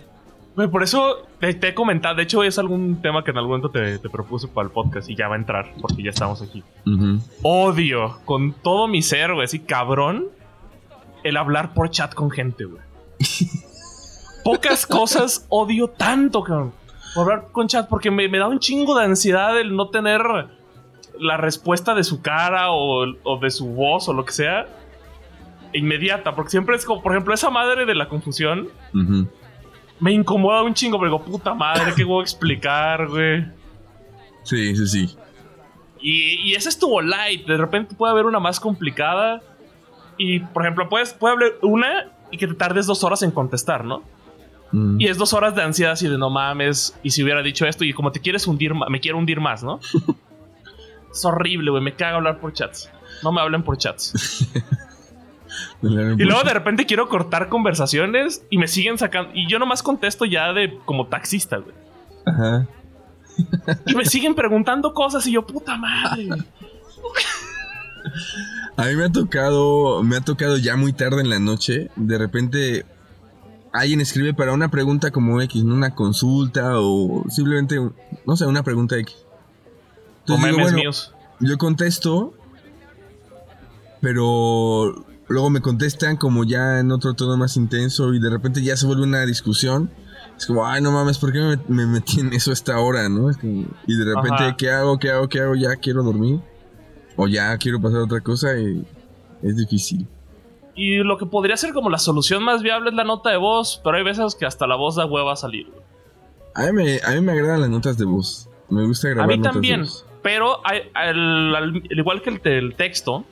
Güey, 0.55 0.69
por 0.69 0.83
eso 0.83 1.27
te, 1.39 1.53
te 1.53 1.69
he 1.69 1.73
comentado. 1.73 2.15
De 2.15 2.23
hecho, 2.23 2.43
es 2.43 2.57
algún 2.57 3.01
tema 3.01 3.23
que 3.23 3.31
en 3.31 3.37
algún 3.37 3.57
momento 3.57 3.71
te, 3.71 3.99
te 3.99 4.09
propuse 4.09 4.47
para 4.47 4.67
el 4.67 4.71
podcast 4.71 5.09
y 5.09 5.15
ya 5.15 5.27
va 5.27 5.35
a 5.35 5.37
entrar 5.37 5.73
porque 5.81 6.01
ya 6.03 6.11
estamos 6.11 6.41
aquí. 6.41 6.63
Odio 7.41 8.19
con 8.23 8.53
todo 8.53 8.87
mi 8.87 9.01
ser, 9.01 9.33
güey, 9.33 9.45
así 9.45 9.59
cabrón, 9.59 10.27
el 11.23 11.35
hablar 11.37 11.73
por 11.73 11.89
chat 11.89 12.13
con 12.13 12.31
gente, 12.31 12.65
güey. 12.65 12.81
Pocas 14.45 14.85
cosas 14.85 15.47
odio 15.49 15.87
tanto, 15.87 16.43
cabrón. 16.43 16.71
Por 17.15 17.23
hablar 17.23 17.51
con 17.51 17.67
chat 17.67 17.89
porque 17.89 18.11
me, 18.11 18.29
me 18.29 18.37
da 18.37 18.47
un 18.47 18.59
chingo 18.59 18.95
de 18.95 19.03
ansiedad 19.03 19.59
el 19.59 19.75
no 19.75 19.89
tener 19.89 20.21
la 21.19 21.37
respuesta 21.37 21.95
de 21.95 22.03
su 22.03 22.21
cara 22.21 22.69
o, 22.69 23.07
o 23.23 23.39
de 23.39 23.49
su 23.49 23.65
voz 23.69 24.07
o 24.07 24.13
lo 24.13 24.23
que 24.23 24.33
sea 24.33 24.67
inmediata. 25.73 26.35
Porque 26.35 26.51
siempre 26.51 26.75
es 26.75 26.85
como, 26.85 27.01
por 27.01 27.13
ejemplo, 27.13 27.33
esa 27.33 27.49
madre 27.49 27.87
de 27.87 27.95
la 27.95 28.07
confusión 28.07 28.69
me 29.99 30.11
incomoda 30.13 30.61
un 30.61 30.75
chingo. 30.75 30.99
Pero 30.99 31.17
digo, 31.17 31.25
puta 31.25 31.55
madre, 31.55 31.93
¿qué 31.95 32.03
voy 32.03 32.19
a 32.19 32.23
explicar, 32.23 33.07
güey? 33.07 33.45
Sí, 34.43 34.75
sí, 34.75 34.87
sí. 34.87 35.17
Y, 35.99 36.51
y 36.51 36.53
esa 36.53 36.69
estuvo 36.69 37.01
light. 37.01 37.47
De 37.47 37.57
repente 37.57 37.95
puede 37.95 38.11
haber 38.11 38.27
una 38.27 38.39
más 38.39 38.59
complicada. 38.59 39.41
Y, 40.19 40.41
por 40.41 40.61
ejemplo, 40.61 40.87
puedes, 40.87 41.13
puede 41.15 41.33
haber 41.33 41.57
una 41.63 42.11
y 42.29 42.37
que 42.37 42.45
te 42.45 42.53
tardes 42.53 42.85
dos 42.85 43.03
horas 43.03 43.23
en 43.23 43.31
contestar, 43.31 43.83
¿no? 43.83 44.03
Mm. 44.75 44.99
Y 44.99 45.07
es 45.07 45.17
dos 45.17 45.33
horas 45.33 45.55
de 45.55 45.63
ansiedad 45.63 45.93
así 45.93 46.09
de 46.09 46.17
no 46.17 46.29
mames. 46.29 46.97
Y 47.01 47.11
si 47.11 47.23
hubiera 47.23 47.41
dicho 47.41 47.65
esto 47.65 47.85
y 47.85 47.93
como 47.93 48.11
te 48.11 48.19
quieres 48.19 48.45
hundir, 48.45 48.73
me 48.73 48.99
quiero 48.99 49.17
hundir 49.17 49.39
más, 49.39 49.63
¿no? 49.63 49.79
es 51.11 51.25
horrible, 51.25 51.71
güey. 51.71 51.81
Me 51.81 51.95
caga 51.95 52.17
hablar 52.17 52.39
por 52.39 52.51
chats. 52.51 52.89
No 53.23 53.31
me 53.31 53.39
hablen 53.39 53.63
por 53.63 53.77
chats. 53.77 54.49
Y 55.81 56.23
luego 56.25 56.43
de 56.43 56.53
repente 56.53 56.85
quiero 56.85 57.07
cortar 57.07 57.47
conversaciones 57.47 58.45
y 58.49 58.57
me 58.57 58.67
siguen 58.67 58.97
sacando. 58.97 59.31
Y 59.33 59.47
yo 59.47 59.57
nomás 59.57 59.81
contesto 59.83 60.25
ya 60.25 60.51
de 60.51 60.77
como 60.83 61.07
taxista, 61.07 61.57
güey. 61.57 61.73
Ajá. 62.25 62.67
Y 63.85 63.95
me 63.95 64.03
siguen 64.03 64.35
preguntando 64.35 64.93
cosas 64.93 65.25
y 65.27 65.31
yo, 65.31 65.47
puta 65.47 65.77
madre. 65.77 66.27
A 68.77 68.85
mí 68.87 68.95
me 68.95 69.05
ha 69.05 69.11
tocado, 69.11 70.03
me 70.03 70.17
ha 70.17 70.21
tocado 70.21 70.57
ya 70.57 70.75
muy 70.75 70.91
tarde 70.91 71.21
en 71.21 71.29
la 71.29 71.39
noche, 71.39 71.89
de 71.95 72.17
repente 72.17 72.85
alguien 73.79 74.01
escribe 74.01 74.33
para 74.33 74.53
una 74.53 74.69
pregunta 74.69 75.11
como 75.11 75.41
X, 75.41 75.63
una 75.63 75.93
consulta 75.95 76.79
o 76.79 77.23
simplemente, 77.29 77.77
no 78.25 78.35
sé, 78.37 78.45
una 78.45 78.63
pregunta 78.63 78.97
X. 78.97 79.15
O 79.15 80.33
Entonces 80.33 80.45
digo, 80.45 80.57
memes 80.57 80.63
bueno, 80.63 80.77
míos. 80.77 81.13
yo 81.39 81.57
contesto, 81.57 82.33
pero 84.01 85.05
luego 85.27 85.49
me 85.49 85.61
contestan 85.61 86.17
como 86.17 86.43
ya 86.43 86.79
en 86.79 86.91
otro 86.91 87.13
tono 87.13 87.37
más 87.37 87.57
intenso 87.57 88.13
y 88.13 88.19
de 88.19 88.29
repente 88.29 88.61
ya 88.61 88.77
se 88.77 88.85
vuelve 88.85 89.03
una 89.03 89.25
discusión. 89.25 89.89
Es 90.37 90.45
como, 90.45 90.65
ay, 90.65 90.81
no 90.81 90.91
mames, 90.91 91.17
¿por 91.17 91.31
qué 91.31 91.39
me, 91.39 91.57
me 91.69 91.85
metí 91.85 92.19
en 92.19 92.33
eso 92.33 92.51
a 92.51 92.53
esta 92.53 92.77
hora, 92.79 93.07
no? 93.09 93.29
Es 93.29 93.37
como- 93.37 93.65
y 93.87 93.95
de 93.97 94.05
repente, 94.05 94.33
Ajá. 94.43 94.57
¿qué 94.57 94.69
hago? 94.69 94.99
¿Qué 94.99 95.09
hago? 95.11 95.29
¿Qué 95.29 95.39
hago? 95.39 95.55
Ya 95.55 95.75
quiero 95.77 96.03
dormir. 96.03 96.41
O 97.15 97.27
ya 97.27 97.57
quiero 97.57 97.81
pasar 97.81 97.99
a 98.01 98.03
otra 98.03 98.19
cosa 98.19 98.57
y 98.57 98.85
es 99.41 99.55
difícil. 99.55 100.05
Y 100.75 100.97
lo 100.97 101.17
que 101.17 101.25
podría 101.25 101.55
ser 101.57 101.73
como 101.73 101.89
la 101.89 101.97
solución 101.97 102.43
más 102.43 102.61
viable 102.61 102.89
es 102.89 102.95
la 102.95 103.03
nota 103.05 103.29
de 103.29 103.37
voz, 103.37 103.79
pero 103.83 103.95
hay 103.97 104.03
veces 104.03 104.35
que 104.35 104.45
hasta 104.45 104.67
la 104.67 104.75
voz 104.75 104.95
da 104.95 105.05
hueva 105.05 105.33
a 105.33 105.35
salir. 105.37 105.67
A 106.53 106.63
mí 106.65 106.71
me, 106.73 106.99
a 107.05 107.11
mí 107.11 107.21
me 107.21 107.31
agradan 107.31 107.61
las 107.61 107.69
notas 107.69 107.97
de 107.97 108.05
voz. 108.05 108.49
Me 108.69 108.85
gusta 108.85 109.07
A 109.07 109.11
grabar 109.11 109.27
mí 109.29 109.37
notas 109.37 109.51
de 109.51 109.55
también, 109.55 109.81
voz. 109.81 110.05
pero 110.21 110.59
hay- 110.65 110.81
al, 110.93 111.55
al- 111.55 111.63
al 111.89 111.97
igual 111.97 112.21
que 112.21 112.29
el, 112.43 112.75
texto, 112.75 113.23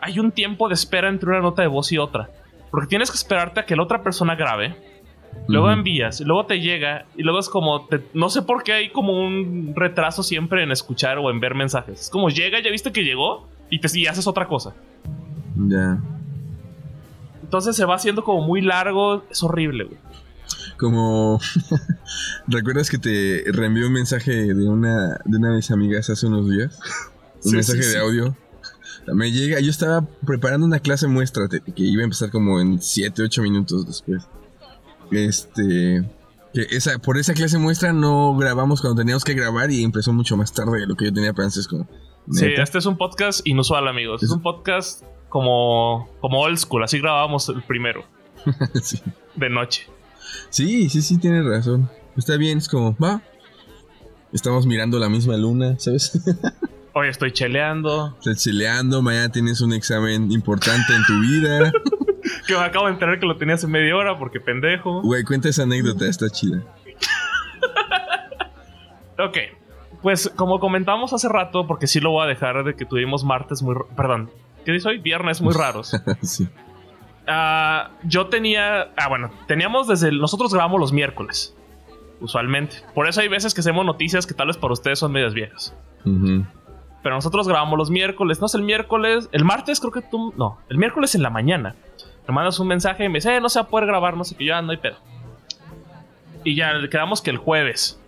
hay 0.00 0.18
un 0.20 0.30
tiempo 0.32 0.68
de 0.68 0.74
espera 0.74 1.08
entre 1.08 1.30
una 1.30 1.40
nota 1.40 1.62
de 1.62 1.68
voz 1.68 1.90
y 1.92 1.98
otra. 1.98 2.30
Porque 2.70 2.86
tienes 2.86 3.10
que 3.10 3.16
esperarte 3.16 3.60
a 3.60 3.66
que 3.66 3.74
la 3.76 3.82
otra 3.82 4.02
persona 4.02 4.34
grabe, 4.36 4.76
luego 5.48 5.70
envías, 5.72 6.20
y 6.20 6.24
luego 6.24 6.46
te 6.46 6.60
llega, 6.60 7.06
y 7.16 7.22
luego 7.22 7.38
es 7.40 7.48
como, 7.48 7.86
te- 7.86 8.02
no 8.14 8.30
sé 8.30 8.42
por 8.42 8.62
qué 8.62 8.72
hay 8.74 8.90
como 8.90 9.18
un 9.18 9.72
retraso 9.74 10.22
siempre 10.22 10.62
en 10.62 10.70
escuchar 10.72 11.18
o 11.18 11.30
en 11.30 11.40
ver 11.40 11.54
mensajes. 11.54 12.02
Es 12.02 12.10
como 12.10 12.28
llega, 12.30 12.60
ya 12.60 12.70
viste 12.70 12.92
que 12.92 13.02
llegó, 13.02 13.48
y, 13.70 13.80
te, 13.80 13.88
y 13.98 14.06
haces 14.06 14.26
otra 14.26 14.46
cosa. 14.46 14.74
Ya. 15.56 15.98
Entonces 17.52 17.76
se 17.76 17.84
va 17.84 17.96
haciendo 17.96 18.24
como 18.24 18.40
muy 18.46 18.62
largo, 18.62 19.24
es 19.30 19.42
horrible, 19.42 19.84
güey. 19.84 19.98
Como. 20.78 21.38
¿Recuerdas 22.46 22.88
que 22.88 22.96
te 22.96 23.44
reenvié 23.52 23.84
un 23.86 23.92
mensaje 23.92 24.54
de 24.54 24.68
una, 24.70 25.20
de 25.26 25.36
una 25.36 25.50
de 25.50 25.56
mis 25.56 25.70
amigas 25.70 26.08
hace 26.08 26.26
unos 26.28 26.48
días? 26.48 26.78
Un 27.44 27.50
Sí, 27.50 27.56
mensaje 27.56 27.82
sí, 27.82 27.88
de 27.88 27.92
sí. 27.92 27.98
audio. 27.98 28.34
Me 29.08 29.30
llega, 29.32 29.60
yo 29.60 29.68
estaba 29.70 30.00
preparando 30.26 30.64
una 30.64 30.78
clase 30.78 31.08
muestra 31.08 31.46
que 31.48 31.60
iba 31.76 32.00
a 32.00 32.04
empezar 32.04 32.30
como 32.30 32.58
en 32.58 32.80
7, 32.80 33.22
8 33.22 33.42
minutos 33.42 33.86
después. 33.86 34.26
Este. 35.10 36.08
Que 36.54 36.62
esa, 36.70 36.98
por 37.00 37.18
esa 37.18 37.34
clase 37.34 37.58
muestra 37.58 37.92
no 37.92 38.34
grabamos 38.38 38.80
cuando 38.80 38.98
teníamos 39.02 39.24
que 39.24 39.34
grabar 39.34 39.70
y 39.70 39.84
empezó 39.84 40.14
mucho 40.14 40.38
más 40.38 40.54
tarde 40.54 40.80
de 40.80 40.86
lo 40.86 40.94
que 40.96 41.04
yo 41.04 41.12
tenía 41.12 41.34
pensado. 41.34 41.60
Es 41.60 41.68
como. 41.68 41.86
Sí, 42.30 42.46
este 42.56 42.78
es 42.78 42.86
un 42.86 42.96
podcast 42.96 43.46
inusual, 43.46 43.88
amigos. 43.88 44.22
Es 44.22 44.30
Es- 44.30 44.34
un 44.36 44.40
podcast 44.40 45.02
como, 45.32 46.10
como 46.20 46.40
old 46.40 46.58
school. 46.58 46.84
Así 46.84 47.00
grabábamos 47.00 47.48
el 47.48 47.62
primero, 47.62 48.04
sí. 48.82 49.00
de 49.34 49.48
noche. 49.48 49.88
sí, 50.50 50.90
sí, 50.90 51.00
sí, 51.00 51.18
tienes 51.18 51.46
razón. 51.46 51.88
Está 52.18 52.36
bien, 52.36 52.58
es 52.58 52.68
como, 52.68 52.94
va. 52.98 53.22
Estamos 54.30 54.66
mirando 54.66 54.98
la 54.98 55.08
misma 55.08 55.38
luna, 55.38 55.78
¿sabes? 55.78 56.20
Hoy 56.92 57.08
estoy 57.08 57.32
cheleando. 57.32 58.14
Estás 58.18 58.42
chileando, 58.42 59.00
mañana 59.00 59.30
tienes 59.32 59.62
un 59.62 59.72
examen 59.72 60.30
importante 60.30 60.94
en 60.94 61.04
tu 61.04 61.18
vida. 61.20 61.72
Que 62.46 62.54
me 62.54 62.60
acabo 62.60 62.86
de 62.86 62.92
enterar 62.92 63.18
que 63.18 63.26
lo 63.26 63.36
tenía 63.36 63.56
hace 63.56 63.66
media 63.66 63.96
hora 63.96 64.16
porque 64.16 64.38
pendejo. 64.38 65.02
Güey, 65.02 65.24
cuenta 65.24 65.48
esa 65.48 65.64
anécdota, 65.64 66.06
está 66.06 66.30
chida. 66.30 66.62
Ok. 69.18 69.38
Pues 70.02 70.30
como 70.36 70.60
comentamos 70.60 71.12
hace 71.12 71.28
rato, 71.28 71.66
porque 71.66 71.88
sí 71.88 71.98
lo 71.98 72.10
voy 72.10 72.24
a 72.24 72.26
dejar 72.28 72.62
de 72.64 72.74
que 72.74 72.84
tuvimos 72.84 73.24
martes 73.24 73.62
muy... 73.62 73.74
Perdón. 73.96 74.30
¿Qué 74.64 74.72
dice 74.72 74.88
hoy? 74.88 74.98
Viernes 74.98 75.40
muy 75.40 75.54
raros. 75.54 75.92
sí. 76.22 76.48
Ah, 77.26 77.90
yo 78.04 78.26
tenía... 78.28 78.90
Ah, 78.96 79.08
bueno. 79.08 79.30
Teníamos 79.46 79.86
desde... 79.88 80.08
el- 80.08 80.18
Nosotros 80.20 80.52
grabamos 80.52 80.80
los 80.80 80.92
miércoles. 80.92 81.54
usualmente. 82.20 82.76
Por 82.94 83.08
eso 83.08 83.20
hay 83.20 83.28
veces 83.28 83.54
que 83.54 83.60
hacemos 83.60 83.84
noticias 83.84 84.26
que 84.26 84.34
tal 84.34 84.46
vez 84.48 84.56
para 84.56 84.72
ustedes 84.72 84.98
son 84.98 85.12
medias 85.12 85.34
viejas. 85.34 85.74
Pero 86.04 87.14
nosotros 87.16 87.48
grabamos 87.48 87.76
los 87.78 87.90
miércoles, 87.90 88.40
no 88.40 88.46
sé, 88.46 88.58
el 88.58 88.62
miércoles, 88.64 89.28
el 89.32 89.44
martes 89.44 89.80
creo 89.80 89.90
que 89.92 90.02
tú, 90.02 90.32
no, 90.36 90.58
el 90.68 90.78
miércoles 90.78 91.14
en 91.16 91.22
la 91.22 91.30
mañana. 91.30 91.74
Me 92.28 92.34
mandas 92.34 92.60
un 92.60 92.68
mensaje 92.68 93.04
y 93.04 93.08
me 93.08 93.14
dice, 93.18 93.34
eh, 93.34 93.40
no 93.40 93.48
se 93.48 93.58
va 93.58 93.64
a 93.64 93.68
poder 93.68 93.86
grabar, 93.88 94.16
no 94.16 94.22
sé 94.22 94.36
qué, 94.36 94.44
yo 94.44 94.54
ah, 94.54 94.62
no 94.62 94.70
hay 94.70 94.76
pedo. 94.76 94.96
Y 96.44 96.54
ya 96.54 96.72
quedamos 96.90 97.20
que 97.20 97.30
el 97.30 97.38
jueves. 97.38 98.00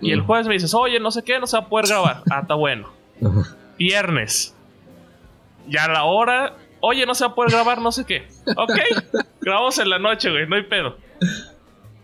Y 0.00 0.12
el 0.12 0.22
Mm. 0.22 0.26
jueves 0.26 0.46
me 0.46 0.54
dices, 0.54 0.72
oye, 0.74 0.98
no 1.00 1.10
sé 1.10 1.22
qué, 1.24 1.38
no 1.38 1.46
se 1.46 1.58
va 1.58 1.64
a 1.64 1.68
poder 1.68 1.88
grabar. 1.88 2.22
Ah, 2.30 2.40
está 2.40 2.54
bueno. 2.54 2.88
Viernes. 3.78 4.54
Ya 5.68 5.84
a 5.84 5.88
la 5.88 6.04
hora, 6.04 6.56
oye, 6.80 7.04
no 7.06 7.14
se 7.14 7.24
va 7.24 7.32
a 7.32 7.34
poder 7.34 7.52
grabar, 7.52 7.80
no 7.80 7.92
sé 7.92 8.04
qué. 8.06 8.26
Ok, 8.56 8.72
grabamos 9.40 9.78
en 9.78 9.90
la 9.90 9.98
noche, 9.98 10.30
güey, 10.30 10.46
no 10.48 10.56
hay 10.56 10.62
pedo. 10.64 10.96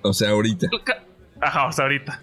O 0.03 0.13
sea, 0.13 0.31
ahorita. 0.31 0.69
Ajá, 1.41 1.67
hasta 1.69 1.83
ahorita. 1.83 2.21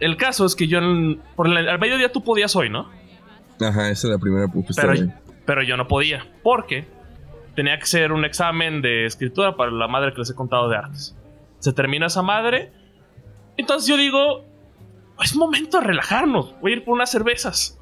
El 0.00 0.16
caso 0.16 0.44
es 0.44 0.54
que 0.56 0.66
yo, 0.66 0.78
en- 0.78 1.20
por 1.36 1.46
al 1.48 1.78
mediodía 1.78 2.10
tú 2.12 2.22
podías 2.22 2.54
hoy, 2.56 2.68
¿no? 2.68 2.90
Ajá, 3.60 3.88
esa 3.90 4.08
es 4.08 4.12
la 4.12 4.18
primera 4.18 4.48
propuesta. 4.48 4.82
Pero, 4.82 5.12
pero 5.46 5.62
yo 5.62 5.76
no 5.76 5.86
podía. 5.88 6.26
Porque 6.42 6.86
tenía 7.54 7.78
que 7.78 7.86
ser 7.86 8.12
un 8.12 8.24
examen 8.24 8.82
de 8.82 9.06
escritura 9.06 9.56
para 9.56 9.70
la 9.70 9.86
madre 9.88 10.12
que 10.12 10.18
les 10.18 10.30
he 10.30 10.34
contado 10.34 10.68
de 10.68 10.76
artes. 10.76 11.16
Se 11.60 11.72
termina 11.72 12.06
esa 12.06 12.22
madre. 12.22 12.72
Entonces 13.56 13.88
yo 13.88 13.96
digo, 13.96 14.44
es 15.22 15.36
momento 15.36 15.78
de 15.80 15.86
relajarnos. 15.86 16.54
Voy 16.60 16.72
a 16.72 16.76
ir 16.76 16.84
por 16.84 16.94
unas 16.94 17.10
cervezas. 17.10 17.78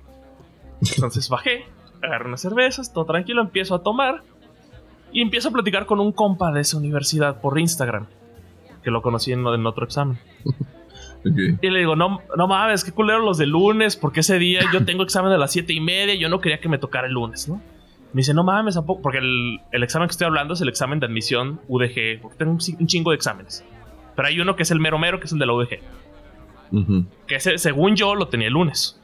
Entonces 0.95 1.29
bajé, 1.29 1.65
agarré 2.03 2.27
unas 2.27 2.41
cervezas, 2.41 2.93
todo 2.93 3.05
tranquilo, 3.05 3.43
empiezo 3.43 3.75
a 3.75 3.83
tomar. 3.83 4.23
Y 5.13 5.21
empiezo 5.21 5.51
a 5.51 5.53
platicar 5.53 5.87
con 5.87 6.01
un 6.01 6.13
compa 6.13 6.53
de 6.53 6.63
esa 6.63 6.79
universidad 6.79 7.41
por 7.41 7.59
Instagram. 7.59 8.07
Que 8.83 8.91
lo 8.91 9.03
conocí 9.03 9.33
en, 9.33 9.47
en 9.47 9.67
otro 9.67 9.85
examen. 9.85 10.19
Y 11.25 11.71
le 11.71 11.79
digo, 11.79 11.95
no, 11.95 12.21
no 12.37 12.49
mames, 12.49 12.85
qué 12.85 12.93
culero 12.93 13.21
los 13.21 13.39
de 13.39 13.47
lunes, 13.47 13.97
porque 13.97 14.21
ese 14.21 14.39
día 14.39 14.61
yo 14.73 14.85
tengo 14.85 15.03
examen 15.03 15.33
a 15.33 15.39
las 15.39 15.53
siete 15.53 15.73
y 15.73 15.81
media, 15.81 16.15
yo 16.15 16.29
no 16.29 16.41
quería 16.41 16.59
que 16.59 16.69
me 16.69 16.79
tocara 16.79 17.07
el 17.07 17.13
lunes, 17.13 17.49
¿no? 17.49 17.57
Me 18.13 18.21
dice, 18.21 18.35
no 18.35 18.45
mames, 18.45 18.77
¿a 18.77 18.85
poco? 18.85 19.03
Porque 19.03 19.19
el, 19.19 19.61
el 19.71 19.83
examen 19.83 20.09
que 20.09 20.13
estoy 20.13 20.27
hablando 20.27 20.55
es 20.55 20.61
el 20.61 20.69
examen 20.69 21.01
de 21.01 21.07
admisión 21.07 21.61
UDG, 21.69 22.21
porque 22.21 22.37
tengo 22.37 22.53
un, 22.53 22.59
chingo 22.59 23.11
de 23.11 23.17
exámenes. 23.17 23.65
Pero 24.15 24.29
hay 24.29 24.39
uno 24.41 24.55
que 24.55 24.65
es 24.65 24.71
el 24.71 24.81
mero 24.81 24.99
mero, 24.99 25.19
que 25.19 25.27
es 25.27 25.33
el 25.33 25.39
de 25.39 25.47
la 25.47 25.55
UDG, 25.55 25.79
que 27.27 27.37
ese, 27.37 27.57
según 27.57 27.97
yo 27.97 28.15
lo 28.15 28.29
tenía 28.29 28.49
el 28.49 28.53
lunes. 28.53 29.01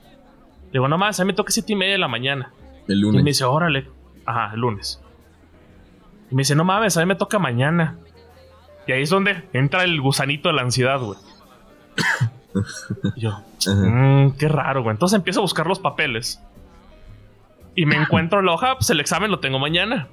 Le 0.66 0.72
digo, 0.72 0.88
no 0.88 0.98
mames, 0.98 1.18
a 1.20 1.24
mí 1.24 1.28
me 1.28 1.32
toca 1.32 1.50
siete 1.50 1.72
y 1.72 1.76
media 1.76 1.92
de 1.92 1.98
la 1.98 2.08
mañana. 2.08 2.52
El 2.88 2.98
Y 2.98 3.04
me 3.04 3.12
lunes. 3.12 3.24
dice, 3.24 3.44
órale. 3.44 3.88
Ajá, 4.26 4.52
el 4.54 4.60
lunes. 4.60 5.00
Y 6.30 6.34
me 6.34 6.40
dice, 6.42 6.54
no 6.54 6.64
mames, 6.64 6.96
a 6.96 7.00
mí 7.00 7.06
me 7.06 7.14
toca 7.14 7.38
mañana. 7.38 7.96
Y 8.86 8.92
ahí 8.92 9.02
es 9.02 9.10
donde 9.10 9.44
entra 9.52 9.84
el 9.84 10.00
gusanito 10.00 10.48
de 10.48 10.54
la 10.54 10.62
ansiedad, 10.62 10.98
güey. 11.00 11.18
Yo. 13.16 13.42
Mmm, 13.66 14.30
qué 14.38 14.48
raro, 14.48 14.82
güey. 14.82 14.94
Entonces 14.94 15.16
empiezo 15.16 15.40
a 15.40 15.42
buscar 15.42 15.66
los 15.66 15.78
papeles. 15.78 16.40
Y 17.74 17.86
me 17.86 17.96
encuentro 17.96 18.42
la 18.42 18.52
hoja, 18.52 18.74
pues 18.76 18.90
el 18.90 19.00
examen 19.00 19.30
lo 19.30 19.38
tengo 19.40 19.58
mañana. 19.58 20.08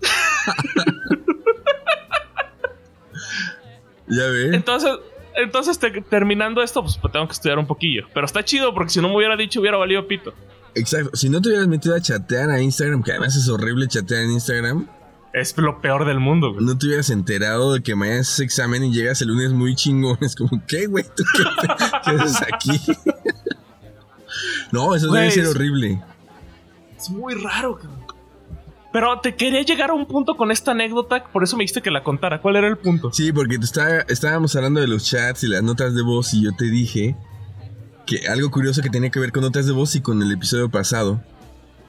Ya 4.06 4.26
ves. 4.26 4.52
Entonces, 4.54 4.90
entonces 5.36 5.78
te- 5.78 6.00
terminando 6.02 6.62
esto, 6.62 6.82
pues 6.82 6.98
tengo 7.12 7.26
que 7.26 7.32
estudiar 7.32 7.58
un 7.58 7.66
poquillo. 7.66 8.06
Pero 8.12 8.26
está 8.26 8.44
chido 8.44 8.74
porque 8.74 8.90
si 8.90 9.00
no 9.00 9.08
me 9.08 9.16
hubiera 9.16 9.36
dicho, 9.36 9.60
hubiera 9.60 9.76
valido 9.76 10.06
pito. 10.08 10.34
Exacto. 10.74 11.10
Si 11.16 11.28
no 11.28 11.40
te 11.42 11.48
hubieras 11.48 11.68
metido 11.68 11.94
a 11.94 12.00
chatear 12.00 12.50
a 12.50 12.60
Instagram, 12.60 13.02
que 13.02 13.12
además 13.12 13.36
es 13.36 13.48
horrible 13.48 13.88
chatear 13.88 14.22
en 14.22 14.30
Instagram, 14.32 14.86
Es 15.32 15.56
lo 15.56 15.80
peor 15.80 16.04
del 16.06 16.20
mundo, 16.20 16.52
güey. 16.52 16.64
no 16.64 16.76
te 16.78 16.86
hubieras 16.86 17.10
enterado 17.10 17.72
de 17.74 17.82
que 17.82 17.94
mañana 17.94 18.20
es 18.20 18.40
examen 18.40 18.82
y 18.84 18.92
llegas 18.92 19.20
el 19.22 19.28
lunes 19.28 19.52
muy 19.52 19.74
chingón. 19.74 20.18
Es 20.22 20.34
como, 20.36 20.62
¿qué, 20.66 20.86
güey? 20.86 21.04
¿Tú 21.04 21.22
qué, 21.36 21.42
qué 22.04 22.10
haces 22.22 22.42
aquí? 22.52 22.80
no, 24.72 24.94
eso 24.94 25.10
debe 25.12 25.30
ser 25.30 25.46
horrible. 25.46 26.02
Es 26.98 27.10
muy 27.10 27.34
raro, 27.34 27.76
cabrón. 27.76 28.00
Pero 28.92 29.20
te 29.20 29.36
quería 29.36 29.62
llegar 29.62 29.90
a 29.90 29.92
un 29.94 30.04
punto 30.06 30.36
con 30.36 30.50
esta 30.50 30.72
anécdota, 30.72 31.24
por 31.32 31.44
eso 31.44 31.56
me 31.56 31.62
dijiste 31.62 31.80
que 31.80 31.92
la 31.92 32.02
contara. 32.02 32.40
¿Cuál 32.40 32.56
era 32.56 32.66
el 32.66 32.76
punto? 32.76 33.12
Sí, 33.12 33.32
porque 33.32 33.56
te 33.56 33.64
estaba- 33.64 34.00
estábamos 34.08 34.56
hablando 34.56 34.80
de 34.80 34.88
los 34.88 35.04
chats 35.08 35.44
y 35.44 35.46
las 35.48 35.62
notas 35.62 35.94
de 35.94 36.02
voz 36.02 36.34
y 36.34 36.42
yo 36.42 36.50
te 36.56 36.64
dije 36.64 37.14
que 38.10 38.26
algo 38.26 38.50
curioso 38.50 38.82
que 38.82 38.90
tenía 38.90 39.10
que 39.10 39.20
ver 39.20 39.30
con 39.30 39.42
notas 39.42 39.66
de 39.66 39.72
voz 39.72 39.94
y 39.94 40.00
con 40.00 40.20
el 40.20 40.32
episodio 40.32 40.68
pasado. 40.68 41.22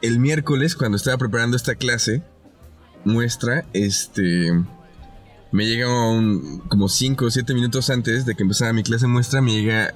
El 0.03 0.19
miércoles, 0.19 0.75
cuando 0.75 0.95
estaba 0.95 1.17
preparando 1.17 1.57
esta 1.57 1.73
clase, 1.73 2.21
muestra, 3.03 3.65
este... 3.73 4.51
Me 5.51 5.65
llega 5.65 5.89
un, 6.11 6.59
como 6.67 6.89
5 6.89 7.25
o 7.25 7.31
7 7.31 7.55
minutos 7.55 7.89
antes 7.89 8.27
de 8.27 8.35
que 8.35 8.43
empezara 8.43 8.71
mi 8.71 8.83
clase 8.83 9.07
muestra, 9.07 9.41
me 9.41 9.51
llega 9.51 9.95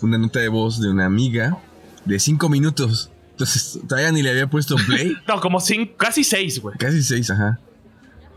una 0.00 0.16
nota 0.16 0.40
de 0.40 0.48
voz 0.48 0.80
de 0.80 0.88
una 0.88 1.04
amiga 1.04 1.58
de 2.06 2.18
5 2.18 2.48
minutos. 2.48 3.10
Entonces, 3.32 3.78
todavía 3.86 4.10
ni 4.10 4.22
le 4.22 4.30
había 4.30 4.48
puesto 4.48 4.74
play. 4.86 5.14
No, 5.28 5.38
como 5.38 5.60
cinco, 5.60 5.92
casi 5.98 6.24
seis, 6.24 6.62
güey. 6.62 6.78
Casi 6.78 7.02
seis, 7.02 7.30
ajá. 7.30 7.60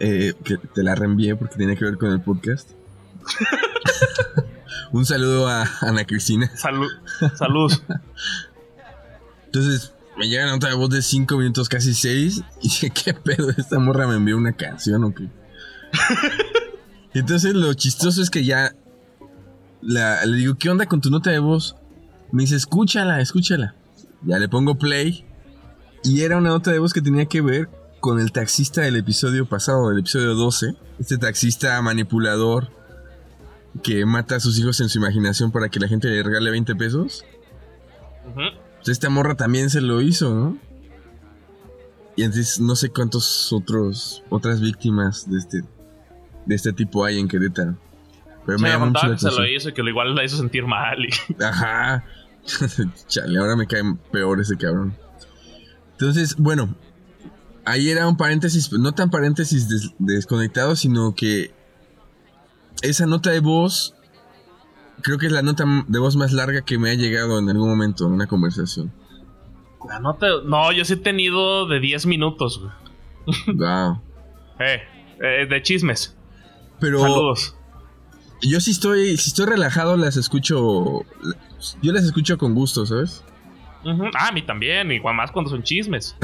Eh, 0.01 0.33
que 0.43 0.57
te 0.57 0.83
la 0.83 0.95
reenvié 0.95 1.37
porque 1.37 1.55
tenía 1.55 1.77
que 1.77 1.85
ver 1.85 1.97
con 1.97 2.11
el 2.11 2.19
podcast. 2.19 2.71
Un 4.91 5.05
saludo 5.05 5.47
a 5.47 5.65
Ana 5.81 6.05
Cristina. 6.05 6.51
Salud. 6.55 6.89
Salud. 7.35 7.71
Entonces, 9.45 9.93
me 10.17 10.27
llega 10.27 10.45
la 10.45 10.51
nota 10.53 10.67
de 10.67 10.75
voz 10.75 10.89
de 10.89 11.01
cinco 11.01 11.37
minutos, 11.37 11.69
casi 11.69 11.93
seis. 11.93 12.43
Y 12.61 12.63
dije, 12.69 12.89
¿qué 12.91 13.13
pedo? 13.13 13.49
Esta 13.51 13.79
morra 13.79 14.07
me 14.07 14.15
envió 14.15 14.37
una 14.37 14.53
canción 14.53 15.03
o 15.03 15.13
qué. 15.13 15.27
Entonces, 17.13 17.53
lo 17.53 17.73
chistoso 17.73 18.21
es 18.21 18.29
que 18.29 18.43
ya 18.45 18.73
la- 19.81 20.25
le 20.25 20.37
digo, 20.37 20.55
¿qué 20.55 20.69
onda 20.69 20.85
con 20.85 21.01
tu 21.01 21.09
nota 21.09 21.31
de 21.31 21.39
voz? 21.39 21.75
Me 22.31 22.43
dice, 22.43 22.55
escúchala, 22.55 23.19
escúchala. 23.21 23.75
Ya 24.23 24.39
le 24.39 24.47
pongo 24.47 24.75
play. 24.75 25.25
Y 26.03 26.21
era 26.21 26.37
una 26.37 26.49
nota 26.49 26.71
de 26.71 26.79
voz 26.79 26.93
que 26.93 27.01
tenía 27.01 27.25
que 27.25 27.41
ver 27.41 27.69
con 27.99 28.19
el 28.19 28.31
taxista 28.31 28.81
del 28.81 28.95
episodio 28.95 29.45
pasado, 29.45 29.89
del 29.89 29.99
episodio 29.99 30.33
12. 30.35 30.75
Este 30.99 31.17
taxista 31.17 31.81
manipulador 31.81 32.69
que 33.83 34.05
mata 34.05 34.35
a 34.35 34.39
sus 34.39 34.59
hijos 34.59 34.79
en 34.81 34.89
su 34.89 34.97
imaginación 34.99 35.51
para 35.51 35.69
que 35.69 35.79
la 35.79 35.87
gente 35.87 36.07
le 36.09 36.21
regale 36.23 36.51
20 36.51 36.75
pesos. 36.75 37.23
Ujú. 38.29 38.41
Pues 38.77 38.89
esta 38.89 39.09
morra 39.09 39.35
también 39.35 39.69
se 39.69 39.81
lo 39.81 40.01
hizo, 40.01 40.33
¿no? 40.33 40.57
Y 42.15 42.23
entonces 42.23 42.59
no 42.59 42.75
sé 42.75 42.89
cuántos 42.89 43.51
otros 43.53 44.23
otras 44.29 44.59
víctimas 44.59 45.29
de 45.29 45.37
este 45.37 45.61
de 46.45 46.55
este 46.55 46.73
tipo 46.73 47.05
hay 47.05 47.19
en 47.19 47.27
Querétaro. 47.27 47.77
Pero 48.45 48.57
Sí, 48.57 48.63
me 48.63 48.69
llama 48.69 48.87
mucho 48.87 49.07
la 49.07 49.13
que 49.13 49.19
se 49.19 49.25
lo 49.27 49.33
atención. 49.33 49.55
hizo 49.55 49.73
que 49.73 49.83
lo 49.83 49.89
igual 49.89 50.15
la 50.15 50.23
hizo 50.25 50.35
sentir 50.37 50.65
mal. 50.65 50.97
Y... 51.05 51.09
Ajá. 51.43 52.03
Chale, 53.07 53.37
ahora 53.39 53.55
me 53.55 53.67
cae 53.67 53.81
peor 54.11 54.41
ese 54.41 54.57
cabrón. 54.57 54.97
Entonces, 55.91 56.35
bueno, 56.37 56.75
ahí 57.65 57.89
era 57.91 58.07
un 58.07 58.17
paréntesis, 58.17 58.71
no 58.73 58.91
tan 58.93 59.11
paréntesis 59.11 59.69
des- 59.69 59.93
desconectado, 59.99 60.75
sino 60.75 61.13
que 61.13 61.53
esa 62.81 63.05
nota 63.05 63.31
de 63.31 63.39
voz 63.39 63.95
creo 65.01 65.17
que 65.17 65.25
es 65.27 65.31
la 65.31 65.41
nota 65.41 65.65
de 65.87 65.99
voz 65.99 66.15
más 66.15 66.31
larga 66.31 66.61
que 66.61 66.77
me 66.77 66.91
ha 66.91 66.93
llegado 66.93 67.39
en 67.39 67.49
algún 67.49 67.69
momento 67.69 68.07
en 68.07 68.13
una 68.13 68.27
conversación. 68.27 68.91
La 69.87 69.99
nota. 69.99 70.27
No, 70.45 70.71
yo 70.71 70.85
sí 70.85 70.93
he 70.93 70.97
tenido 70.97 71.67
de 71.67 71.79
10 71.79 72.05
minutos, 72.05 72.59
güey. 72.59 73.57
Wow. 73.57 74.01
Eh, 74.59 74.79
eh, 75.19 75.47
de 75.49 75.63
chismes. 75.63 76.15
Pero 76.79 76.99
Saludos. 76.99 77.55
yo 78.43 78.59
sí 78.59 78.69
estoy, 78.69 79.17
si 79.17 79.29
estoy 79.29 79.47
relajado, 79.47 79.97
las 79.97 80.17
escucho. 80.17 81.03
Yo 81.81 81.91
las 81.91 82.03
escucho 82.03 82.37
con 82.37 82.53
gusto, 82.53 82.85
¿sabes? 82.85 83.23
Ah, 84.13 84.27
a 84.27 84.31
mí 84.31 84.43
también, 84.43 84.91
igual 84.91 85.15
más 85.15 85.31
cuando 85.31 85.49
son 85.49 85.63
chismes. 85.63 86.15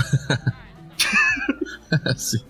sí. 2.16 2.44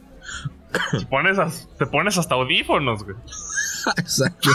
Te 0.91 1.05
pones, 1.05 1.39
as- 1.39 1.67
te 1.77 1.85
pones 1.85 2.17
hasta 2.17 2.35
audífonos, 2.35 3.03
güey. 3.03 3.15
Exacto. 3.97 4.49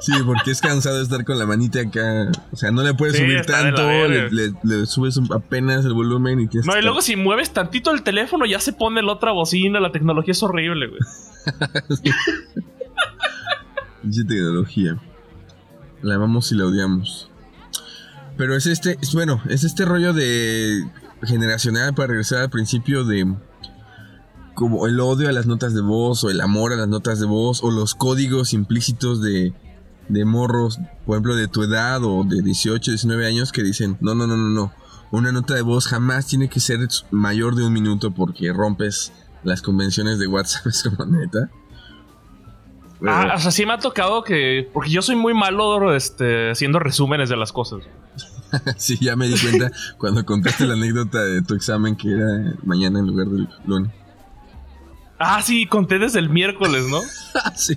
Sí, 0.00 0.12
porque 0.24 0.52
es 0.52 0.60
cansado 0.60 1.00
estar 1.02 1.24
con 1.24 1.38
la 1.38 1.46
manita 1.46 1.80
acá. 1.80 2.30
O 2.52 2.56
sea, 2.56 2.70
no 2.70 2.82
le 2.82 2.94
puedes 2.94 3.16
Sí, 3.16 3.22
subir 3.22 3.44
tanto, 3.44 3.82
le, 3.88 4.08
verga. 4.08 4.28
le- 4.30 4.52
le 4.62 4.86
subes 4.86 5.18
apenas 5.34 5.84
el 5.84 5.94
volumen 5.94 6.38
y 6.40 6.46
tienes 6.46 6.66
No, 6.66 6.78
y 6.78 6.82
luego 6.82 7.02
si 7.02 7.16
mueves 7.16 7.50
tantito 7.52 7.90
el 7.90 8.02
teléfono 8.02 8.46
ya 8.46 8.60
se 8.60 8.72
pone 8.72 9.02
la 9.02 9.12
otra 9.12 9.32
bocina, 9.32 9.80
la 9.80 9.90
tecnología 9.90 10.32
es 10.32 10.42
horrible, 10.42 10.86
güey. 10.88 11.00
Pinche 14.02 14.24
tecnología. 14.24 14.96
La 16.02 16.14
amamos 16.16 16.52
y 16.52 16.56
la 16.56 16.66
odiamos. 16.66 17.30
Pero 18.36 18.54
es 18.54 18.66
este, 18.66 18.98
es, 19.00 19.12
bueno, 19.14 19.40
es 19.48 19.64
este 19.64 19.84
rollo 19.84 20.12
de 20.12 20.84
generacional 21.24 21.94
para 21.94 22.08
regresar 22.08 22.42
al 22.42 22.50
principio 22.50 23.04
de 23.04 23.34
como 24.56 24.86
el 24.86 24.98
odio 24.98 25.28
a 25.28 25.32
las 25.32 25.46
notas 25.46 25.74
de 25.74 25.82
voz 25.82 26.24
o 26.24 26.30
el 26.30 26.40
amor 26.40 26.72
a 26.72 26.76
las 26.76 26.88
notas 26.88 27.20
de 27.20 27.26
voz 27.26 27.62
o 27.62 27.70
los 27.70 27.94
códigos 27.94 28.54
implícitos 28.54 29.20
de, 29.20 29.52
de 30.08 30.24
morros, 30.24 30.80
por 31.04 31.16
ejemplo, 31.16 31.36
de 31.36 31.46
tu 31.46 31.62
edad 31.62 32.02
o 32.02 32.24
de 32.24 32.42
18, 32.42 32.90
19 32.90 33.26
años 33.26 33.52
que 33.52 33.62
dicen, 33.62 33.98
no, 34.00 34.14
no, 34.14 34.26
no, 34.26 34.36
no, 34.36 34.48
no, 34.48 34.72
una 35.10 35.30
nota 35.30 35.54
de 35.54 35.62
voz 35.62 35.86
jamás 35.86 36.26
tiene 36.26 36.48
que 36.48 36.58
ser 36.58 36.80
mayor 37.10 37.54
de 37.54 37.66
un 37.66 37.72
minuto 37.72 38.12
porque 38.12 38.52
rompes 38.52 39.12
las 39.44 39.60
convenciones 39.60 40.18
de 40.18 40.26
WhatsApp, 40.26 40.66
es 40.68 40.82
como 40.82 41.04
neta. 41.04 41.50
Ah, 43.06 43.34
o 43.36 43.38
sea, 43.38 43.50
sí 43.50 43.66
me 43.66 43.74
ha 43.74 43.78
tocado 43.78 44.24
que. 44.24 44.68
Porque 44.72 44.90
yo 44.90 45.02
soy 45.02 45.16
muy 45.16 45.34
malo 45.34 45.94
este, 45.94 46.50
haciendo 46.50 46.78
resúmenes 46.78 47.28
de 47.28 47.36
las 47.36 47.52
cosas. 47.52 47.82
sí, 48.78 48.96
ya 49.00 49.16
me 49.16 49.28
di 49.28 49.38
cuenta 49.38 49.70
cuando 49.98 50.24
contaste 50.24 50.66
la 50.66 50.74
anécdota 50.74 51.22
de 51.22 51.42
tu 51.42 51.54
examen 51.54 51.94
que 51.94 52.10
era 52.10 52.54
mañana 52.64 53.00
en 53.00 53.06
lugar 53.06 53.26
del 53.28 53.48
lunes. 53.66 53.92
Ah, 55.18 55.40
sí, 55.42 55.66
conté 55.66 55.98
desde 55.98 56.18
el 56.18 56.28
miércoles, 56.28 56.84
¿no? 56.90 57.00
sí. 57.54 57.76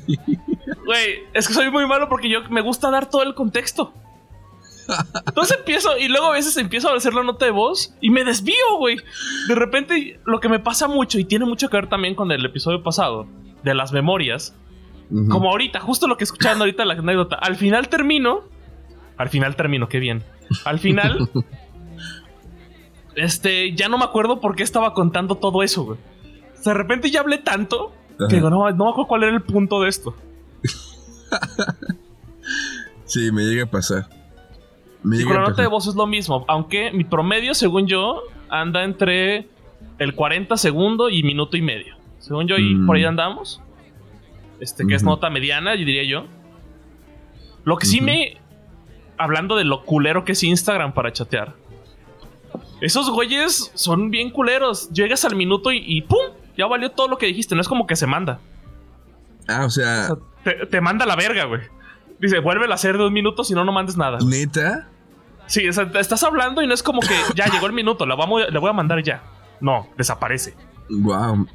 Güey, 0.85 1.23
es 1.33 1.47
que 1.47 1.53
soy 1.53 1.71
muy 1.71 1.87
malo 1.87 2.09
porque 2.09 2.29
yo 2.29 2.41
me 2.49 2.61
gusta 2.61 2.91
dar 2.91 3.09
todo 3.09 3.23
el 3.23 3.33
contexto. 3.33 3.93
Entonces 5.27 5.57
empiezo 5.57 5.97
y 5.97 6.07
luego 6.07 6.27
a 6.27 6.33
veces 6.33 6.57
empiezo 6.57 6.89
a 6.89 6.95
hacer 6.95 7.13
la 7.13 7.23
nota 7.23 7.45
de 7.45 7.51
voz 7.51 7.93
y 8.01 8.09
me 8.09 8.23
desvío, 8.23 8.77
güey. 8.77 8.97
De 9.47 9.55
repente, 9.55 10.19
lo 10.25 10.39
que 10.39 10.49
me 10.49 10.59
pasa 10.59 10.87
mucho 10.87 11.19
y 11.19 11.25
tiene 11.25 11.45
mucho 11.45 11.69
que 11.69 11.77
ver 11.77 11.87
también 11.87 12.15
con 12.15 12.31
el 12.31 12.43
episodio 12.43 12.81
pasado 12.81 13.27
de 13.63 13.73
las 13.73 13.91
memorias, 13.91 14.55
como 15.27 15.49
ahorita, 15.49 15.79
justo 15.79 16.07
lo 16.07 16.17
que 16.17 16.23
escucharon 16.23 16.59
ahorita 16.59 16.85
la 16.85 16.93
anécdota, 16.93 17.35
al 17.35 17.55
final 17.55 17.89
termino, 17.89 18.43
al 19.17 19.29
final 19.29 19.55
termino, 19.55 19.89
qué 19.89 19.99
bien. 19.99 20.23
Al 20.65 20.77
final, 20.77 21.29
este, 23.15 23.73
ya 23.73 23.89
no 23.89 23.97
me 23.97 24.05
acuerdo 24.05 24.39
por 24.39 24.55
qué 24.55 24.61
estaba 24.61 24.93
contando 24.93 25.35
todo 25.35 25.63
eso, 25.63 25.83
güey. 25.83 25.99
De 26.63 26.73
repente 26.73 27.09
ya 27.09 27.21
hablé 27.21 27.37
tanto 27.37 27.93
que 28.27 28.35
digo, 28.35 28.49
no, 28.49 28.69
no 28.71 28.85
me 28.85 28.89
acuerdo 28.89 29.07
cuál 29.07 29.23
era 29.23 29.33
el 29.33 29.41
punto 29.41 29.81
de 29.81 29.89
esto. 29.89 30.13
sí, 33.05 33.31
me 33.31 33.43
llega 33.43 33.63
a 33.63 33.71
pasar. 33.71 34.09
y 35.05 35.23
con 35.23 35.35
la 35.35 35.41
nota 35.41 35.61
de 35.61 35.69
voz 35.69 35.87
es 35.87 35.95
lo 35.95 36.05
mismo, 36.05 36.43
aunque 36.49 36.91
mi 36.91 37.05
promedio, 37.05 37.53
según 37.53 37.87
yo, 37.87 38.23
anda 38.49 38.83
entre 38.83 39.47
el 39.99 40.15
40 40.15 40.57
segundo 40.57 41.09
y 41.09 41.23
minuto 41.23 41.55
y 41.55 41.61
medio. 41.61 41.95
Según 42.19 42.47
yo, 42.47 42.57
y 42.57 42.75
por 42.85 42.97
ahí 42.97 43.03
mm. 43.03 43.07
andamos. 43.07 43.61
Este, 44.59 44.85
que 44.85 44.95
es 44.95 45.03
nota 45.03 45.29
mediana, 45.29 45.75
yo 45.75 45.85
diría 45.85 46.03
yo. 46.03 46.25
Lo 47.63 47.77
que 47.77 47.85
sí 47.85 48.01
me. 48.01 48.37
Hablando 49.17 49.55
de 49.55 49.63
lo 49.63 49.83
culero 49.83 50.25
que 50.25 50.33
es 50.33 50.43
Instagram 50.43 50.93
para 50.93 51.13
chatear. 51.13 51.55
Esos 52.81 53.09
güeyes 53.09 53.71
son 53.73 54.11
bien 54.11 54.29
culeros. 54.29 54.89
Llegas 54.91 55.25
al 55.25 55.35
minuto 55.35 55.71
y, 55.71 56.01
¡pum! 56.01 56.38
Ya 56.59 56.67
valió 56.67 56.91
todo 56.91 57.07
lo 57.07 57.17
que 57.17 57.25
dijiste. 57.25 57.55
No 57.55 57.61
es 57.61 57.67
como 57.69 57.87
que 57.87 57.95
se 57.95 58.05
manda. 58.05 58.39
Ah, 59.47 59.63
o 59.65 59.69
sea. 59.69 60.09
te, 60.43 60.81
manda 60.81 61.05
la 61.05 61.15
verga, 61.15 61.45
güey. 61.45 61.61
Dice, 62.19 62.39
vuelve 62.39 62.69
a 62.69 62.75
hacer 62.75 62.97
de 62.97 63.07
un 63.07 63.13
minuto 63.13 63.45
si 63.45 63.53
no, 63.53 63.63
no 63.63 63.71
mandes 63.71 63.95
nada. 63.95 64.17
¿Neta? 64.21 64.89
Sí, 65.47 65.67
o 65.67 65.73
sea, 65.73 65.89
estás 65.95 66.21
hablando 66.23 66.61
y 66.61 66.67
no 66.67 66.73
es 66.73 66.83
como 66.83 66.99
que 66.99 67.15
ya 67.33 67.45
llegó 67.45 67.65
el 67.65 67.73
minuto, 67.73 68.05
la 68.05 68.15
vamos, 68.15 68.43
le 68.51 68.59
voy 68.59 68.69
a 68.69 68.73
mandar 68.73 69.01
ya. 69.01 69.23
No, 69.61 69.87
desaparece. 69.97 70.53
Wow. 70.89 71.47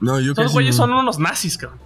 No, 0.00 0.18
yo 0.18 0.32
Esos 0.32 0.52
güeyes 0.52 0.74
son 0.74 0.92
unos 0.92 1.18
nazis, 1.18 1.58
cabrón. 1.58 1.78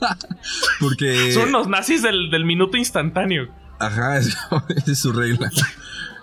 Porque. 0.80 1.32
Son 1.34 1.48
unos 1.48 1.66
nazis 1.66 2.02
del, 2.02 2.44
minuto 2.44 2.76
instantáneo. 2.76 3.48
Ajá, 3.80 4.18
esa 4.18 4.48
es 4.86 4.98
su 4.98 5.12
regla. 5.12 5.50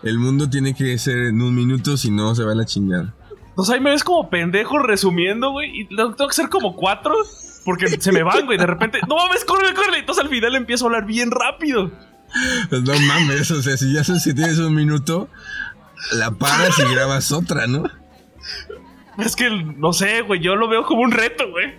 El 0.03 0.19
mundo 0.19 0.49
tiene 0.49 0.73
que 0.73 0.97
ser 0.97 1.17
en 1.17 1.41
un 1.41 1.53
minuto, 1.53 1.97
si 1.97 2.11
no 2.11 2.33
se 2.33 2.45
va 2.45 2.53
a 2.53 2.55
la 2.55 2.65
chingada. 2.65 3.13
Pues 3.55 3.69
ahí 3.69 3.79
me 3.79 3.91
ves 3.91 4.03
como 4.03 4.29
pendejo 4.29 4.79
resumiendo, 4.79 5.51
güey. 5.51 5.81
Y 5.81 5.87
tengo 5.87 6.15
que 6.15 6.23
hacer 6.25 6.49
como 6.49 6.75
cuatro. 6.75 7.15
Porque 7.63 7.87
se 7.87 8.11
me 8.11 8.21
van, 8.21 8.45
güey. 8.45 8.57
De 8.57 8.67
repente, 8.67 8.99
no 9.07 9.15
mames, 9.15 9.43
corre, 9.45 9.73
corre. 9.73 9.99
Entonces 9.99 10.23
al 10.23 10.29
final 10.29 10.55
empiezo 10.55 10.85
a 10.85 10.87
hablar 10.87 11.05
bien 11.05 11.31
rápido. 11.31 11.91
Pues 12.69 12.83
no 12.83 12.93
mames, 12.99 13.49
o 13.51 13.61
sea, 13.61 13.77
si 13.77 13.93
ya 13.93 14.03
sabes 14.03 14.23
si 14.23 14.33
tienes 14.33 14.57
un 14.59 14.73
minuto, 14.73 15.29
la 16.11 16.31
paras 16.31 16.77
y 16.79 16.93
grabas 16.93 17.31
otra, 17.31 17.65
¿no? 17.65 17.89
Es 19.17 19.35
que, 19.35 19.49
no 19.49 19.93
sé, 19.93 20.21
güey, 20.21 20.41
yo 20.41 20.55
lo 20.55 20.67
veo 20.67 20.83
como 20.83 21.01
un 21.01 21.11
reto, 21.11 21.49
güey. 21.49 21.73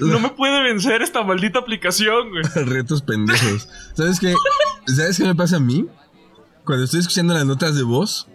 No 0.00 0.20
me 0.20 0.28
puede 0.28 0.62
vencer 0.62 1.02
esta 1.02 1.22
maldita 1.22 1.58
aplicación, 1.58 2.30
güey. 2.30 2.44
Retos 2.66 3.02
pendejos. 3.02 3.68
¿Sabes 3.94 4.20
qué? 4.20 4.34
¿Sabes 4.86 5.18
qué 5.18 5.24
me 5.24 5.34
pasa 5.34 5.56
a 5.56 5.60
mí? 5.60 5.86
Cuando 6.68 6.84
estoy 6.84 7.00
escuchando 7.00 7.32
las 7.32 7.46
notas 7.46 7.76
de 7.76 7.82
voz. 7.82 8.26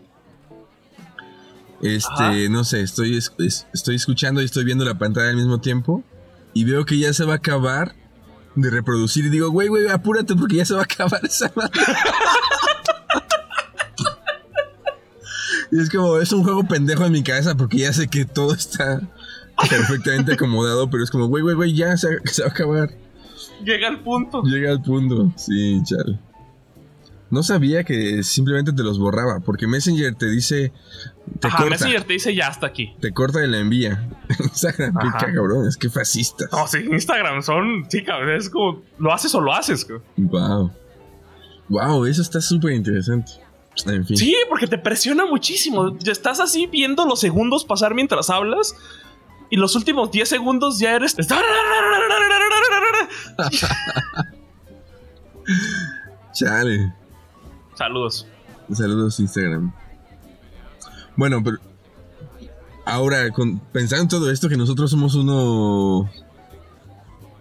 Este, 1.83 2.49
no 2.49 2.63
sé, 2.63 2.81
estoy, 2.81 3.15
estoy 3.15 3.95
escuchando 3.95 4.41
y 4.41 4.45
estoy 4.45 4.63
viendo 4.63 4.83
la 4.83 4.97
pantalla 4.97 5.29
al 5.29 5.35
mismo 5.35 5.61
tiempo. 5.61 6.03
Y 6.51 6.63
veo 6.63 6.83
que 6.83 6.97
ya 6.97 7.13
se 7.13 7.25
va 7.25 7.33
a 7.33 7.35
acabar 7.35 7.93
de 8.55 8.71
reproducir. 8.71 9.25
Y 9.25 9.29
digo, 9.29 9.51
güey, 9.51 9.67
güey, 9.67 9.87
apúrate 9.87 10.35
porque 10.35 10.55
ya 10.55 10.65
se 10.65 10.73
va 10.73 10.79
a 10.79 10.85
acabar 10.85 11.21
esa 11.25 11.51
madre. 11.55 11.79
Y 15.71 15.79
es 15.79 15.91
como, 15.91 16.17
es 16.17 16.31
un 16.31 16.43
juego 16.43 16.67
pendejo 16.67 17.05
en 17.05 17.11
mi 17.11 17.21
cabeza 17.21 17.53
porque 17.53 17.77
ya 17.77 17.93
sé 17.93 18.07
que 18.07 18.25
todo 18.25 18.55
está 18.55 18.99
perfectamente 19.69 20.33
acomodado, 20.33 20.89
pero 20.89 21.03
es 21.03 21.11
como, 21.11 21.27
güey, 21.27 21.43
güey, 21.43 21.55
güey, 21.55 21.75
ya 21.75 21.95
se, 21.97 22.07
va 22.07 22.15
a 22.45 22.49
acabar. 22.49 22.89
Llega 23.63 23.89
al 23.89 24.01
punto. 24.01 24.41
Llega 24.41 24.71
al 24.71 24.81
punto, 24.81 25.31
sí, 25.37 25.83
chal. 25.85 26.19
No 27.33 27.41
sabía 27.41 27.83
que 27.83 28.21
simplemente 28.21 28.73
te 28.73 28.83
los 28.83 28.99
borraba, 28.99 29.39
porque 29.39 29.65
Messenger 29.65 30.13
te 30.13 30.29
dice. 30.29 30.71
Te 31.39 31.47
Ajá, 31.47 31.65
Messenger 31.65 32.03
te 32.03 32.13
dice 32.13 32.35
ya 32.35 32.47
hasta 32.47 32.67
aquí. 32.67 32.95
Te 33.01 33.11
corta 33.11 33.43
y 33.43 33.49
la 33.49 33.57
envía. 33.57 34.07
Instagram, 34.39 34.93
qué 35.19 35.33
cabrón, 35.33 35.67
es 35.67 35.75
que 35.75 35.89
fascista. 35.89 36.45
No, 36.51 36.67
sí, 36.67 36.85
Instagram 36.91 37.41
son. 37.41 37.87
Sí, 37.89 38.03
cabrón, 38.03 38.35
es 38.35 38.51
como. 38.51 38.83
Lo 38.99 39.11
haces 39.11 39.33
o 39.33 39.41
lo 39.41 39.51
haces, 39.51 39.87
Wow. 40.15 40.71
Wow, 41.69 42.05
eso 42.05 42.21
está 42.21 42.39
súper 42.39 42.73
interesante. 42.73 43.31
Sí, 44.15 44.35
porque 44.47 44.67
te 44.67 44.77
presiona 44.77 45.25
muchísimo. 45.25 45.97
Ya 45.97 46.11
estás 46.11 46.39
así 46.39 46.67
viendo 46.67 47.03
los 47.03 47.19
segundos 47.19 47.65
pasar 47.65 47.95
mientras 47.95 48.29
hablas. 48.29 48.75
Y 49.49 49.57
los 49.57 49.75
últimos 49.75 50.11
10 50.11 50.29
segundos 50.29 50.77
ya 50.77 50.93
eres. 50.93 51.17
Chale. 56.33 56.93
Saludos. 57.75 58.27
Saludos, 58.71 59.19
Instagram. 59.19 59.73
Bueno, 61.15 61.43
pero. 61.43 61.57
Ahora, 62.85 63.31
con, 63.31 63.59
pensando 63.59 64.03
en 64.03 64.09
todo 64.09 64.29
esto, 64.29 64.49
que 64.49 64.57
nosotros 64.57 64.91
somos 64.91 65.15
uno 65.15 66.09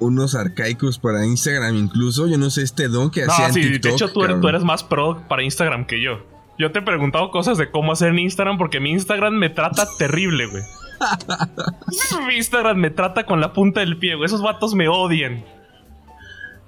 unos 0.03 0.35
arcaicos 0.35 0.99
para 0.99 1.25
Instagram 1.25 1.77
incluso. 1.77 2.27
Yo 2.27 2.39
no 2.39 2.51
sé 2.51 2.63
este 2.63 2.89
don 2.89 3.11
que 3.11 3.25
hacía 3.25 3.49
en 3.49 3.55
TikTok. 3.55 3.83
De 3.83 3.91
hecho, 3.91 4.13
tú 4.13 4.25
eres, 4.25 4.65
más 4.65 4.85
pro 4.85 5.23
para 5.29 5.43
Instagram 5.43 5.87
que 5.87 6.03
yo. 6.03 6.19
Yo 6.59 6.71
te 6.71 6.81
he 6.81 6.83
preguntado 6.83 7.31
cosas 7.31 7.57
de 7.57 7.71
cómo 7.71 7.93
hacer 7.93 8.09
en 8.09 8.19
Instagram 8.19 8.59
porque 8.59 8.79
mi 8.79 8.91
Instagram 8.91 9.35
me 9.35 9.49
trata 9.49 9.87
terrible, 9.99 10.47
güey. 10.47 10.63
mi 12.29 12.37
Instagram 12.37 12.77
me 12.77 12.91
trata 12.91 13.25
con 13.25 13.41
la 13.41 13.53
punta 13.53 13.81
del 13.81 13.97
pie, 13.97 14.15
güey. 14.17 14.27
Esos 14.27 14.43
vatos 14.43 14.75
me 14.75 14.89
odian. 14.89 15.45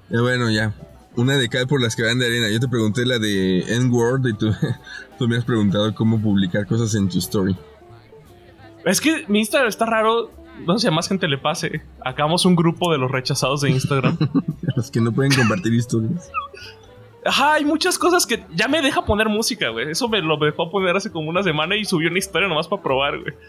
Eh, 0.09 0.19
bueno, 0.19 0.49
ya. 0.49 0.73
Una 1.17 1.37
de 1.37 1.49
cal 1.49 1.67
por 1.67 1.81
las 1.81 1.95
que 1.95 2.03
van 2.03 2.19
de 2.19 2.25
arena. 2.25 2.49
Yo 2.49 2.59
te 2.59 2.67
pregunté 2.67 3.05
la 3.05 3.19
de 3.19 3.63
N-Word 3.67 4.27
y 4.27 4.33
tú, 4.33 4.53
tú 5.17 5.27
me 5.27 5.37
has 5.37 5.45
preguntado 5.45 5.93
cómo 5.95 6.21
publicar 6.21 6.65
cosas 6.65 6.93
en 6.95 7.09
tu 7.09 7.19
story. 7.19 7.55
Es 8.83 9.01
que 9.01 9.25
mi 9.27 9.39
Instagram 9.39 9.69
está 9.69 9.85
raro 9.85 10.31
no 10.65 10.73
sé 10.73 10.83
si 10.83 10.87
a 10.87 10.91
más 10.91 11.07
gente 11.07 11.27
le 11.27 11.37
pase. 11.37 11.81
Hagamos 12.01 12.45
un 12.45 12.55
grupo 12.55 12.91
de 12.91 12.97
los 12.97 13.11
rechazados 13.11 13.61
de 13.61 13.71
Instagram. 13.71 14.17
los 14.75 14.91
que 14.91 15.01
no 15.01 15.11
pueden 15.11 15.33
compartir 15.33 15.73
historias. 15.73 16.31
Ajá, 17.25 17.55
hay 17.55 17.65
muchas 17.65 17.97
cosas 17.97 18.25
que 18.25 18.45
ya 18.53 18.67
me 18.67 18.81
deja 18.81 19.03
poner 19.03 19.29
música, 19.29 19.69
güey. 19.69 19.91
Eso 19.91 20.07
me 20.07 20.21
lo 20.21 20.37
dejó 20.37 20.69
poner 20.69 20.95
hace 20.95 21.11
como 21.11 21.29
una 21.29 21.43
semana 21.43 21.75
y 21.75 21.83
subió 21.83 22.09
una 22.09 22.19
historia 22.19 22.47
nomás 22.47 22.67
para 22.67 22.83
probar, 22.83 23.19
güey. 23.19 23.33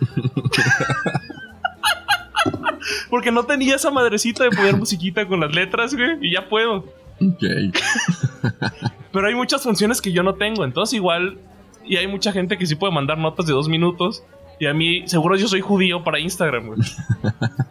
Porque 3.10 3.30
no 3.30 3.44
tenía 3.44 3.76
esa 3.76 3.90
madrecita 3.90 4.44
de 4.44 4.50
poner 4.50 4.76
musiquita 4.76 5.26
con 5.26 5.40
las 5.40 5.54
letras, 5.54 5.94
güey. 5.94 6.18
Y 6.22 6.32
ya 6.32 6.48
puedo. 6.48 6.84
Ok. 7.20 7.42
Pero 9.12 9.26
hay 9.26 9.34
muchas 9.34 9.62
funciones 9.62 10.00
que 10.00 10.12
yo 10.12 10.22
no 10.22 10.34
tengo. 10.34 10.64
Entonces 10.64 10.94
igual... 10.94 11.38
Y 11.84 11.96
hay 11.96 12.08
mucha 12.08 12.32
gente 12.32 12.58
que 12.58 12.66
sí 12.66 12.74
puede 12.74 12.92
mandar 12.92 13.16
notas 13.16 13.46
de 13.46 13.52
dos 13.52 13.68
minutos. 13.68 14.24
Y 14.58 14.66
a 14.66 14.74
mí, 14.74 15.06
seguro 15.06 15.36
yo 15.36 15.46
soy 15.46 15.60
judío 15.60 16.02
para 16.02 16.18
Instagram, 16.18 16.66
güey. 16.66 16.80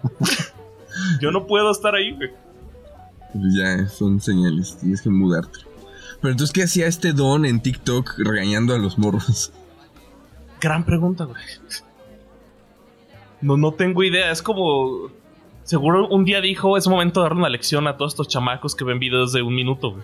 yo 1.22 1.32
no 1.32 1.46
puedo 1.48 1.70
estar 1.72 1.96
ahí, 1.96 2.12
güey. 2.12 2.30
Pues 3.34 3.54
ya, 3.58 3.88
son 3.90 4.22
señales, 4.22 4.78
tienes 4.78 5.02
que 5.02 5.10
mudarte. 5.10 5.60
Pero 6.22 6.32
entonces, 6.32 6.54
¿qué 6.54 6.64
hacía 6.64 6.88
este 6.88 7.12
don 7.12 7.46
en 7.46 7.60
TikTok 7.60 8.20
regañando 8.20 8.74
a 8.74 8.78
los 8.78 8.98
morros? 8.98 9.52
Gran 10.62 10.86
pregunta, 10.86 11.26
güey. 11.26 11.42
No, 13.42 13.58
no 13.58 13.74
tengo 13.74 14.04
idea, 14.04 14.32
es 14.32 14.42
como... 14.42 15.12
Seguro 15.66 16.08
un 16.08 16.26
día 16.26 16.42
dijo, 16.42 16.78
es 16.78 16.88
momento 16.88 17.22
de 17.22 17.26
dar 17.26 17.34
una 17.34 17.50
lección 17.50 17.88
a 17.88 17.98
todos 17.98 18.14
estos 18.14 18.28
chamacos 18.28 18.76
que 18.76 18.84
ven 18.84 19.00
videos 19.00 19.34
de 19.34 19.42
un 19.42 19.56
minuto, 19.56 19.92
güey. 19.92 20.04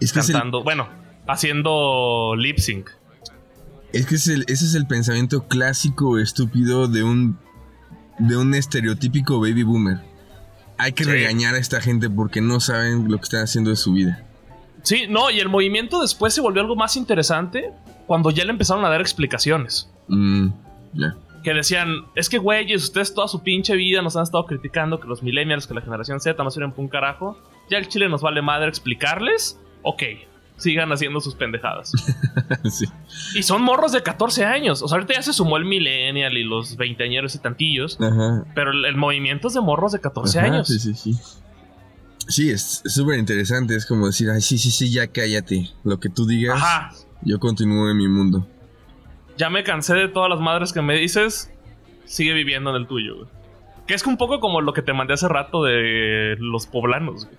Es 0.00 0.12
cantando, 0.12 0.62
bueno, 0.62 0.86
haciendo 1.26 2.36
lip 2.36 2.58
sync. 2.58 2.90
Es 3.92 4.06
que 4.06 4.16
ese 4.16 4.44
es 4.46 4.74
el 4.74 4.86
pensamiento 4.86 5.48
clásico 5.48 6.18
estúpido 6.18 6.88
de 6.88 7.02
un 7.02 7.38
de 8.18 8.36
un 8.36 8.54
estereotípico 8.54 9.40
baby 9.40 9.62
boomer. 9.62 10.00
Hay 10.76 10.92
que 10.92 11.04
regañar 11.04 11.54
a 11.54 11.58
esta 11.58 11.80
gente 11.80 12.10
porque 12.10 12.40
no 12.40 12.60
saben 12.60 13.10
lo 13.10 13.16
que 13.16 13.24
están 13.24 13.42
haciendo 13.42 13.70
de 13.70 13.76
su 13.76 13.92
vida. 13.94 14.24
Sí, 14.82 15.06
no, 15.08 15.30
y 15.30 15.40
el 15.40 15.48
movimiento 15.48 16.00
después 16.00 16.34
se 16.34 16.40
volvió 16.40 16.60
algo 16.62 16.76
más 16.76 16.96
interesante 16.96 17.72
cuando 18.06 18.30
ya 18.30 18.44
le 18.44 18.50
empezaron 18.50 18.84
a 18.84 18.88
dar 18.88 19.00
explicaciones. 19.00 19.90
Mm, 20.08 20.48
ya. 20.92 21.16
Que 21.42 21.54
decían, 21.54 22.06
es 22.14 22.28
que 22.28 22.38
güeyes, 22.38 22.82
ustedes 22.84 23.14
toda 23.14 23.28
su 23.28 23.42
pinche 23.42 23.74
vida 23.76 24.02
nos 24.02 24.16
han 24.16 24.22
estado 24.24 24.44
criticando 24.46 25.00
que 25.00 25.08
los 25.08 25.22
millennials, 25.22 25.66
que 25.66 25.74
la 25.74 25.80
generación 25.80 26.20
Z 26.20 26.42
no 26.42 26.50
sirven 26.50 26.70
para 26.70 26.82
un 26.82 26.88
carajo. 26.88 27.38
Ya 27.70 27.78
el 27.78 27.88
Chile 27.88 28.08
nos 28.08 28.22
vale 28.22 28.42
madre 28.42 28.68
explicarles. 28.68 29.58
Ok, 29.82 30.02
sigan 30.56 30.90
haciendo 30.92 31.20
sus 31.20 31.34
pendejadas. 31.34 31.92
sí. 32.70 32.86
Y 33.34 33.42
son 33.42 33.62
morros 33.62 33.92
de 33.92 34.02
14 34.02 34.44
años. 34.44 34.82
O 34.82 34.88
sea, 34.88 34.96
ahorita 34.96 35.14
ya 35.14 35.22
se 35.22 35.32
sumó 35.32 35.56
el 35.56 35.64
millennial 35.64 36.36
y 36.36 36.44
los 36.44 36.76
veinteañeros 36.76 37.34
y 37.34 37.38
tantillos. 37.38 37.98
Ajá. 38.00 38.44
Pero 38.54 38.72
el, 38.72 38.84
el 38.84 38.96
movimiento 38.96 39.48
es 39.48 39.54
de 39.54 39.60
morros 39.60 39.92
de 39.92 40.00
14 40.00 40.38
Ajá, 40.38 40.48
años. 40.48 40.68
Sí, 40.68 40.78
sí, 40.78 40.94
sí. 40.94 41.16
Sí, 42.28 42.50
es 42.50 42.82
súper 42.84 43.18
interesante. 43.18 43.74
Es 43.74 43.86
como 43.86 44.06
decir, 44.06 44.28
ay, 44.30 44.42
sí, 44.42 44.58
sí, 44.58 44.70
sí, 44.70 44.90
ya 44.92 45.06
cállate. 45.06 45.70
Lo 45.84 45.98
que 45.98 46.08
tú 46.10 46.26
digas, 46.26 46.56
Ajá. 46.56 46.92
yo 47.22 47.38
continúo 47.38 47.90
en 47.90 47.96
mi 47.96 48.08
mundo. 48.08 48.46
Ya 49.38 49.50
me 49.50 49.62
cansé 49.62 49.94
de 49.94 50.08
todas 50.08 50.28
las 50.28 50.40
madres 50.40 50.72
que 50.72 50.82
me 50.82 50.96
dices. 50.96 51.50
Sigue 52.04 52.34
viviendo 52.34 52.70
en 52.70 52.76
el 52.76 52.86
tuyo, 52.88 53.16
güey. 53.16 53.28
Que 53.86 53.94
es 53.94 54.04
un 54.04 54.16
poco 54.18 54.40
como 54.40 54.60
lo 54.60 54.72
que 54.72 54.82
te 54.82 54.92
mandé 54.92 55.14
hace 55.14 55.28
rato 55.28 55.62
de 55.62 56.36
los 56.40 56.66
poblanos, 56.66 57.24
güey. 57.24 57.38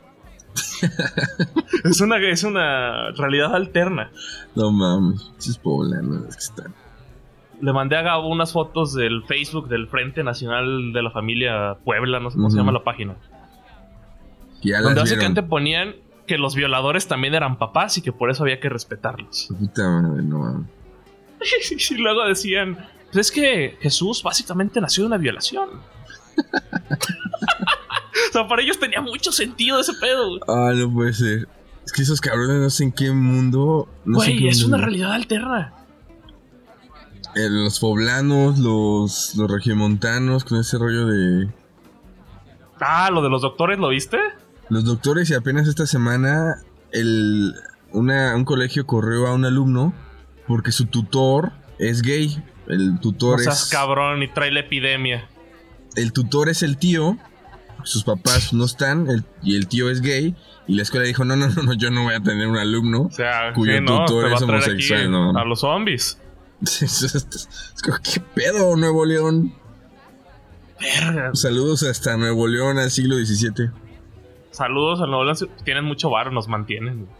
es, 1.84 2.02
una, 2.02 2.18
es 2.18 2.44
una 2.44 3.12
realidad 3.12 3.54
alterna. 3.54 4.12
No 4.56 4.72
mames, 4.72 5.30
esos 5.38 5.58
poblanos 5.58 6.36
que 6.36 6.40
están. 6.40 6.74
Le 7.62 7.74
mandé 7.74 7.98
a 7.98 8.02
Gabo 8.02 8.30
unas 8.30 8.54
fotos 8.54 8.94
del 8.94 9.24
Facebook 9.26 9.68
del 9.68 9.88
Frente 9.88 10.24
Nacional 10.24 10.94
de 10.94 11.04
la 11.04 11.12
Familia 11.12 11.78
Puebla, 11.84 12.22
no 12.22 12.32
sé 12.32 12.38
cómo 12.38 12.50
se 12.50 12.58
llama 12.58 12.72
la 12.72 12.84
página. 12.84 13.16
Ya 14.62 14.82
Donde 14.82 15.02
básicamente 15.02 15.44
ponían 15.44 15.96
que 16.26 16.38
los 16.38 16.56
violadores 16.56 17.08
también 17.08 17.34
eran 17.34 17.58
papás 17.58 17.98
y 17.98 18.02
que 18.02 18.14
por 18.14 18.30
eso 18.30 18.44
había 18.44 18.62
que 18.62 18.70
respetarlos. 18.70 19.50
Puta 19.60 19.90
madre, 19.90 20.24
no 20.24 20.40
mames. 20.40 20.79
y 21.90 21.94
luego 21.96 22.26
decían, 22.26 22.78
pues 23.12 23.28
es 23.28 23.32
que 23.32 23.78
Jesús 23.82 24.22
básicamente 24.24 24.80
nació 24.82 25.04
de 25.04 25.08
una 25.08 25.18
violación. 25.18 25.70
o 28.30 28.32
sea, 28.32 28.48
para 28.48 28.62
ellos 28.62 28.80
tenía 28.80 29.02
mucho 29.02 29.32
sentido 29.32 29.80
ese 29.80 29.94
pedo. 29.94 30.30
güey. 30.30 30.42
Ah, 30.48 30.72
no 30.76 30.92
puede 30.92 31.14
ser. 31.14 31.48
Es 31.86 31.92
que 31.92 32.04
esos 32.04 32.22
cabrones 32.22 32.62
no 32.62 32.70
sé 32.70 32.84
en 32.84 32.92
qué 32.92 33.12
mundo. 33.12 33.90
No 34.06 34.20
sé 34.20 34.32
en 34.32 34.38
Güey, 34.38 34.44
qué 34.44 34.50
es 34.50 34.62
mundo 34.62 34.78
una 34.78 34.86
realidad 34.86 35.14
alterna. 35.14 35.74
Eh, 37.36 37.48
los 37.50 37.80
poblanos, 37.80 38.60
los, 38.60 39.36
los 39.36 39.50
regiomontanos, 39.50 40.44
con 40.44 40.60
ese 40.60 40.78
rollo 40.78 41.08
de. 41.08 41.50
Ah, 42.80 43.10
lo 43.12 43.22
de 43.22 43.30
los 43.30 43.42
doctores, 43.42 43.78
¿lo 43.78 43.90
viste? 43.90 44.18
Los 44.70 44.86
doctores, 44.86 45.30
y 45.30 45.34
apenas 45.34 45.68
esta 45.68 45.86
semana, 45.86 46.62
el, 46.92 47.54
una, 47.92 48.36
un 48.36 48.46
colegio 48.46 48.86
corrió 48.86 49.28
a 49.28 49.34
un 49.34 49.46
alumno 49.46 49.94
porque 50.50 50.74
su 50.74 50.88
tutor 50.88 51.54
es 51.78 52.02
gay. 52.02 52.44
El 52.68 52.96
No 52.96 53.00
tutor 53.00 53.40
seas 53.40 53.64
es. 53.64 53.70
cabrón 53.70 54.22
y 54.24 54.28
trae 54.28 54.52
la 54.52 54.60
epidemia. 54.60 55.26
El 55.96 56.12
tutor 56.12 56.50
es 56.50 56.62
el 56.64 56.78
tío. 56.78 57.18
Sus 57.84 58.04
papás 58.04 58.52
no 58.52 58.66
están. 58.66 59.08
el- 59.10 59.24
y 59.42 59.56
el 59.56 59.68
tío 59.68 59.90
es 59.90 60.02
gay. 60.02 60.36
Y 60.68 60.76
la 60.76 60.82
escuela 60.84 61.06
dijo: 61.06 61.24
No, 61.24 61.36
no, 61.38 61.48
no, 61.48 61.64
no, 61.64 61.74
yo 61.74 61.90
no 61.92 62.04
voy 62.04 62.14
a 62.16 62.20
tener 62.20 62.48
un 62.48 62.58
alumno. 62.58 63.04
O 63.04 63.12
sea, 63.12 63.54
Cuyo 63.54 63.78
sí, 63.78 63.82
no, 63.82 64.06
tutor 64.06 64.32
es 64.34 64.42
homosexual, 64.42 65.10
no. 65.10 65.38
a 65.38 65.46
los 65.46 65.62
zombies. 65.62 66.20
¿Qué 68.04 68.20
pedo, 68.36 68.76
Nuevo 68.76 69.06
León? 69.06 69.54
Verga. 70.80 71.32
Saludos 71.34 71.84
hasta 71.84 72.18
Nuevo 72.18 72.48
León 72.48 72.78
al 72.80 72.92
siglo 72.92 73.16
XVII. 73.16 73.70
Saludos 74.52 75.00
a 75.02 75.06
Nuevo 75.06 75.24
León. 75.24 75.38
Tienen 75.64 75.86
mucho 75.86 76.10
bar, 76.10 76.32
nos 76.32 76.48
mantienen. 76.48 77.08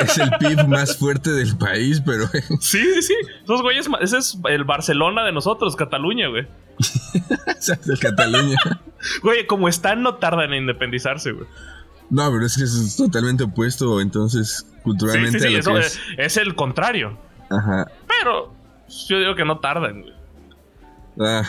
Es 0.00 0.16
el 0.16 0.30
PIB 0.38 0.68
más 0.68 0.96
fuerte 0.96 1.32
del 1.32 1.56
país, 1.56 2.00
pero 2.06 2.26
Sí, 2.60 2.78
sí, 2.94 3.02
sí. 3.02 3.14
Esos 3.42 3.62
güeyes, 3.62 3.88
ese 4.00 4.18
es 4.18 4.38
el 4.48 4.62
Barcelona 4.64 5.24
de 5.24 5.32
nosotros, 5.32 5.74
Cataluña, 5.74 6.28
güey. 6.28 6.46
de 7.84 7.98
Cataluña. 7.98 8.56
Güey, 9.22 9.48
como 9.48 9.68
están, 9.68 10.04
no 10.04 10.14
tardan 10.14 10.52
en 10.52 10.62
independizarse, 10.62 11.32
güey. 11.32 11.48
No, 12.08 12.30
pero 12.30 12.46
es 12.46 12.56
que 12.56 12.62
es 12.62 12.94
totalmente 12.96 13.42
opuesto, 13.42 14.00
entonces, 14.00 14.64
culturalmente 14.84 15.40
sí, 15.40 15.46
sí, 15.48 15.48
a 15.48 15.50
lo 15.50 15.58
eso 15.58 15.72
que 15.74 15.80
es, 15.80 16.00
es. 16.18 16.36
el 16.36 16.54
contrario. 16.54 17.18
Ajá. 17.50 17.90
Pero 18.06 18.54
yo 19.08 19.18
digo 19.18 19.34
que 19.34 19.44
no 19.44 19.58
tardan, 19.58 20.02
güey. 20.02 20.14
Ah. 21.20 21.42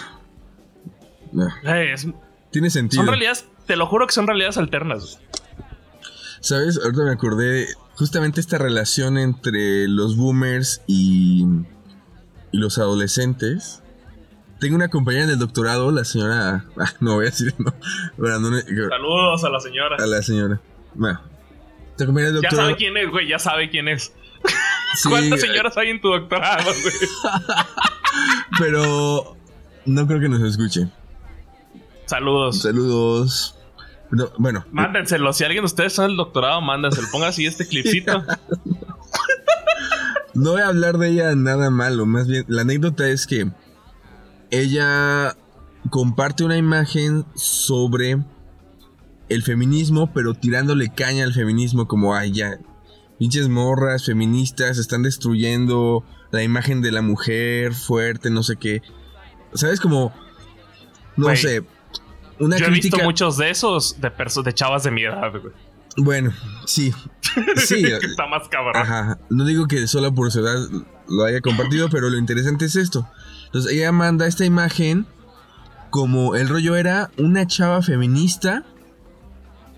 No. 1.32 1.48
Es- 1.76 2.08
Tiene 2.50 2.72
sentido. 2.72 3.04
son 3.04 3.08
realidades, 3.10 3.48
te 3.66 3.76
lo 3.76 3.86
juro 3.86 4.08
que 4.08 4.14
son 4.14 4.28
realidades 4.28 4.58
alternas. 4.58 5.20
¿Sabes? 6.40 6.80
Ahorita 6.84 7.04
me 7.04 7.12
acordé 7.12 7.68
justamente 7.96 8.42
esta 8.42 8.58
relación 8.58 9.18
entre 9.18 9.88
los 9.88 10.18
boomers 10.18 10.82
y, 10.88 11.46
y 12.52 12.58
los 12.58 12.78
adolescentes. 12.78 13.82
Tengo 14.60 14.76
una 14.76 14.90
compañera 14.90 15.26
del 15.26 15.40
doctorado, 15.40 15.92
la 15.92 16.04
señora. 16.04 16.66
ah, 16.78 16.94
no 17.00 17.16
voy 17.16 17.28
a 17.28 17.30
decir, 17.30 17.54
no. 17.58 17.74
Bueno, 18.18 18.40
no, 18.40 18.50
no, 18.52 18.60
Saludos 18.62 19.44
a 19.44 19.50
la 19.50 19.60
señora. 19.60 19.96
a 19.98 20.06
la 20.06 20.22
señora. 20.22 20.62
Bueno. 20.94 21.22
Esta 21.92 22.06
compañera 22.06 22.32
del 22.34 22.42
Ya 22.42 22.50
doctorado. 22.50 22.70
sabe 22.70 22.78
quién 22.78 22.98
es, 22.98 23.10
güey, 23.10 23.28
ya 23.28 23.40
sabe 23.40 23.70
quién 23.70 23.88
es. 23.88 24.14
sí, 24.96 25.10
¿Cuántas 25.10 25.42
señoras 25.42 25.78
hay 25.78 25.90
en 25.90 26.02
tu 26.02 26.10
doctorado, 26.10 26.64
güey? 26.64 26.94
Pero 28.60 29.38
no 29.86 30.08
creo 30.08 30.20
que 30.20 30.30
nos 30.30 30.42
escuche. 30.42 30.90
Saludos. 32.06 32.62
Saludos. 32.62 33.58
No, 34.12 34.30
bueno, 34.38 34.66
Mándenselo. 34.72 35.34
Si 35.34 35.44
alguien 35.44 35.64
de 35.64 35.68
ustedes 35.68 35.98
en 35.98 36.06
el 36.06 36.18
doctorado, 36.18 36.62
mándenselo. 36.62 37.08
Ponga 37.12 37.30
así 37.30 37.46
este 37.46 37.68
clipcito. 37.68 38.24
no 40.34 40.52
voy 40.52 40.62
a 40.62 40.68
hablar 40.68 40.98
de 40.98 41.10
ella 41.10 41.36
nada 41.36 41.70
malo. 41.70 42.06
Más 42.06 42.28
bien, 42.28 42.46
la 42.48 42.62
anécdota 42.62 43.10
es 43.10 43.26
que 43.26 43.50
ella 44.52 45.36
comparte 45.90 46.44
una 46.44 46.58
imagen 46.58 47.26
sobre 47.36 48.18
el 49.30 49.44
feminismo, 49.44 50.12
pero 50.14 50.34
tirándole 50.34 50.94
caña 50.94 51.24
al 51.24 51.34
feminismo, 51.34 51.88
como, 51.88 52.16
ay, 52.16 52.34
ya, 52.34 52.60
pinches 53.18 53.50
morras 53.50 54.06
feministas 54.06 54.78
están 54.78 55.04
destruyendo 55.04 56.04
la 56.32 56.44
imagen 56.44 56.82
de 56.82 56.92
la 56.92 57.02
mujer 57.02 57.74
fuerte, 57.74 58.30
no 58.30 58.44
sé 58.44 58.58
qué. 58.58 58.82
¿Sabes? 59.54 59.80
Como, 59.80 60.14
no 61.16 61.36
sé, 61.36 61.64
una 62.40 62.58
Yo 62.58 62.66
he 62.66 62.70
visto 62.70 62.98
muchos 63.00 63.38
de 63.38 63.50
esos 63.50 64.00
de, 64.00 64.12
de 64.44 64.54
chavas 64.54 64.84
de 64.84 64.92
mi 64.92 65.04
edad, 65.04 65.32
güey. 65.32 65.54
Bueno, 65.98 66.34
sí. 66.66 66.94
Sí, 67.58 67.84
que 68.02 68.06
está 68.06 68.28
más 68.28 68.48
cabrón. 68.48 68.76
Ajá. 68.76 69.20
No 69.30 69.46
digo 69.46 69.68
que 69.68 69.88
solo 69.88 70.14
por 70.14 70.32
su 70.32 70.40
edad 70.40 70.56
lo 71.08 71.26
haya 71.26 71.42
compartido, 71.42 71.90
pero 71.90 72.10
lo 72.10 72.18
interesante 72.18 72.66
es 72.66 72.76
esto. 72.76 73.08
Entonces 73.46 73.72
ella 73.72 73.92
manda 73.92 74.26
esta 74.26 74.46
imagen 74.46 75.06
como 75.90 76.36
el 76.36 76.50
rollo 76.50 76.76
era 76.76 77.12
una 77.18 77.46
chava 77.46 77.82
feminista 77.84 78.64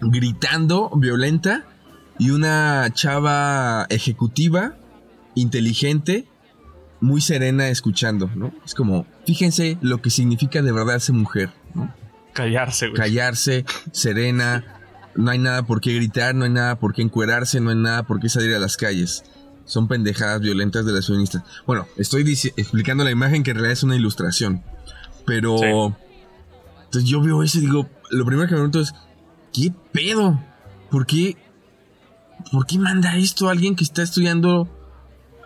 gritando, 0.01 0.89
violenta, 0.95 1.65
y 2.17 2.29
una 2.29 2.89
chava 2.93 3.85
ejecutiva, 3.89 4.75
inteligente, 5.35 6.27
muy 7.01 7.21
serena 7.21 7.67
escuchando, 7.67 8.29
¿no? 8.35 8.53
Es 8.65 8.73
como, 8.73 9.05
fíjense 9.25 9.77
lo 9.81 10.01
que 10.01 10.09
significa 10.09 10.61
de 10.61 10.71
verdad 10.71 10.99
ser 10.99 11.15
mujer, 11.15 11.51
¿no? 11.73 11.93
Callarse, 12.35 12.89
güey. 12.89 12.99
callarse, 12.99 13.65
serena, 13.93 14.81
no 15.15 15.31
hay 15.31 15.39
nada 15.39 15.63
por 15.63 15.79
qué 15.79 15.93
gritar, 15.93 16.35
no 16.35 16.43
hay 16.43 16.51
nada 16.51 16.77
por 16.77 16.93
qué 16.93 17.01
encuerarse, 17.01 17.61
no 17.61 17.69
hay 17.69 17.77
nada 17.77 18.03
por 18.03 18.19
qué 18.19 18.27
salir 18.27 18.53
a 18.53 18.59
las 18.59 18.75
calles. 18.75 19.23
Son 19.63 19.87
pendejadas 19.87 20.41
violentas 20.41 20.85
de 20.85 20.91
las 20.91 21.07
feministas. 21.07 21.43
Bueno, 21.65 21.87
estoy 21.95 22.29
explicando 22.57 23.05
la 23.05 23.11
imagen 23.11 23.41
que 23.41 23.51
en 23.51 23.55
realidad 23.55 23.71
es 23.73 23.83
una 23.83 23.95
ilustración. 23.95 24.63
Pero... 25.25 25.57
Sí. 25.57 25.65
Entonces 26.83 27.09
yo 27.09 27.21
veo 27.21 27.41
eso 27.41 27.57
y 27.57 27.61
digo, 27.61 27.89
lo 28.11 28.25
primero 28.25 28.47
que 28.47 28.53
me 28.53 28.57
pregunto 28.57 28.81
es, 28.81 28.93
¿qué 29.53 29.73
pedo? 29.93 30.39
¿Por 30.91 31.05
qué? 31.05 31.37
¿Por 32.51 32.67
qué 32.67 32.77
manda 32.77 33.15
esto 33.15 33.47
a 33.47 33.51
alguien 33.51 33.75
que 33.75 33.85
está 33.85 34.03
estudiando 34.03 34.69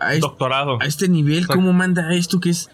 a, 0.00 0.14
Doctorado. 0.16 0.78
a 0.82 0.86
este 0.86 1.08
nivel? 1.08 1.46
¿Cómo 1.46 1.72
manda 1.72 2.12
esto 2.14 2.40
que 2.40 2.50
es? 2.50 2.68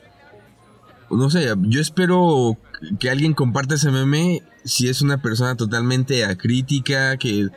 No 1.11 1.31
sé, 1.31 1.49
yo 1.63 1.81
espero 1.81 2.57
que 2.99 3.11
alguien 3.11 3.35
comparta 3.35 3.75
ese 3.75 3.91
meme 3.91 4.43
si 4.65 4.89
es 4.89 5.03
una 5.03 5.19
persona 5.19 5.55
totalmente 5.57 6.25
acrítica, 6.25 7.17
que 7.17 7.49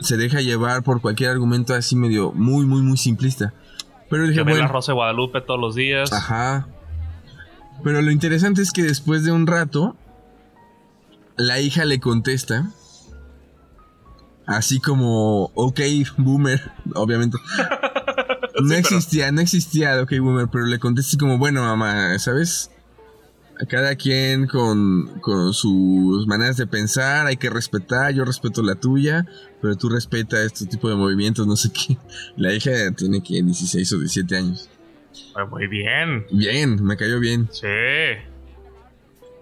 se 0.00 0.16
deja 0.16 0.40
llevar 0.40 0.82
por 0.82 1.00
cualquier 1.00 1.30
argumento 1.30 1.74
así 1.74 1.96
medio 1.96 2.32
muy, 2.32 2.66
muy, 2.66 2.82
muy 2.82 2.96
simplista. 2.96 3.54
Pero 4.10 4.24
Que 4.24 4.30
dije, 4.30 4.44
la 4.44 4.50
bueno, 4.50 4.68
Rosa 4.68 4.92
de 4.92 4.96
Guadalupe 4.96 5.40
todos 5.40 5.60
los 5.60 5.74
días. 5.74 6.12
ajá. 6.12 6.68
Pero 7.84 8.00
lo 8.02 8.10
interesante 8.10 8.62
es 8.62 8.72
que 8.72 8.82
después 8.82 9.24
de 9.24 9.32
un 9.32 9.46
rato, 9.46 9.96
la 11.36 11.60
hija 11.60 11.84
le 11.84 12.00
contesta. 12.00 12.70
Así 14.46 14.80
como, 14.80 15.50
ok, 15.54 15.80
boomer, 16.16 16.72
obviamente. 16.94 17.38
No 18.62 18.72
existía, 18.74 19.30
no 19.32 19.42
existía 19.42 20.00
OK 20.00 20.12
Boomer, 20.18 20.48
pero 20.48 20.64
le 20.64 20.78
contesté 20.78 21.10
así 21.10 21.18
como, 21.18 21.36
bueno, 21.36 21.60
mamá, 21.60 22.18
¿sabes? 22.18 22.70
A 23.58 23.64
cada 23.64 23.96
quien 23.96 24.46
con, 24.46 25.18
con 25.20 25.54
sus 25.54 26.26
maneras 26.26 26.58
de 26.58 26.66
pensar, 26.66 27.26
hay 27.26 27.38
que 27.38 27.48
respetar, 27.48 28.12
yo 28.12 28.24
respeto 28.24 28.62
la 28.62 28.74
tuya, 28.74 29.24
pero 29.62 29.76
tú 29.76 29.88
respeta 29.88 30.42
este 30.42 30.66
tipo 30.66 30.90
de 30.90 30.96
movimientos, 30.96 31.46
no 31.46 31.56
sé 31.56 31.70
qué. 31.72 31.96
La 32.36 32.52
hija 32.52 32.70
tiene 32.92 33.22
que 33.22 33.42
16 33.42 33.92
o 33.92 33.98
17 33.98 34.36
años. 34.36 34.68
Ah, 35.34 35.46
Muy 35.46 35.66
bien. 35.68 36.26
Bien, 36.30 36.84
me 36.84 36.96
cayó 36.96 37.18
bien. 37.18 37.48
Sí. 37.50 37.66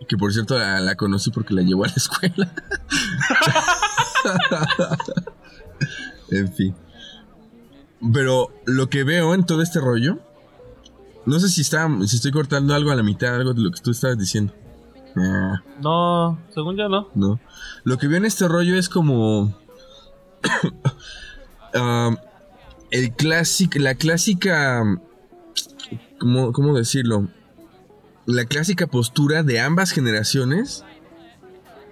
Que 0.07 0.17
por 0.17 0.33
cierto 0.33 0.59
la, 0.59 0.81
la 0.81 0.95
conocí 0.95 1.31
porque 1.31 1.55
la 1.55 1.63
llevó 1.63 1.85
a 1.85 1.89
la 1.89 1.95
escuela. 1.95 2.53
en 6.31 6.53
fin. 6.53 6.75
Pero 8.13 8.53
lo 8.67 8.89
que 8.89 9.05
veo 9.05 9.35
en 9.35 9.45
todo 9.45 9.63
este 9.63 9.81
rollo. 9.81 10.19
No 11.27 11.41
sé 11.41 11.49
si 11.49 11.63
está. 11.63 11.89
si 12.07 12.17
estoy 12.17 12.33
cortando 12.33 12.75
algo 12.75 12.91
a 12.91 12.97
la 12.97 13.03
mitad, 13.03 13.35
algo 13.35 13.55
de 13.55 13.63
lo 13.63 13.71
que 13.71 13.81
tú 13.81 13.91
estabas 13.91 14.19
diciendo. 14.19 14.53
Ah, 15.17 15.63
No, 15.81 16.39
según 16.53 16.77
yo 16.77 16.89
no. 16.89 17.09
no. 17.15 17.41
Lo 17.85 17.99
que 17.99 18.09
veo 18.09 18.19
en 18.19 18.25
este 18.25 18.49
rollo 18.49 18.77
es 18.77 18.89
como. 18.89 19.55
ah, 21.75 22.11
el 22.91 23.13
clásico. 23.13 23.79
La 23.79 23.95
clásica. 23.95 24.83
¿cómo, 26.19 26.53
¿Cómo 26.53 26.77
decirlo? 26.77 27.29
La 28.27 28.47
clásica 28.47 28.87
postura 28.87 29.43
de 29.43 29.61
ambas 29.61 29.91
generaciones 29.91 30.85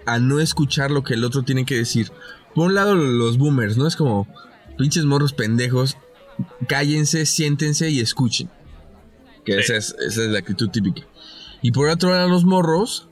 a 0.06 0.18
no 0.18 0.40
escuchar 0.40 0.90
lo 0.90 1.02
que 1.04 1.14
el 1.14 1.24
otro 1.24 1.42
tiene 1.42 1.64
que 1.64 1.76
decir. 1.76 2.10
Por 2.54 2.66
un 2.66 2.74
lado, 2.74 2.94
los 2.94 3.38
boomers, 3.38 3.76
¿no? 3.76 3.86
Es 3.86 3.96
como 3.96 4.26
pinches 4.78 5.04
morros 5.04 5.32
pendejos. 5.32 5.96
Cállense, 6.68 7.26
siéntense 7.26 7.90
y 7.90 8.00
escuchen. 8.00 8.50
Que 9.44 9.58
esa, 9.58 9.76
es, 9.76 9.94
esa 10.06 10.22
es 10.24 10.28
la 10.28 10.38
actitud 10.38 10.68
típica. 10.70 11.02
Y 11.62 11.72
por 11.72 11.88
otro 11.88 12.10
lado, 12.10 12.28
los 12.28 12.44
morros. 12.44 13.08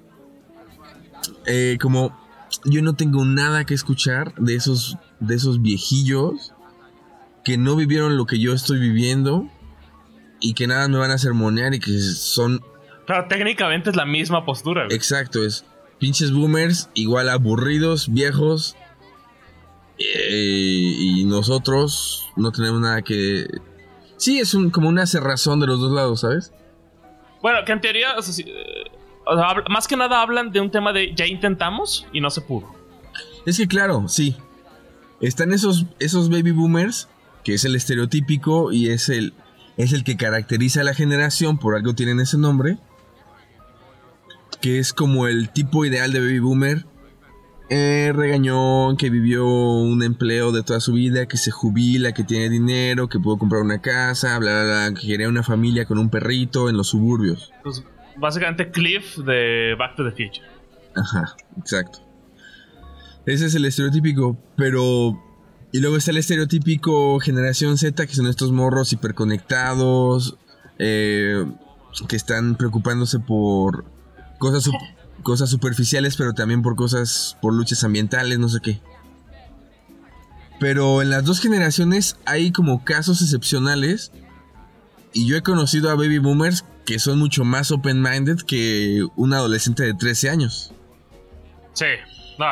eh, 1.47 1.76
como 1.81 2.18
yo 2.64 2.83
no 2.83 2.95
tengo 2.95 3.24
nada 3.24 3.64
que 3.64 3.74
escuchar 3.74 4.35
de 4.35 4.55
esos, 4.57 4.97
de 5.20 5.35
esos 5.37 5.62
viejillos 5.62 6.53
que 7.45 7.57
no 7.57 7.74
vivieron 7.76 8.16
lo 8.16 8.26
que 8.26 8.39
yo 8.39 8.53
estoy 8.53 8.78
viviendo 8.78 9.49
y 10.41 10.55
que 10.55 10.66
nada 10.66 10.89
me 10.89 10.99
van 10.99 11.11
a 11.11 11.18
sermonear 11.18 11.72
y 11.74 11.81
que 11.81 11.99
son 12.01 12.61
Claro, 13.07 13.26
técnicamente 13.28 13.91
es 13.91 13.97
la 13.97 14.05
misma 14.05 14.45
postura, 14.45 14.85
güey. 14.85 14.97
Exacto, 14.97 15.45
es 15.45 15.64
pinches 15.99 16.33
boomers, 16.33 16.91
igual 16.95 17.28
aburridos, 17.28 18.12
viejos. 18.12 18.76
eh, 19.99 20.95
y 20.99 21.24
nosotros 21.24 22.28
no 22.37 22.53
tenemos 22.53 22.81
nada 22.81 23.03
que. 23.03 23.47
Sí, 24.20 24.38
es 24.38 24.52
un, 24.52 24.68
como 24.70 24.88
una 24.90 25.06
cerrazón 25.06 25.60
de 25.60 25.66
los 25.66 25.80
dos 25.80 25.92
lados, 25.92 26.20
¿sabes? 26.20 26.52
Bueno, 27.40 27.58
que 27.64 27.72
en 27.72 27.80
teoría, 27.80 28.16
o 28.18 28.22
sea, 28.22 28.34
sí, 28.34 28.44
eh, 28.46 28.84
o 29.24 29.34
sea, 29.34 29.48
habla- 29.48 29.64
más 29.70 29.88
que 29.88 29.96
nada 29.96 30.20
hablan 30.20 30.52
de 30.52 30.60
un 30.60 30.70
tema 30.70 30.92
de 30.92 31.14
ya 31.14 31.24
intentamos 31.26 32.06
y 32.12 32.20
no 32.20 32.28
se 32.28 32.42
pudo. 32.42 32.68
Es 33.46 33.56
que 33.56 33.66
claro, 33.66 34.08
sí. 34.08 34.36
Están 35.22 35.52
esos, 35.54 35.86
esos 36.00 36.28
baby 36.28 36.50
boomers, 36.50 37.08
que 37.44 37.54
es 37.54 37.64
el 37.64 37.74
estereotípico 37.76 38.72
y 38.72 38.90
es 38.90 39.08
el, 39.08 39.32
es 39.78 39.94
el 39.94 40.04
que 40.04 40.18
caracteriza 40.18 40.82
a 40.82 40.84
la 40.84 40.92
generación, 40.92 41.56
por 41.58 41.74
algo 41.74 41.94
tienen 41.94 42.20
ese 42.20 42.36
nombre. 42.36 42.76
Que 44.60 44.78
es 44.78 44.92
como 44.92 45.26
el 45.28 45.48
tipo 45.50 45.86
ideal 45.86 46.12
de 46.12 46.20
baby 46.20 46.40
boomer. 46.40 46.84
Eh, 47.70 48.12
regañón, 48.12 48.96
que 48.96 49.10
vivió 49.10 49.46
un 49.46 50.02
empleo 50.02 50.50
de 50.50 50.64
toda 50.64 50.80
su 50.80 50.92
vida, 50.92 51.26
que 51.26 51.36
se 51.36 51.52
jubila, 51.52 52.12
que 52.12 52.24
tiene 52.24 52.50
dinero, 52.50 53.08
que 53.08 53.20
pudo 53.20 53.38
comprar 53.38 53.62
una 53.62 53.80
casa, 53.80 54.36
bla, 54.38 54.64
bla, 54.64 54.88
bla, 54.88 55.00
que 55.00 55.06
quería 55.06 55.28
una 55.28 55.44
familia 55.44 55.86
con 55.86 55.96
un 55.98 56.10
perrito 56.10 56.68
en 56.68 56.76
los 56.76 56.88
suburbios. 56.88 57.52
Pues 57.62 57.84
básicamente 58.16 58.72
Cliff 58.72 59.16
de 59.18 59.76
Back 59.78 59.94
to 59.94 60.04
the 60.04 60.10
Future. 60.10 60.46
Ajá, 60.96 61.36
exacto. 61.58 62.00
Ese 63.24 63.46
es 63.46 63.54
el 63.54 63.64
estereotípico, 63.64 64.36
pero... 64.56 65.22
Y 65.72 65.78
luego 65.78 65.96
está 65.96 66.10
el 66.10 66.16
estereotípico 66.16 67.20
generación 67.20 67.78
Z, 67.78 68.04
que 68.04 68.14
son 68.16 68.26
estos 68.26 68.50
morros 68.50 68.92
hiperconectados, 68.92 70.36
eh, 70.80 71.46
que 72.08 72.16
están 72.16 72.56
preocupándose 72.56 73.20
por 73.20 73.84
cosas, 74.38 74.68
cosas 75.22 75.50
superficiales, 75.50 76.16
pero 76.16 76.32
también 76.32 76.62
por 76.62 76.76
cosas, 76.76 77.36
por 77.40 77.54
luchas 77.54 77.84
ambientales, 77.84 78.38
no 78.38 78.48
sé 78.48 78.60
qué. 78.60 78.80
Pero 80.58 81.02
en 81.02 81.10
las 81.10 81.24
dos 81.24 81.40
generaciones 81.40 82.16
hay 82.26 82.52
como 82.52 82.84
casos 82.84 83.22
excepcionales, 83.22 84.12
y 85.12 85.26
yo 85.26 85.36
he 85.36 85.42
conocido 85.42 85.90
a 85.90 85.94
baby 85.94 86.18
boomers 86.18 86.64
que 86.86 86.98
son 86.98 87.18
mucho 87.18 87.44
más 87.44 87.70
open-minded 87.70 88.38
que 88.46 89.06
un 89.16 89.32
adolescente 89.32 89.82
de 89.84 89.94
13 89.94 90.30
años. 90.30 90.72
Sí. 91.72 91.86
No, 92.38 92.46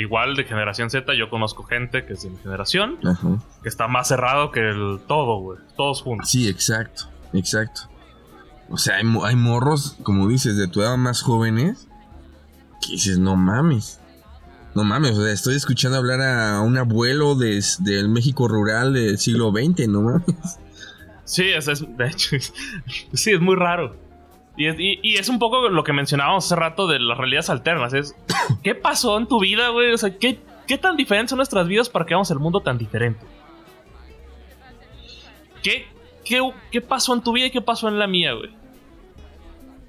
igual 0.00 0.34
de 0.34 0.44
generación 0.44 0.90
Z, 0.90 1.14
yo 1.14 1.30
conozco 1.30 1.62
gente 1.62 2.04
que 2.04 2.14
es 2.14 2.24
de 2.24 2.30
mi 2.30 2.38
generación, 2.38 2.98
Ajá. 3.04 3.38
que 3.62 3.68
está 3.68 3.86
más 3.86 4.08
cerrado 4.08 4.50
que 4.50 4.58
el 4.58 4.98
todo, 5.06 5.38
güey. 5.38 5.58
Todos 5.76 6.02
juntos. 6.02 6.28
Sí, 6.28 6.48
exacto, 6.48 7.04
exacto. 7.32 7.82
O 8.72 8.78
sea, 8.78 8.96
hay, 8.96 9.04
mo- 9.04 9.24
hay 9.24 9.36
morros, 9.36 9.96
como 10.02 10.26
dices, 10.26 10.56
de 10.56 10.66
tu 10.66 10.80
edad 10.82 10.96
más 10.96 11.22
jóvenes, 11.22 11.86
que 12.84 12.92
dices, 12.92 13.18
no 13.18 13.36
mames. 13.36 14.00
No 14.74 14.82
mames, 14.84 15.12
o 15.18 15.22
sea, 15.22 15.32
estoy 15.32 15.54
escuchando 15.54 15.98
hablar 15.98 16.20
a 16.22 16.60
un 16.62 16.76
abuelo 16.78 17.34
de- 17.34 17.62
del 17.80 18.08
México 18.08 18.48
rural 18.48 18.94
del 18.94 19.18
siglo 19.18 19.50
XX, 19.52 19.86
no 19.88 20.00
mames. 20.02 20.58
Sí, 21.24 21.44
es, 21.44 21.68
es- 21.68 21.84
de 21.96 22.06
hecho, 22.08 22.34
es- 22.36 22.52
sí, 23.12 23.30
es 23.32 23.40
muy 23.40 23.54
raro. 23.56 23.94
Y 24.56 24.66
es, 24.66 24.76
y 24.78 25.14
es 25.16 25.28
un 25.30 25.38
poco 25.38 25.68
lo 25.68 25.84
que 25.84 25.92
mencionábamos 25.94 26.44
hace 26.44 26.56
rato 26.56 26.86
de 26.86 26.98
las 27.00 27.16
realidades 27.16 27.48
alternas. 27.50 27.92
Es, 27.94 28.14
¿qué 28.62 28.74
pasó 28.74 29.16
en 29.18 29.26
tu 29.28 29.38
vida, 29.40 29.68
güey? 29.68 29.92
O 29.92 29.98
sea, 29.98 30.16
¿qué, 30.18 30.40
¿qué 30.66 30.78
tan 30.78 30.96
diferentes 30.96 31.30
son 31.30 31.36
nuestras 31.38 31.68
vidas 31.68 31.88
para 31.90 32.04
que 32.06 32.10
veamos 32.14 32.30
el 32.30 32.38
mundo 32.38 32.60
tan 32.60 32.76
diferente? 32.78 33.20
¿Qué, 35.62 35.86
qué, 36.24 36.40
qué 36.70 36.80
pasó 36.80 37.14
en 37.14 37.22
tu 37.22 37.32
vida 37.32 37.46
y 37.46 37.50
qué 37.50 37.60
pasó 37.60 37.88
en 37.88 37.98
la 37.98 38.06
mía, 38.06 38.32
güey? 38.32 38.50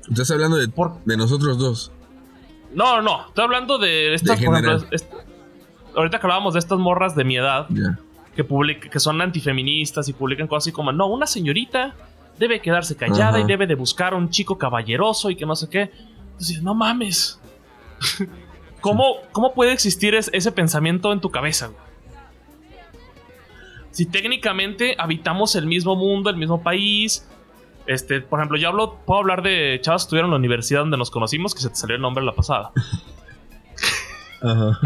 Estás 0.10 0.32
hablando 0.32 0.58
de, 0.58 0.68
Por- 0.68 1.04
de 1.06 1.18
nosotros 1.18 1.58
dos. 1.58 1.92
No, 2.74 3.02
no, 3.02 3.28
estoy 3.28 3.44
hablando 3.44 3.78
de 3.78 4.14
estas, 4.16 4.40
De 4.40 4.46
por 4.46 4.58
ejemplo, 4.58 4.88
ahorita 5.96 6.20
que 6.20 6.26
hablábamos 6.26 6.54
de 6.54 6.60
estas 6.60 6.80
morras 6.80 7.16
de 7.16 7.24
mi 7.24 7.38
edad 7.38 7.68
que, 8.36 8.44
public- 8.48 8.90
que 8.90 9.00
son 9.00 9.22
antifeministas 9.22 10.10
y 10.10 10.14
publican 10.14 10.48
cosas 10.48 10.64
así 10.66 10.72
como, 10.72 10.92
no, 10.92 11.06
una 11.08 11.28
señorita 11.28 11.94
debe 12.40 12.62
quedarse 12.62 12.96
callada 12.96 13.40
y 13.40 13.44
debe 13.46 13.68
de 13.68 13.76
buscar 13.76 14.14
a 14.14 14.18
un 14.18 14.30
chico 14.32 14.58
caballeroso 14.58 15.30
y 15.30 15.36
que 15.36 15.46
no 15.46 15.56
sé 15.56 15.70
qué. 15.70 15.92
Entonces, 16.32 16.64
no 16.64 16.74
mames. 16.74 17.40
¿Cómo, 18.82 19.18
¿Cómo 19.32 19.54
puede 19.54 19.72
existir 19.72 20.16
es- 20.16 20.32
ese 20.34 20.52
pensamiento 20.52 21.14
en 21.14 21.22
tu 21.22 21.30
cabeza? 21.30 21.68
güey? 21.68 21.80
Si 23.92 24.08
técnicamente 24.08 24.96
habitamos 24.98 25.56
el 25.56 25.68
mismo 25.68 25.96
mundo, 25.96 26.30
el 26.32 26.38
mismo 26.38 26.64
país. 26.64 27.28
Este, 27.86 28.22
por 28.22 28.40
ejemplo, 28.40 28.58
yo 28.58 28.70
hablo, 28.70 28.98
puedo 29.06 29.20
hablar 29.20 29.42
de 29.44 29.78
chavos 29.82 30.04
que 30.04 30.06
estuvieron 30.06 30.30
en 30.30 30.32
la 30.32 30.38
universidad 30.38 30.80
donde 30.82 30.98
nos 30.98 31.12
conocimos, 31.12 31.54
que 31.54 31.62
se 31.62 31.70
te 31.70 31.76
salió 31.76 31.96
el 31.98 32.02
nombre 32.02 32.24
la 32.24 32.32
pasada. 32.34 32.72
Ajá. 34.42 34.80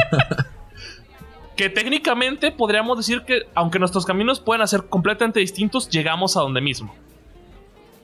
que 1.55 1.69
técnicamente 1.69 2.51
podríamos 2.51 2.97
decir 2.97 3.21
que, 3.23 3.43
aunque 3.55 3.79
nuestros 3.79 4.05
caminos 4.05 4.39
pueden 4.39 4.67
ser 4.67 4.83
completamente 4.85 5.39
distintos, 5.39 5.89
llegamos 5.89 6.37
a 6.37 6.41
donde 6.41 6.61
mismo. 6.61 6.93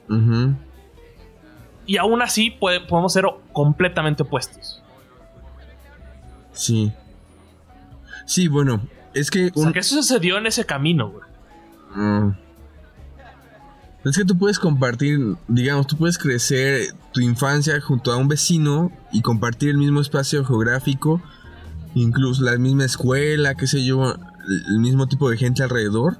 Ujú. 0.08 0.54
Y 1.86 1.96
aún 1.98 2.22
así 2.22 2.50
puede- 2.50 2.80
podemos 2.80 3.12
ser 3.12 3.24
completamente 3.52 4.22
opuestos. 4.24 4.82
Sí. 6.52 6.92
Sí, 8.26 8.48
bueno, 8.48 8.80
es 9.12 9.30
que... 9.30 9.50
O 9.54 9.58
sea, 9.58 9.66
un- 9.68 9.72
que 9.72 9.78
eso 9.80 9.96
sucedió 9.96 10.38
en 10.38 10.46
ese 10.46 10.64
camino, 10.66 11.10
güey. 11.10 11.24
Mm. 11.94 12.36
Es 14.04 14.18
que 14.18 14.24
tú 14.24 14.36
puedes 14.36 14.58
compartir, 14.58 15.36
digamos, 15.48 15.86
tú 15.86 15.96
puedes 15.96 16.18
crecer 16.18 16.94
tu 17.12 17.20
infancia 17.20 17.80
junto 17.80 18.12
a 18.12 18.16
un 18.16 18.28
vecino 18.28 18.92
y 19.12 19.22
compartir 19.22 19.70
el 19.70 19.78
mismo 19.78 20.00
espacio 20.00 20.44
geográfico, 20.44 21.22
incluso 21.94 22.42
la 22.42 22.58
misma 22.58 22.84
escuela, 22.84 23.54
qué 23.54 23.66
sé 23.66 23.82
yo, 23.82 24.14
el 24.68 24.78
mismo 24.78 25.06
tipo 25.06 25.30
de 25.30 25.38
gente 25.38 25.62
alrededor. 25.62 26.18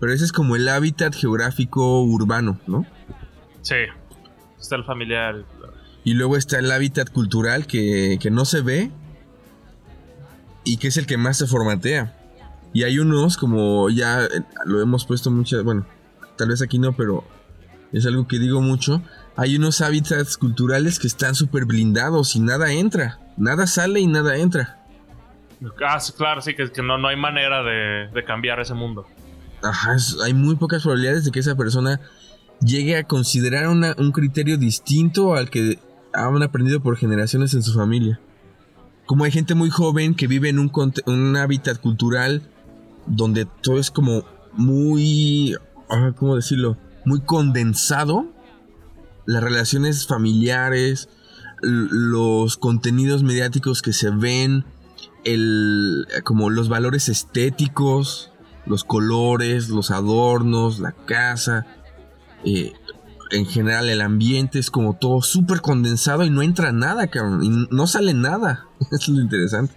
Pero 0.00 0.12
ese 0.12 0.24
es 0.24 0.32
como 0.32 0.56
el 0.56 0.68
hábitat 0.68 1.14
geográfico 1.14 2.02
urbano, 2.02 2.58
¿no? 2.66 2.84
Sí. 3.60 3.76
Está 4.60 4.74
el 4.74 4.84
familiar. 4.84 5.44
Y 6.02 6.14
luego 6.14 6.36
está 6.36 6.58
el 6.58 6.72
hábitat 6.72 7.08
cultural 7.10 7.68
que, 7.68 8.18
que 8.20 8.32
no 8.32 8.44
se 8.44 8.62
ve 8.62 8.90
y 10.64 10.78
que 10.78 10.88
es 10.88 10.96
el 10.96 11.06
que 11.06 11.18
más 11.18 11.36
se 11.36 11.46
formatea. 11.46 12.18
Y 12.72 12.82
hay 12.82 12.98
unos, 12.98 13.36
como 13.36 13.90
ya 13.90 14.26
lo 14.64 14.80
hemos 14.80 15.04
puesto 15.04 15.30
muchas, 15.30 15.62
bueno, 15.62 15.86
tal 16.36 16.48
vez 16.48 16.62
aquí 16.62 16.78
no, 16.78 16.92
pero 16.94 17.24
es 17.92 18.06
algo 18.06 18.26
que 18.26 18.38
digo 18.38 18.60
mucho. 18.60 19.02
Hay 19.36 19.56
unos 19.56 19.80
hábitats 19.80 20.36
culturales 20.36 20.98
que 20.98 21.06
están 21.06 21.34
súper 21.34 21.64
blindados 21.64 22.36
y 22.36 22.40
nada 22.40 22.72
entra. 22.72 23.18
Nada 23.36 23.66
sale 23.66 24.00
y 24.00 24.06
nada 24.06 24.36
entra. 24.36 24.78
Ah, 25.86 25.98
claro, 26.16 26.40
sí, 26.40 26.54
que, 26.54 26.70
que 26.72 26.82
no, 26.82 26.98
no 26.98 27.08
hay 27.08 27.16
manera 27.16 27.62
de, 27.62 28.08
de 28.12 28.24
cambiar 28.24 28.60
ese 28.60 28.74
mundo. 28.74 29.06
Ajá, 29.62 29.94
es- 29.94 30.16
hay 30.24 30.34
muy 30.34 30.56
pocas 30.56 30.82
probabilidades 30.82 31.24
de 31.24 31.30
que 31.30 31.38
esa 31.40 31.54
persona 31.56 32.00
llegue 32.60 32.96
a 32.96 33.04
considerar 33.04 33.68
una- 33.68 33.94
un 33.98 34.10
criterio 34.12 34.56
distinto 34.58 35.34
al 35.34 35.50
que 35.50 35.78
han 36.12 36.42
aprendido 36.42 36.80
por 36.80 36.96
generaciones 36.96 37.54
en 37.54 37.62
su 37.62 37.72
familia. 37.72 38.20
Como 39.06 39.24
hay 39.24 39.30
gente 39.30 39.54
muy 39.54 39.70
joven 39.70 40.14
que 40.14 40.26
vive 40.26 40.48
en 40.48 40.58
un 40.58 41.36
hábitat 41.36 41.78
cultural 41.80 42.42
donde 43.06 43.46
todo 43.62 43.78
es 43.78 43.90
como 43.90 44.24
muy 44.54 45.56
ah, 45.92 46.12
¿cómo 46.16 46.36
decirlo? 46.36 46.76
Muy 47.04 47.20
condensado. 47.20 48.26
Las 49.26 49.42
relaciones 49.42 50.06
familiares, 50.06 51.08
los 51.60 52.56
contenidos 52.56 53.22
mediáticos 53.22 53.82
que 53.82 53.92
se 53.92 54.10
ven, 54.10 54.64
el, 55.24 56.06
como 56.24 56.50
los 56.50 56.68
valores 56.68 57.08
estéticos, 57.08 58.32
los 58.66 58.82
colores, 58.82 59.68
los 59.68 59.92
adornos, 59.92 60.80
la 60.80 60.92
casa, 60.92 61.66
eh, 62.44 62.72
en 63.30 63.46
general 63.46 63.88
el 63.88 64.00
ambiente 64.00 64.58
es 64.58 64.70
como 64.70 64.94
todo 64.94 65.22
súper 65.22 65.60
condensado 65.60 66.24
y 66.24 66.30
no 66.30 66.42
entra 66.42 66.72
nada, 66.72 67.06
cabrón, 67.08 67.42
y 67.42 67.66
no 67.74 67.86
sale 67.86 68.14
nada. 68.14 68.66
Es 68.90 69.08
lo 69.08 69.20
interesante. 69.20 69.74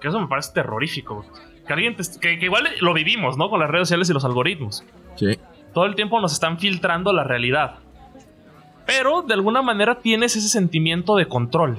Que 0.00 0.08
eso 0.08 0.20
me 0.20 0.28
parece 0.28 0.52
terrorífico. 0.52 1.24
Que, 1.66 1.96
que, 2.20 2.44
igual 2.44 2.68
lo 2.80 2.92
vivimos, 2.92 3.38
¿no? 3.38 3.48
Con 3.48 3.58
las 3.58 3.70
redes 3.70 3.88
sociales 3.88 4.10
y 4.10 4.12
los 4.12 4.24
algoritmos. 4.24 4.84
Sí. 5.16 5.38
Todo 5.72 5.86
el 5.86 5.94
tiempo 5.94 6.20
nos 6.20 6.32
están 6.32 6.58
filtrando 6.58 7.12
la 7.12 7.24
realidad. 7.24 7.76
Pero 8.86 9.22
de 9.22 9.34
alguna 9.34 9.62
manera 9.62 10.00
tienes 10.00 10.36
ese 10.36 10.48
sentimiento 10.48 11.16
de 11.16 11.26
control. 11.26 11.78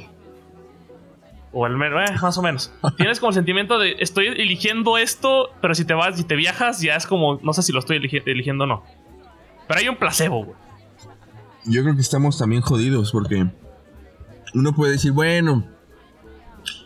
O 1.54 1.66
el 1.68 1.78
mero, 1.78 2.02
eh, 2.02 2.14
más 2.22 2.38
o 2.38 2.42
menos. 2.42 2.74
tienes 2.98 3.20
como 3.20 3.30
el 3.30 3.36
sentimiento 3.36 3.80
de 3.80 3.96
estoy 4.00 4.28
eligiendo 4.28 4.98
esto, 4.98 5.50
pero 5.62 5.74
si 5.76 5.86
te 5.86 5.94
vas 5.94 6.20
y 6.20 6.24
te 6.24 6.36
viajas, 6.36 6.82
ya 6.82 6.96
es 6.96 7.08
como, 7.08 7.40
no 7.42 7.54
sé 7.54 7.62
si 7.62 7.72
lo 7.72 7.80
estoy 7.80 7.98
eligiendo 8.26 8.66
o 8.66 8.68
no. 8.68 8.84
Pero 9.68 9.80
hay 9.80 9.88
un 9.88 9.96
placebo, 9.96 10.44
güey. 10.44 10.58
Yo 11.66 11.82
creo 11.82 11.96
que 11.96 12.02
estamos 12.02 12.38
también 12.38 12.62
jodidos 12.62 13.12
porque 13.12 13.48
uno 14.54 14.74
puede 14.74 14.94
decir, 14.94 15.12
bueno, 15.12 15.66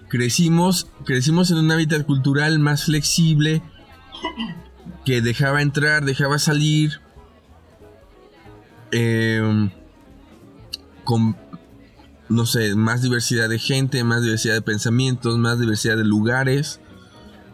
crecimos, 0.07 0.89
crecimos 1.05 1.51
en 1.51 1.57
un 1.57 1.71
hábitat 1.71 2.05
cultural 2.05 2.59
más 2.59 2.85
flexible 2.85 3.61
que 5.05 5.21
dejaba 5.21 5.61
entrar, 5.61 6.03
dejaba 6.03 6.39
salir. 6.39 7.01
Eh, 8.91 9.69
con, 11.03 11.35
no 12.29 12.45
sé, 12.45 12.75
más 12.75 13.01
diversidad 13.01 13.49
de 13.49 13.59
gente, 13.59 14.03
más 14.03 14.21
diversidad 14.21 14.53
de 14.53 14.61
pensamientos, 14.61 15.37
más 15.37 15.59
diversidad 15.59 15.97
de 15.97 16.05
lugares. 16.05 16.79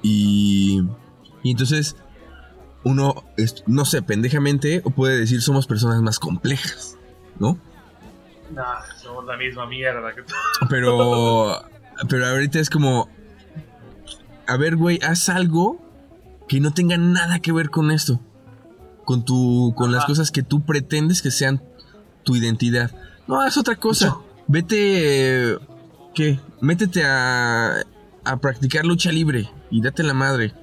Y, 0.01 0.83
y 1.43 1.51
entonces 1.51 1.95
uno, 2.83 3.23
no 3.65 3.85
sé, 3.85 4.01
pendejamente, 4.03 4.81
o 4.85 4.91
puede 4.91 5.17
decir 5.17 5.41
somos 5.41 5.65
personas 5.65 6.01
más 6.01 6.19
complejas, 6.19 6.97
¿no? 7.39 7.57
No, 8.51 8.63
somos 9.01 9.25
la 9.25 9.35
misma 9.37 9.65
mierda 9.65 10.13
que 10.13 10.21
Pero, 10.69 11.65
pero 12.07 12.27
ahorita 12.27 12.59
es 12.59 12.69
como, 12.69 13.09
a 14.47 14.57
ver, 14.57 14.75
güey, 14.75 14.99
haz 15.01 15.29
algo 15.29 15.81
que 16.47 16.59
no 16.59 16.71
tenga 16.71 16.97
nada 16.97 17.39
que 17.39 17.51
ver 17.51 17.69
con 17.69 17.91
esto. 17.91 18.19
Con 19.03 19.23
tu, 19.23 19.73
con 19.75 19.91
las 19.91 20.05
cosas 20.05 20.31
que 20.31 20.41
tú 20.41 20.65
pretendes 20.65 21.21
que 21.21 21.29
sean 21.31 21.61
tu 22.23 22.35
identidad. 22.35 22.91
No, 23.27 23.45
es 23.45 23.57
otra 23.57 23.75
cosa. 23.75 24.17
Vete. 24.47 25.57
¿Qué? 26.13 26.39
Métete 26.61 27.03
a. 27.05 27.83
a 28.23 28.37
practicar 28.37 28.85
lucha 28.85 29.11
libre 29.11 29.49
y 29.69 29.81
date 29.81 30.03
la 30.03 30.13
madre. 30.13 30.53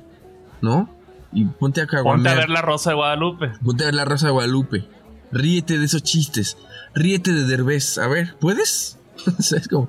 ¿No? 0.60 0.88
Y 1.32 1.44
ponte 1.44 1.80
a 1.80 1.86
Ponte 1.86 2.28
a 2.28 2.34
ver 2.34 2.50
la 2.50 2.62
Rosa 2.62 2.90
de 2.90 2.96
Guadalupe. 2.96 3.52
Ponte 3.64 3.84
a 3.84 3.86
ver 3.86 3.94
la 3.94 4.04
Rosa 4.04 4.26
de 4.26 4.32
Guadalupe. 4.32 4.88
Ríete 5.30 5.78
de 5.78 5.86
esos 5.86 6.02
chistes. 6.02 6.58
Ríete 6.94 7.32
de 7.32 7.44
Derbez. 7.44 7.98
A 7.98 8.06
ver, 8.06 8.36
¿puedes? 8.38 8.98
es 9.38 9.68
como. 9.68 9.88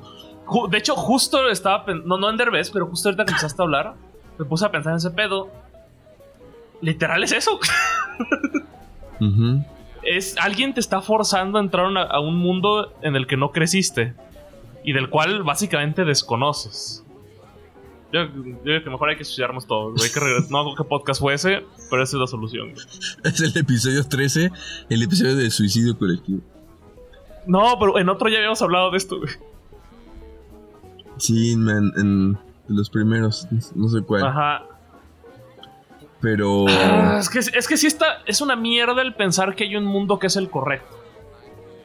De 0.69 0.77
hecho, 0.77 0.95
justo 0.95 1.49
estaba. 1.49 1.85
No, 2.05 2.17
no 2.17 2.29
en 2.29 2.37
Derbez, 2.37 2.69
pero 2.71 2.87
justo 2.87 3.09
ahorita 3.09 3.25
que 3.25 3.31
empezaste 3.31 3.61
a 3.61 3.65
hablar, 3.65 3.95
me 4.37 4.45
puse 4.45 4.65
a 4.65 4.71
pensar 4.71 4.93
en 4.93 4.97
ese 4.97 5.11
pedo. 5.11 5.51
Literal 6.83 7.23
es 7.23 7.31
eso. 7.31 7.59
es 10.03 10.35
alguien 10.37 10.73
te 10.73 10.81
está 10.81 11.01
forzando 11.01 11.57
a 11.57 11.61
entrar 11.61 11.85
a 11.97 12.19
un 12.19 12.35
mundo 12.35 12.93
en 13.01 13.15
el 13.15 13.25
que 13.25 13.37
no 13.37 13.51
creciste 13.51 14.13
y 14.83 14.91
del 14.91 15.09
cual 15.09 15.43
básicamente 15.43 16.03
desconoces. 16.03 17.05
Yo, 18.11 18.27
creo 18.63 18.83
que 18.83 18.89
mejor 18.89 19.09
hay 19.09 19.15
que 19.15 19.23
suicidarnos 19.23 19.65
todos. 19.65 20.03
Hay 20.03 20.09
que 20.11 20.19
no 20.49 20.57
hago 20.57 20.75
qué 20.75 20.83
podcast 20.83 21.21
fue 21.21 21.35
ese, 21.35 21.65
pero 21.89 22.03
esa 22.03 22.17
es 22.17 22.19
la 22.19 22.27
solución. 22.27 22.73
Es 23.23 23.39
el 23.39 23.57
episodio 23.57 24.03
13, 24.03 24.51
el 24.89 25.01
episodio 25.01 25.37
del 25.37 25.51
suicidio 25.51 25.97
colectivo. 25.97 26.41
No, 27.47 27.77
pero 27.79 27.97
en 27.97 28.09
otro 28.09 28.27
ya 28.27 28.37
habíamos 28.37 28.61
hablado 28.61 28.91
de 28.91 28.97
esto, 28.97 29.21
Sí, 31.17 31.55
man, 31.55 31.91
en 31.95 32.37
los 32.67 32.89
primeros, 32.89 33.47
no 33.73 33.87
sé 33.87 34.01
cuál. 34.01 34.25
Ajá. 34.25 34.72
Pero. 36.23 36.65
Ah, 36.69 37.17
es, 37.19 37.29
que, 37.29 37.39
es 37.39 37.67
que 37.67 37.75
sí 37.75 37.85
está. 37.85 38.21
Es 38.25 38.39
una 38.39 38.55
mierda 38.55 39.01
el 39.01 39.13
pensar 39.13 39.55
que 39.55 39.65
hay 39.65 39.75
un 39.75 39.83
mundo 39.83 40.19
que 40.19 40.27
es 40.27 40.37
el 40.37 40.49
correcto. 40.49 40.97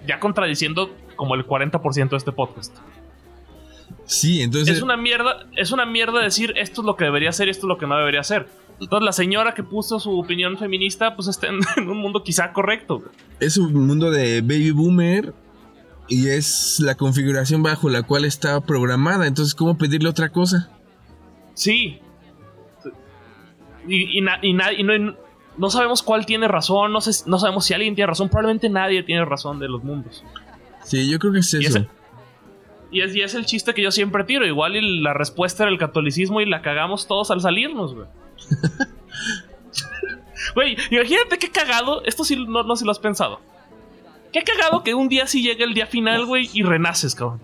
Ya 0.07 0.21
contradiciendo 0.21 0.95
como 1.17 1.35
el 1.35 1.45
40% 1.45 2.11
de 2.11 2.17
este 2.17 2.31
podcast. 2.31 2.73
Sí, 4.05 4.41
entonces. 4.41 4.77
Es 4.77 4.83
una 4.83 4.97
mierda. 4.97 5.49
Es 5.57 5.73
una 5.73 5.87
mierda 5.87 6.23
decir 6.23 6.55
esto 6.57 6.83
es 6.83 6.87
lo 6.87 6.95
que 6.95 7.05
debería 7.05 7.33
ser 7.33 7.49
y 7.49 7.51
esto 7.51 7.67
es 7.67 7.69
lo 7.69 7.79
que 7.79 7.89
no 7.89 7.99
debería 7.99 8.23
ser. 8.23 8.47
Entonces 8.81 9.05
la 9.05 9.13
señora 9.13 9.55
que 9.55 9.65
puso 9.65 9.99
su 9.99 10.17
opinión 10.17 10.57
feminista, 10.57 11.17
pues 11.17 11.27
está 11.27 11.49
en, 11.49 11.59
un 11.89 11.97
mundo 11.97 12.23
quizá 12.23 12.53
correcto. 12.53 13.03
Es 13.41 13.57
un 13.57 13.75
mundo 13.89 14.13
de 14.13 14.41
baby 14.41 14.71
boomer. 14.71 15.35
Y 16.11 16.29
es 16.29 16.79
la 16.79 16.95
configuración 16.95 17.65
bajo 17.65 17.91
la 17.91 18.05
cual 18.05 18.25
está 18.25 18.61
programada. 18.61 19.27
Entonces, 19.27 19.55
¿cómo 19.55 19.77
pedirle 19.77 20.09
otra 20.09 20.31
cosa? 20.31 20.71
Sí, 21.55 22.01
y, 23.89 24.21
no, 24.21 25.71
sabemos 25.71 26.03
cuál 26.03 26.27
tiene 26.27 26.47
razón, 26.49 26.93
no, 26.93 27.01
sé, 27.01 27.29
no 27.29 27.39
sabemos 27.39 27.65
si 27.65 27.75
alguien 27.75 27.95
tiene 27.95 28.07
razón, 28.07 28.29
probablemente 28.29 28.69
nadie 28.69 29.03
tiene 29.03 29.25
razón 29.25 29.59
de 29.59 29.69
los 29.69 29.83
mundos. 29.83 30.25
Sí, 30.85 31.09
yo 31.11 31.19
creo 31.19 31.33
que 31.33 31.41
es 31.41 31.55
eso. 31.55 31.87
Y 32.91 33.03
es, 33.03 33.15
y 33.15 33.21
es, 33.21 33.35
el 33.35 33.45
chiste 33.45 33.75
que 33.75 33.83
yo 33.83 33.91
siempre 33.91 34.25
tiro. 34.25 34.47
Igual 34.47 34.77
y 34.77 35.03
la 35.03 35.13
respuesta 35.13 35.65
era 35.65 35.73
el 35.73 35.79
catolicismo 35.79 36.41
y 36.41 36.47
la 36.47 36.63
cagamos 36.63 37.07
todos 37.07 37.31
al 37.31 37.41
salirnos, 37.41 37.95
güey. 37.95 38.07
Güey, 40.55 40.77
imagínate 40.91 41.39
qué 41.39 41.51
cagado. 41.51 42.03
Esto 42.05 42.25
sí 42.25 42.37
no, 42.37 42.63
no 42.63 42.77
si 42.77 42.85
lo 42.85 42.91
has 42.91 42.99
pensado. 42.99 43.41
Qué 44.33 44.43
cagado 44.43 44.83
que 44.83 44.95
un 44.95 45.09
día 45.09 45.27
sí 45.27 45.43
llegue 45.43 45.65
el 45.65 45.75
día 45.75 45.87
final, 45.87 46.27
güey, 46.27 46.51
y 46.53 46.63
renaces, 46.63 47.15
cabrón. 47.15 47.41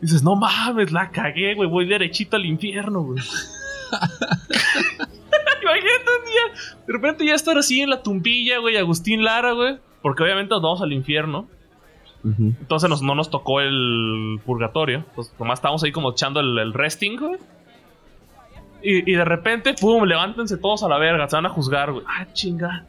dices, 0.00 0.22
no 0.22 0.34
mames, 0.36 0.92
la 0.92 1.10
cagué, 1.10 1.54
güey, 1.54 1.68
voy 1.68 1.86
derechito 1.86 2.36
al 2.36 2.44
infierno, 2.44 3.02
güey. 3.02 3.22
Imagínate 5.76 6.10
un 6.18 6.24
día. 6.24 6.62
De 6.86 6.92
repente 6.92 7.26
ya 7.26 7.34
estar 7.34 7.58
así 7.58 7.80
en 7.80 7.90
la 7.90 8.02
tumbilla, 8.02 8.58
güey, 8.58 8.76
Agustín 8.76 9.24
Lara, 9.24 9.52
güey. 9.52 9.78
Porque 10.02 10.22
obviamente 10.22 10.50
nos 10.50 10.62
vamos 10.62 10.82
al 10.82 10.92
infierno. 10.92 11.48
Entonces 12.24 13.02
no 13.02 13.14
nos 13.14 13.30
tocó 13.30 13.60
el 13.60 14.40
purgatorio. 14.46 15.04
Pues 15.14 15.32
nomás 15.38 15.58
estábamos 15.58 15.84
ahí 15.84 15.92
como 15.92 16.12
echando 16.12 16.40
el, 16.40 16.72
resting, 16.72 17.18
güey. 17.18 17.38
Y, 18.82 19.12
de 19.12 19.24
repente, 19.24 19.74
pum, 19.74 20.04
levántense 20.04 20.58
todos 20.58 20.82
a 20.82 20.88
la 20.88 20.98
verga, 20.98 21.26
se 21.28 21.36
van 21.36 21.46
a 21.46 21.48
juzgar, 21.48 21.92
güey. 21.92 22.04
Ah, 22.06 22.26
chinga. 22.32 22.84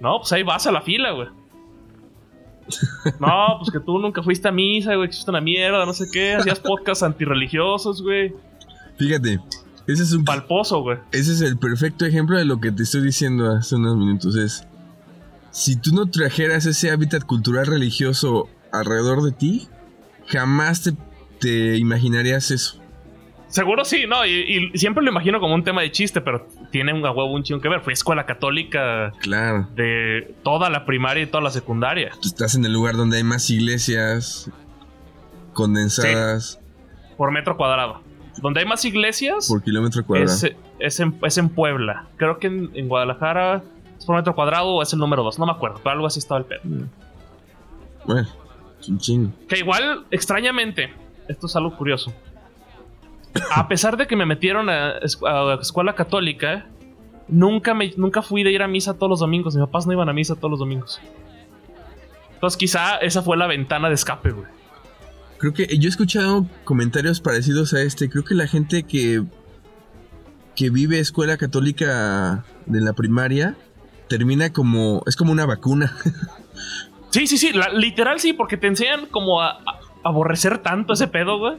No, 0.00 0.18
pues 0.18 0.32
ahí 0.32 0.42
vas 0.42 0.66
a 0.66 0.72
la 0.72 0.82
fila, 0.82 1.12
güey. 1.12 1.28
No, 3.18 3.56
pues 3.58 3.70
que 3.70 3.80
tú 3.80 3.98
nunca 3.98 4.22
fuiste 4.22 4.48
a 4.48 4.52
misa, 4.52 4.94
güey, 4.94 5.08
que 5.08 5.14
hiciste 5.14 5.30
una 5.30 5.40
mierda, 5.40 5.86
no 5.86 5.94
sé 5.94 6.04
qué, 6.12 6.34
hacías 6.34 6.60
podcasts 6.60 7.02
antirreligiosos, 7.02 8.02
güey. 8.02 8.34
Fíjate, 8.98 9.38
ese 9.88 10.02
es 10.02 10.12
un 10.12 10.24
palposo, 10.24 10.82
güey. 10.82 10.98
Ese 11.12 11.32
es 11.32 11.40
el 11.40 11.58
perfecto 11.58 12.04
ejemplo 12.04 12.36
de 12.36 12.44
lo 12.44 12.60
que 12.60 12.70
te 12.70 12.82
estoy 12.82 13.00
diciendo 13.00 13.50
hace 13.50 13.74
unos 13.74 13.96
minutos. 13.96 14.36
Es 14.36 14.68
si 15.50 15.76
tú 15.76 15.94
no 15.94 16.06
trajeras 16.10 16.66
ese 16.66 16.90
hábitat 16.90 17.24
cultural 17.24 17.66
religioso 17.66 18.48
alrededor 18.70 19.22
de 19.22 19.32
ti, 19.32 19.68
jamás 20.26 20.92
te, 21.40 21.76
imaginarías 21.78 22.50
eso. 22.50 22.80
Seguro 23.48 23.86
sí, 23.86 24.04
no, 24.06 24.26
y, 24.26 24.70
siempre 24.74 25.02
lo 25.02 25.10
imagino 25.10 25.40
como 25.40 25.54
un 25.54 25.64
tema 25.64 25.80
de 25.80 25.90
chiste, 25.90 26.20
pero 26.20 26.46
tiene 26.70 26.92
un 26.92 27.02
huevo 27.02 27.32
un 27.32 27.42
chingón 27.42 27.62
que 27.62 27.70
ver. 27.70 27.80
Fue 27.80 27.94
escuela 27.94 28.26
católica 28.26 29.12
claro. 29.20 29.66
de 29.74 30.34
toda 30.42 30.68
la 30.68 30.84
primaria 30.84 31.22
y 31.22 31.26
toda 31.26 31.42
la 31.42 31.50
secundaria. 31.50 32.10
Tú 32.20 32.28
estás 32.28 32.54
en 32.54 32.64
el 32.66 32.72
lugar 32.74 32.96
donde 32.96 33.16
hay 33.16 33.24
más 33.24 33.48
iglesias 33.48 34.50
condensadas. 35.54 36.60
Por 37.16 37.32
metro 37.32 37.56
cuadrado. 37.56 38.02
Donde 38.42 38.60
hay 38.60 38.66
más 38.66 38.84
iglesias. 38.84 39.48
Por 39.48 39.62
kilómetro 39.62 40.04
cuadrado. 40.04 40.32
Es, 40.78 41.00
en, 41.00 41.48
Puebla. 41.48 42.06
Creo 42.16 42.38
que 42.38 42.46
en, 42.46 42.88
Guadalajara 42.88 43.62
es 43.98 44.04
por 44.04 44.16
metro 44.16 44.34
cuadrado 44.34 44.68
o 44.68 44.82
es 44.82 44.92
el 44.92 44.98
número 44.98 45.22
2. 45.22 45.38
No 45.38 45.46
me 45.46 45.52
acuerdo, 45.52 45.80
pero 45.82 45.92
algo 45.92 46.06
así 46.06 46.18
estaba 46.18 46.40
el 46.40 46.46
pedo. 46.46 46.60
Mm. 46.64 46.84
Bueno, 48.06 48.28
chingo. 48.98 49.32
Que 49.48 49.58
igual, 49.58 50.06
extrañamente, 50.10 50.92
esto 51.28 51.46
es 51.46 51.56
algo 51.56 51.76
curioso. 51.76 52.12
A 53.50 53.68
pesar 53.68 53.96
de 53.96 54.06
que 54.06 54.16
me 54.16 54.26
metieron 54.26 54.68
a, 54.70 54.98
escuela 55.60 55.94
católica, 55.94 56.66
nunca, 57.28 57.74
me, 57.74 57.92
nunca 57.96 58.22
fui 58.22 58.42
de 58.42 58.52
ir 58.52 58.62
a 58.62 58.68
misa 58.68 58.94
todos 58.94 59.10
los 59.10 59.20
domingos. 59.20 59.54
Mis 59.54 59.64
papás 59.64 59.86
no 59.86 59.92
iban 59.92 60.08
a 60.08 60.12
misa 60.12 60.34
todos 60.34 60.50
los 60.50 60.60
domingos. 60.60 61.00
Entonces, 62.34 62.56
quizá 62.56 62.96
esa 62.98 63.22
fue 63.22 63.36
la 63.36 63.46
ventana 63.46 63.88
de 63.88 63.94
escape, 63.94 64.30
güey. 64.30 64.57
Creo 65.38 65.54
que 65.54 65.66
yo 65.78 65.86
he 65.86 65.90
escuchado 65.90 66.46
comentarios 66.64 67.20
parecidos 67.20 67.72
a 67.74 67.82
este. 67.82 68.08
Creo 68.10 68.24
que 68.24 68.34
la 68.34 68.46
gente 68.48 68.82
que, 68.82 69.22
que 70.56 70.70
vive 70.70 70.98
escuela 70.98 71.36
católica 71.36 72.44
de 72.66 72.80
la 72.80 72.92
primaria 72.92 73.56
termina 74.08 74.52
como. 74.52 75.02
Es 75.06 75.16
como 75.16 75.32
una 75.32 75.46
vacuna. 75.46 75.94
Sí, 77.10 77.26
sí, 77.26 77.38
sí, 77.38 77.52
la- 77.54 77.70
literal 77.72 78.20
sí, 78.20 78.34
porque 78.34 78.58
te 78.58 78.66
enseñan 78.66 79.06
como 79.06 79.40
a, 79.40 79.60
aborrecer 80.04 80.58
tanto 80.58 80.92
ese 80.92 81.08
pedo, 81.08 81.38
güey. 81.38 81.54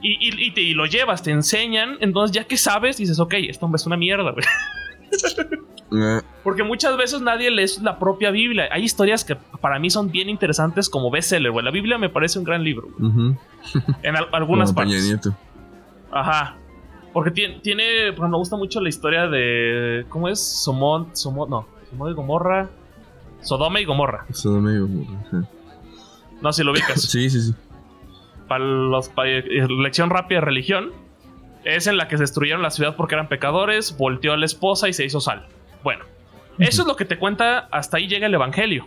Y, 0.00 0.12
y- 0.28 0.52
y 0.56 0.60
y 0.60 0.72
lo 0.74 0.86
llevas, 0.86 1.24
te 1.24 1.32
enseñan, 1.32 1.96
entonces 1.98 2.32
ya 2.32 2.44
que 2.44 2.56
sabes, 2.56 2.96
dices, 2.96 3.18
ok, 3.18 3.34
esto 3.48 3.68
es 3.74 3.86
una 3.86 3.96
mierda, 3.96 4.30
güey. 4.30 4.44
Porque 6.42 6.62
muchas 6.64 6.96
veces 6.96 7.20
nadie 7.20 7.50
lee 7.50 7.66
la 7.82 7.98
propia 7.98 8.30
Biblia. 8.30 8.68
Hay 8.72 8.82
historias 8.84 9.24
que 9.24 9.36
para 9.60 9.78
mí 9.78 9.90
son 9.90 10.10
bien 10.10 10.28
interesantes 10.28 10.88
como 10.88 11.10
bestseller, 11.10 11.52
güey. 11.52 11.64
La 11.64 11.70
Biblia 11.70 11.98
me 11.98 12.08
parece 12.08 12.38
un 12.38 12.44
gran 12.44 12.62
libro, 12.64 12.88
güey, 12.98 13.10
ujú, 13.10 13.36
en 14.02 14.16
al- 14.16 14.28
algunas 14.32 14.70
como 14.70 14.76
partes. 14.84 15.04
Nieto. 15.06 15.34
Ajá. 16.10 16.56
Porque 17.12 17.30
tiene, 17.30 17.60
tiene, 17.60 18.02
ejemplo, 18.08 18.28
me 18.28 18.36
gusta 18.36 18.56
mucho 18.56 18.80
la 18.80 18.88
historia 18.88 19.26
de, 19.28 20.04
¿cómo 20.08 20.28
es? 20.28 20.40
Somón, 20.40 21.08
Somón, 21.16 21.48
no, 21.50 21.66
Somón 21.90 22.10
y 22.10 22.14
Gomorra. 22.14 22.68
Sodoma 23.40 23.80
y 23.80 23.84
Gomorra. 23.84 24.26
Sodoma 24.32 24.72
y 24.72 24.78
Gomorra. 24.78 25.46
No 26.42 26.52
si 26.52 26.62
lo 26.64 26.72
ubicas. 26.72 27.00
Sí, 27.10 27.30
sí, 27.30 27.40
sí. 27.42 27.54
para 28.48 28.64
los 28.64 29.08
pa- 29.08 29.26
eh, 29.28 29.44
lección 29.82 30.10
rápida 30.10 30.40
de 30.40 30.44
religión 30.44 30.90
es 31.66 31.86
en 31.86 31.96
la 31.96 32.08
que 32.08 32.16
se 32.16 32.22
destruyeron 32.22 32.62
la 32.62 32.70
ciudad 32.70 32.96
porque 32.96 33.14
eran 33.14 33.28
pecadores, 33.28 33.96
volteó 33.98 34.32
a 34.32 34.36
la 34.36 34.46
esposa 34.46 34.88
y 34.88 34.92
se 34.92 35.04
hizo 35.04 35.20
sal. 35.20 35.46
Bueno, 35.82 36.04
eso 36.58 36.82
es 36.82 36.88
lo 36.88 36.96
que 36.96 37.04
te 37.04 37.18
cuenta, 37.18 37.68
hasta 37.70 37.96
ahí 37.98 38.06
llega 38.08 38.26
el 38.26 38.34
evangelio. 38.34 38.86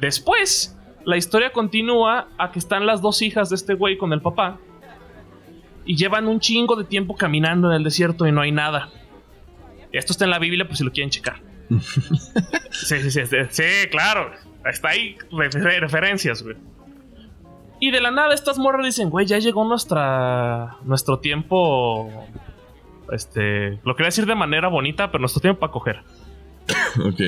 Después, 0.00 0.76
la 1.04 1.16
historia 1.16 1.50
continúa 1.52 2.28
a 2.38 2.50
que 2.52 2.58
están 2.58 2.84
las 2.86 3.00
dos 3.00 3.22
hijas 3.22 3.48
de 3.50 3.56
este 3.56 3.74
güey 3.74 3.96
con 3.96 4.12
el 4.12 4.20
papá 4.20 4.58
y 5.84 5.96
llevan 5.96 6.26
un 6.26 6.40
chingo 6.40 6.74
de 6.76 6.84
tiempo 6.84 7.16
caminando 7.16 7.70
en 7.70 7.76
el 7.76 7.84
desierto 7.84 8.26
y 8.26 8.32
no 8.32 8.40
hay 8.40 8.52
nada. 8.52 8.90
Esto 9.92 10.12
está 10.12 10.24
en 10.24 10.30
la 10.32 10.38
Biblia 10.38 10.66
por 10.66 10.76
si 10.76 10.84
lo 10.84 10.90
quieren 10.92 11.10
checar. 11.10 11.40
sí, 12.70 12.98
sí, 12.98 13.10
sí, 13.10 13.20
sí, 13.50 13.62
claro. 13.90 14.32
Está 14.64 14.88
ahí 14.90 15.16
refer- 15.30 15.78
referencias, 15.80 16.42
güey. 16.42 16.56
Y 17.78 17.90
de 17.90 18.00
la 18.00 18.10
nada 18.10 18.34
estas 18.34 18.58
morras 18.58 18.84
dicen, 18.84 19.10
güey, 19.10 19.26
ya 19.26 19.38
llegó 19.38 19.64
nuestra 19.64 20.76
nuestro 20.84 21.18
tiempo 21.18 22.10
este, 23.12 23.78
lo 23.84 23.94
quería 23.94 24.08
decir 24.08 24.26
de 24.26 24.34
manera 24.34 24.68
bonita, 24.68 25.10
pero 25.10 25.20
nuestro 25.20 25.40
tiempo 25.40 25.60
para 25.60 25.72
coger. 25.72 26.02
Ok. 27.04 27.20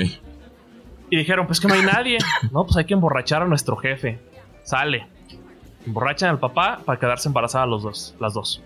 Y 1.10 1.16
dijeron, 1.16 1.46
pues 1.46 1.60
que 1.60 1.68
no 1.68 1.74
hay 1.74 1.82
nadie. 1.82 2.18
No, 2.52 2.64
pues 2.64 2.76
hay 2.76 2.84
que 2.84 2.94
emborrachar 2.94 3.42
a 3.42 3.46
nuestro 3.46 3.76
jefe. 3.76 4.18
Sale. 4.62 5.06
Emborrachan 5.86 6.30
al 6.30 6.38
papá 6.38 6.80
para 6.84 6.98
quedarse 6.98 7.28
embarazada 7.28 7.66
los 7.66 7.82
dos, 7.82 8.14
las 8.20 8.34
dos. 8.34 8.62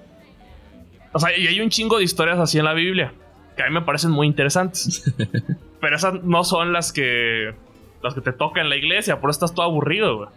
O 1.12 1.18
sea, 1.18 1.36
y 1.36 1.46
hay 1.46 1.60
un 1.60 1.68
chingo 1.68 1.98
de 1.98 2.04
historias 2.04 2.38
así 2.38 2.58
en 2.58 2.64
la 2.64 2.72
Biblia 2.72 3.12
que 3.56 3.62
a 3.62 3.66
mí 3.66 3.74
me 3.74 3.82
parecen 3.82 4.10
muy 4.10 4.26
interesantes. 4.26 5.12
Pero 5.80 5.96
esas 5.96 6.22
no 6.22 6.44
son 6.44 6.72
las 6.72 6.92
que 6.92 7.54
las 8.02 8.14
que 8.14 8.20
te 8.20 8.32
tocan 8.32 8.64
en 8.64 8.70
la 8.70 8.76
iglesia, 8.76 9.20
por 9.20 9.30
eso 9.30 9.36
estás 9.36 9.54
todo 9.54 9.64
aburrido, 9.64 10.16
güey. 10.16 10.28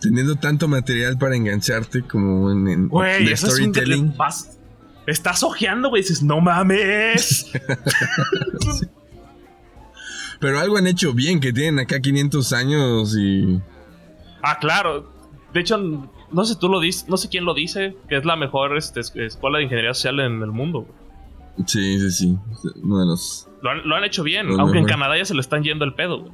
Teniendo 0.00 0.36
tanto 0.36 0.68
material 0.68 1.16
para 1.18 1.36
engancharte 1.36 2.02
como 2.02 2.50
en, 2.52 2.68
en 2.68 2.88
Güey, 2.88 3.24
de 3.24 3.32
eso 3.32 3.46
es 3.48 3.58
un 3.58 3.72
storytelling. 3.74 4.14
Estás 5.06 5.42
ojeando, 5.42 5.88
güey, 5.88 6.02
dices, 6.02 6.22
no 6.22 6.40
mames. 6.40 7.50
Pero 10.40 10.58
algo 10.60 10.76
han 10.76 10.86
hecho 10.86 11.14
bien, 11.14 11.40
que 11.40 11.52
tienen 11.52 11.78
acá 11.78 12.00
500 12.00 12.52
años 12.52 13.16
y... 13.18 13.60
ah, 14.42 14.58
claro. 14.60 15.10
De 15.54 15.60
hecho, 15.60 15.78
no 15.78 16.44
sé 16.44 16.56
tú 16.56 16.68
lo 16.68 16.80
dices, 16.80 17.08
no 17.08 17.16
sé 17.16 17.28
quién 17.30 17.44
lo 17.46 17.54
dice, 17.54 17.96
que 18.08 18.16
es 18.18 18.24
la 18.26 18.36
mejor 18.36 18.76
este, 18.76 19.00
es- 19.00 19.14
escuela 19.16 19.58
de 19.58 19.64
ingeniería 19.64 19.94
social 19.94 20.20
en 20.20 20.42
el 20.42 20.50
mundo. 20.52 20.86
Sí, 21.66 21.98
sí, 22.00 22.10
sí. 22.10 22.38
Uno 22.82 23.00
de 23.00 23.06
los... 23.06 23.48
Lo 23.62 23.70
han, 23.70 23.88
lo 23.88 23.96
han 23.96 24.04
hecho 24.04 24.22
bien, 24.22 24.48
aunque 24.60 24.78
en. 24.78 24.84
Canadá 24.84 25.16
ya 25.16 25.24
se 25.24 25.32
le 25.34 25.40
están 25.40 25.62
yendo 25.62 25.86
el 25.86 25.94
pedo. 25.94 26.20
güey. 26.20 26.32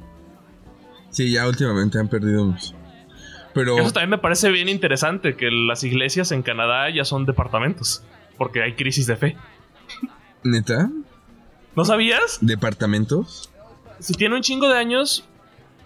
Sí, 1.11 1.31
ya 1.31 1.47
últimamente 1.47 1.97
han 1.97 2.09
perdido 2.09 2.45
mucho. 2.47 2.73
Pero... 3.53 3.77
Eso 3.77 3.91
también 3.91 4.09
me 4.09 4.17
parece 4.17 4.49
bien 4.51 4.69
interesante, 4.69 5.35
que 5.35 5.49
las 5.51 5.83
iglesias 5.83 6.31
en 6.31 6.41
Canadá 6.41 6.89
ya 6.89 7.05
son 7.05 7.25
departamentos, 7.25 8.03
porque 8.37 8.63
hay 8.63 8.73
crisis 8.73 9.07
de 9.07 9.15
fe. 9.15 9.37
¿Neta? 10.43 10.89
¿No 11.75 11.85
sabías? 11.85 12.39
¿Departamentos? 12.41 13.49
Si 13.99 14.13
tiene 14.13 14.35
un 14.35 14.41
chingo 14.41 14.67
de 14.67 14.77
años, 14.77 15.27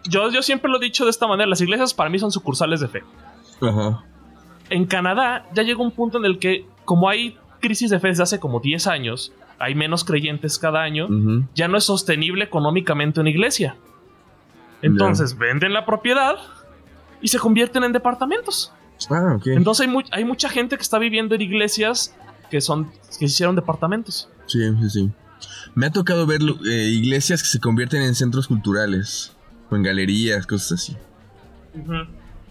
yo, 0.04 0.32
yo 0.32 0.42
siempre 0.42 0.72
lo 0.72 0.78
he 0.78 0.84
dicho 0.84 1.04
de 1.04 1.12
esta 1.12 1.28
manera, 1.28 1.48
las 1.48 1.62
iglesias 1.62 1.94
para 1.94 2.10
mí 2.10 2.20
son 2.20 2.32
sucursales 2.32 2.80
de 2.80 2.88
fe. 2.88 3.04
Ajá. 3.62 4.04
En 4.70 4.86
Canadá 4.86 5.48
ya 5.54 5.64
llegó 5.64 5.84
un 5.84 5.92
punto 5.92 6.18
en 6.18 6.26
el 6.26 6.40
que, 6.40 6.66
como 6.86 7.10
hay 7.10 7.38
crisis 7.60 7.90
de 7.90 8.00
fe 8.00 8.10
desde 8.10 8.24
hace 8.24 8.40
como 8.40 8.60
10 8.60 8.88
años, 8.88 9.34
hay 9.60 9.76
menos 9.76 10.04
creyentes 10.04 10.60
cada 10.60 10.82
año, 10.82 11.08
ya 11.56 11.68
no 11.68 11.78
es 11.78 11.86
sostenible 11.86 12.44
económicamente 12.44 13.20
una 13.20 13.30
iglesia. 13.30 13.76
Entonces 14.82 15.38
venden 15.38 15.74
la 15.74 15.86
propiedad 15.86 16.36
y 17.22 17.28
se 17.28 17.40
convierten 17.40 17.84
en 17.84 17.92
departamentos. 17.94 18.72
Ah, 19.10 19.36
ok. 19.38 19.48
Entonces 19.48 19.86
hay, 19.88 19.94
mu- 19.94 20.04
hay 20.12 20.26
mucha 20.26 20.50
gente 20.50 20.76
que 20.76 20.82
está 20.82 20.98
viviendo 21.00 21.36
en 21.36 21.42
iglesias 21.42 22.16
que 22.50 22.62
son 22.62 22.86
que 22.90 23.14
se 23.20 23.26
hicieron 23.26 23.56
departamentos. 23.56 24.30
Sí, 24.48 24.60
sí, 24.82 24.90
sí. 24.90 25.12
Me 25.76 25.86
ha 25.88 25.92
tocado 25.92 26.26
ver 26.26 26.42
eh, 26.42 26.90
iglesias 26.90 27.42
que 27.44 27.50
se 27.50 27.60
convierten 27.60 28.02
en 28.02 28.16
centros 28.16 28.48
culturales. 28.48 29.34
O 29.70 29.76
en 29.76 29.84
galerías, 29.84 30.48
cosas 30.48 30.72
así. 30.80 30.98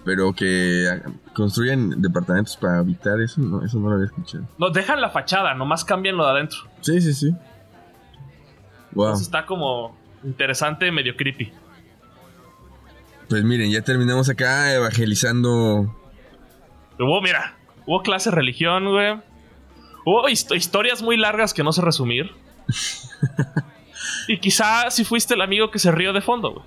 Pero 0.05 0.33
que 0.35 0.87
ah, 0.89 1.11
construyen 1.35 2.01
departamentos 2.01 2.57
para 2.57 2.79
habitar, 2.79 3.21
eso 3.21 3.41
no, 3.41 3.65
eso 3.65 3.79
no 3.81 3.89
lo 3.89 3.95
había 3.95 4.07
escuchado. 4.07 4.45
No, 4.59 4.71
dejan 4.71 5.01
la 5.01 5.11
fachada, 5.11 5.55
nomás 5.55 5.85
cambian 5.85 6.17
lo 6.17 6.25
de 6.27 6.31
adentro. 6.31 6.59
Sí, 6.83 7.01
sí, 7.01 7.13
sí. 7.15 7.31
Wow. 8.93 9.07
Entonces 9.07 9.27
está 9.27 9.45
como 9.47 9.97
interesante, 10.23 10.93
medio 10.93 11.17
creepy. 11.17 11.53
Pues 13.29 13.43
miren, 13.45 13.71
ya 13.71 13.83
terminamos 13.83 14.29
acá 14.29 14.73
evangelizando. 14.75 15.95
Hubo, 16.99 17.21
mira, 17.23 17.57
hubo 17.87 18.03
clase 18.03 18.31
de 18.31 18.37
religión, 18.37 18.85
güey. 18.91 19.15
Hubo 20.05 20.29
hist- 20.29 20.55
historias 20.55 21.03
muy 21.03 21.17
largas 21.17 21.53
que 21.53 21.65
no 21.65 21.73
sé 21.73 21.83
resumir. 21.83 22.31
y 24.29 24.39
quizá 24.39 24.91
si 24.91 25.05
fuiste 25.05 25.35
el 25.35 25.41
amigo 25.41 25.71
que 25.71 25.79
se 25.79 25.91
rió 25.91 26.13
de 26.13 26.21
fondo, 26.21 26.53
güey. 26.53 26.65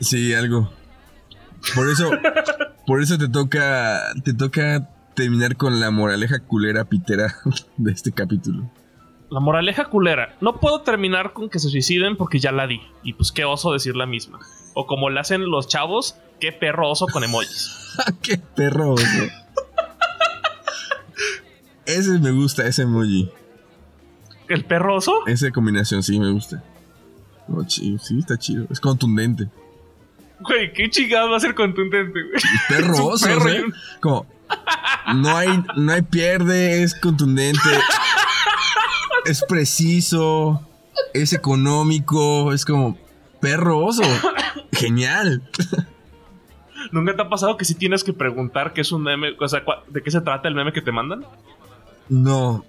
Sí, 0.00 0.32
algo. 0.34 0.72
Por 1.74 1.88
eso, 1.90 2.10
por 2.86 3.02
eso 3.02 3.18
te 3.18 3.28
toca, 3.28 4.00
te 4.24 4.34
toca 4.34 4.88
terminar 5.14 5.56
con 5.56 5.78
la 5.80 5.90
moraleja 5.90 6.40
culera 6.40 6.84
pitera 6.84 7.34
de 7.76 7.92
este 7.92 8.12
capítulo. 8.12 8.70
La 9.32 9.40
moraleja 9.40 9.86
culera. 9.86 10.36
No 10.42 10.60
puedo 10.60 10.82
terminar 10.82 11.32
con 11.32 11.48
que 11.48 11.58
se 11.58 11.70
suiciden 11.70 12.16
porque 12.16 12.38
ya 12.38 12.52
la 12.52 12.66
di. 12.66 12.82
Y 13.02 13.14
pues 13.14 13.32
qué 13.32 13.44
oso 13.46 13.72
decir 13.72 13.96
la 13.96 14.04
misma. 14.04 14.38
O 14.74 14.86
como 14.86 15.08
le 15.08 15.20
hacen 15.20 15.48
los 15.50 15.68
chavos, 15.68 16.16
qué 16.38 16.52
perro 16.52 16.90
oso 16.90 17.06
con 17.06 17.24
emojis. 17.24 17.94
¡Qué 18.22 18.36
perro! 18.36 18.92
oso. 18.92 19.06
Ese 21.86 22.18
me 22.18 22.30
gusta, 22.30 22.66
ese 22.66 22.82
emoji. 22.82 23.30
¿El 24.48 24.64
perro 24.64 24.96
oso? 24.96 25.26
Esa 25.26 25.50
combinación 25.50 26.02
sí 26.02 26.18
me 26.20 26.30
gusta. 26.30 26.62
Chi- 27.66 27.98
sí, 27.98 28.18
está 28.18 28.38
chido. 28.38 28.66
Es 28.70 28.80
contundente. 28.80 29.48
Güey, 30.40 30.72
qué 30.72 30.90
chingado 30.90 31.30
va 31.30 31.36
a 31.36 31.40
ser 31.40 31.54
contundente, 31.54 32.20
güey. 32.22 32.42
Perro 32.68 33.06
oso, 33.06 33.26
perro 33.26 33.48
¿eh? 33.48 33.62
un- 33.64 33.74
Como, 34.00 34.26
no 35.14 35.36
hay, 35.36 35.62
no 35.76 35.92
hay 35.92 36.02
pierde, 36.02 36.82
es 36.82 36.94
contundente. 36.94 37.60
es 39.24 39.44
preciso. 39.48 40.66
Es 41.14 41.32
económico. 41.32 42.52
Es 42.52 42.64
como, 42.64 42.98
perro 43.40 43.78
oso. 43.78 44.02
Genial. 44.72 45.42
¿Nunca 46.90 47.14
te 47.14 47.22
ha 47.22 47.28
pasado 47.28 47.56
que 47.56 47.64
si 47.64 47.74
tienes 47.74 48.02
que 48.04 48.12
preguntar 48.12 48.72
qué 48.72 48.80
es 48.80 48.92
un 48.92 49.02
meme? 49.02 49.28
O 49.40 49.48
sea, 49.48 49.62
¿de 49.88 50.02
qué 50.02 50.10
se 50.10 50.20
trata 50.20 50.48
el 50.48 50.54
meme 50.54 50.72
que 50.72 50.82
te 50.82 50.92
mandan? 50.92 51.24
No. 52.08 52.64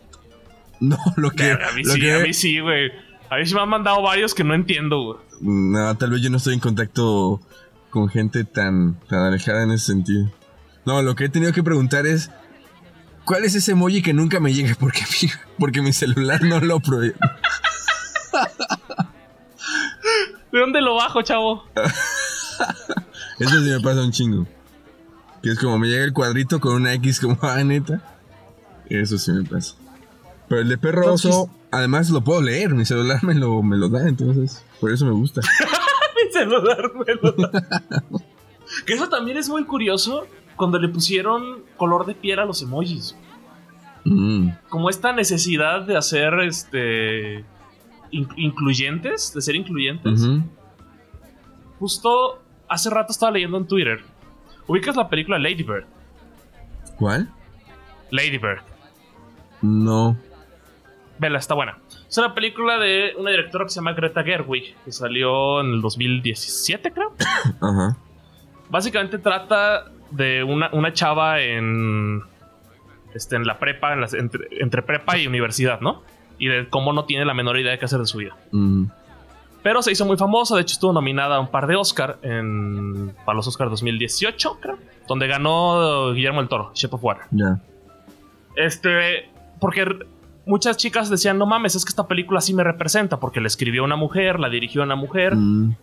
No, 0.80 0.98
lo 1.16 1.32
que. 1.32 1.52
a 1.52 1.72
mí 1.76 1.84
lo 1.84 1.94
sí, 1.94 2.00
que- 2.02 2.14
a 2.14 2.20
mí 2.20 2.34
sí, 2.34 2.60
güey. 2.60 2.92
A 3.30 3.38
mí 3.38 3.46
sí 3.46 3.56
me 3.56 3.62
han 3.62 3.70
mandado 3.70 4.02
varios 4.02 4.34
que 4.36 4.44
no 4.44 4.54
entiendo, 4.54 5.02
güey. 5.02 5.18
No, 5.42 5.96
tal 5.98 6.12
vez 6.12 6.22
yo 6.22 6.30
no 6.30 6.38
estoy 6.38 6.54
en 6.54 6.60
contacto 6.60 7.42
con 7.90 8.08
gente 8.10 8.44
tan, 8.44 9.00
tan 9.08 9.20
alejada 9.20 9.64
en 9.64 9.72
ese 9.72 9.86
sentido. 9.88 10.32
No, 10.86 11.02
lo 11.02 11.16
que 11.16 11.26
he 11.26 11.30
tenido 11.30 11.52
que 11.54 11.64
preguntar 11.64 12.06
es. 12.06 12.30
¿Cuál 13.26 13.46
es 13.46 13.56
ese 13.56 13.72
emoji 13.72 14.02
que 14.02 14.14
nunca 14.14 14.40
me 14.40 14.54
llega? 14.54 14.76
Porque 14.80 15.02
mi, 15.02 15.30
porque 15.58 15.82
mi 15.82 15.94
celular 15.94 16.42
no 16.44 16.60
lo 16.60 16.80
provee. 16.80 17.14
¿De 20.52 20.60
dónde 20.60 20.82
lo 20.82 20.96
bajo, 20.96 21.22
chavo? 21.22 21.64
Eso 23.40 23.64
sí 23.64 23.70
me 23.70 23.80
pasa 23.80 24.02
un 24.02 24.12
chingo. 24.12 24.46
Que 25.42 25.50
es 25.52 25.60
como 25.60 25.80
me 25.80 25.88
llega 25.88 26.04
el 26.04 26.14
cuadrito 26.14 26.60
con 26.60 26.76
una 26.76 26.94
X 26.94 27.20
como, 27.20 27.38
ah, 27.42 27.64
neta. 27.64 28.02
Eso 28.90 29.18
sí 29.18 29.32
me 29.32 29.44
pasa. 29.44 29.76
Pero 30.48 30.62
el 30.62 30.70
de 30.70 30.78
perro 30.78 31.08
No, 31.08 31.14
oso, 31.14 31.50
además 31.72 32.10
lo 32.10 32.24
puedo 32.24 32.42
leer. 32.42 32.74
Mi 32.74 32.86
celular 32.86 33.24
me 33.24 33.34
lo, 33.34 33.64
me 33.64 33.78
lo 33.78 33.90
da, 33.90 34.08
entonces 34.08 34.64
por 34.80 34.92
eso 34.92 35.06
me 35.06 35.12
gusta. 35.12 35.42
Mi 36.26 36.32
celular 36.32 36.92
me 36.94 37.16
lo 37.16 37.32
da. 37.32 37.64
Que 38.86 38.94
eso 38.94 39.10
también 39.10 39.38
es 39.38 39.50
muy 39.50 39.66
curioso 39.66 40.28
cuando 40.56 40.80
le 40.80 40.88
pusieron 40.90 41.64
color 41.78 42.06
de 42.06 42.16
piel 42.16 42.40
a 42.40 42.46
los 42.46 42.62
emojis. 42.62 43.16
Mm, 44.06 44.50
Como 44.70 44.90
esta 44.90 45.14
necesidad 45.14 45.82
de 45.82 45.96
hacer 45.98 46.34
este 46.42 47.46
in- 48.12 48.28
incluyentes, 48.36 49.34
de 49.34 49.42
ser 49.42 49.56
incluyentes. 49.56 50.22
Justo 51.80 52.42
hace 52.68 52.90
rato 52.90 53.12
estaba 53.12 53.32
leyendo 53.32 53.58
en 53.58 53.68
Twitter. 53.68 54.02
¿Ubicas 54.68 54.96
la 54.96 55.10
película 55.10 55.38
Lady 55.40 55.64
Bird? 55.64 55.86
¿Cuál? 56.98 57.30
Lady 58.12 58.38
Bird. 58.38 58.62
No. 59.62 60.18
Vela, 61.20 61.40
está 61.40 61.54
buena. 61.56 61.78
Es 62.08 62.18
una 62.18 62.34
película 62.34 62.78
de 62.78 63.14
una 63.18 63.32
directora 63.32 63.66
que 63.66 63.70
se 63.70 63.76
llama 63.76 63.94
Greta 63.94 64.24
Gerwig, 64.24 64.76
que 64.86 64.92
salió 64.92 65.62
en 65.62 65.68
el 65.74 65.82
2017, 65.82 66.92
creo. 66.92 67.14
Ajá. 67.62 67.98
Básicamente 68.70 69.18
trata 69.18 69.92
de 70.14 70.44
una, 70.44 70.70
una 70.74 70.94
chava 70.94 71.42
en. 71.42 72.22
Este, 73.14 73.36
en 73.36 73.46
la 73.46 73.60
prepa, 73.60 73.94
en 73.94 74.02
las- 74.02 74.14
entre, 74.16 74.48
entre 74.60 74.82
prepa 74.82 75.18
y 75.18 75.28
universidad, 75.28 75.80
¿no? 75.82 76.02
Y 76.40 76.48
de 76.48 76.68
cómo 76.70 76.94
no 76.94 77.06
tiene 77.06 77.26
la 77.26 77.34
menor 77.36 77.60
idea 77.60 77.72
de 77.74 77.78
qué 77.80 77.86
hacer 77.86 78.00
de 78.00 78.08
su 78.08 78.18
vida. 78.18 78.36
Mm, 78.52 78.86
Pero 79.62 79.82
se 79.84 79.92
hizo 79.92 80.06
muy 80.06 80.18
famosa, 80.18 80.56
de 80.56 80.62
hecho 80.62 80.74
estuvo 80.74 80.92
nominada 80.94 81.36
a 81.36 81.40
un 81.40 81.48
par 81.50 81.68
de 81.68 81.76
Oscar 81.76 82.18
en, 82.24 83.14
para 83.24 83.36
los 83.36 83.48
Oscars 83.48 83.70
2018, 83.70 84.58
creo. 84.60 84.78
Donde 85.08 85.28
ganó 85.28 86.12
Guillermo 86.14 86.42
el 86.42 86.48
Toro, 86.48 86.72
Shape 86.74 86.96
of 86.96 87.04
Water. 87.04 87.26
Este, 88.56 89.30
porque 89.60 89.86
muchas 90.46 90.78
chicas 90.78 91.10
decían, 91.10 91.38
no 91.38 91.46
mames, 91.46 91.76
es 91.76 91.86
que 91.86 91.90
esta 91.90 92.08
película 92.08 92.42
sí 92.42 92.54
me 92.54 92.64
representa, 92.64 93.20
porque 93.20 93.42
la 93.42 93.48
escribió 93.48 93.84
una 93.84 93.96
mujer, 93.96 94.40
la 94.40 94.50
dirigió 94.50 94.84
una 94.84 94.96
mujer. 94.96 95.36
Mm, 95.36 95.76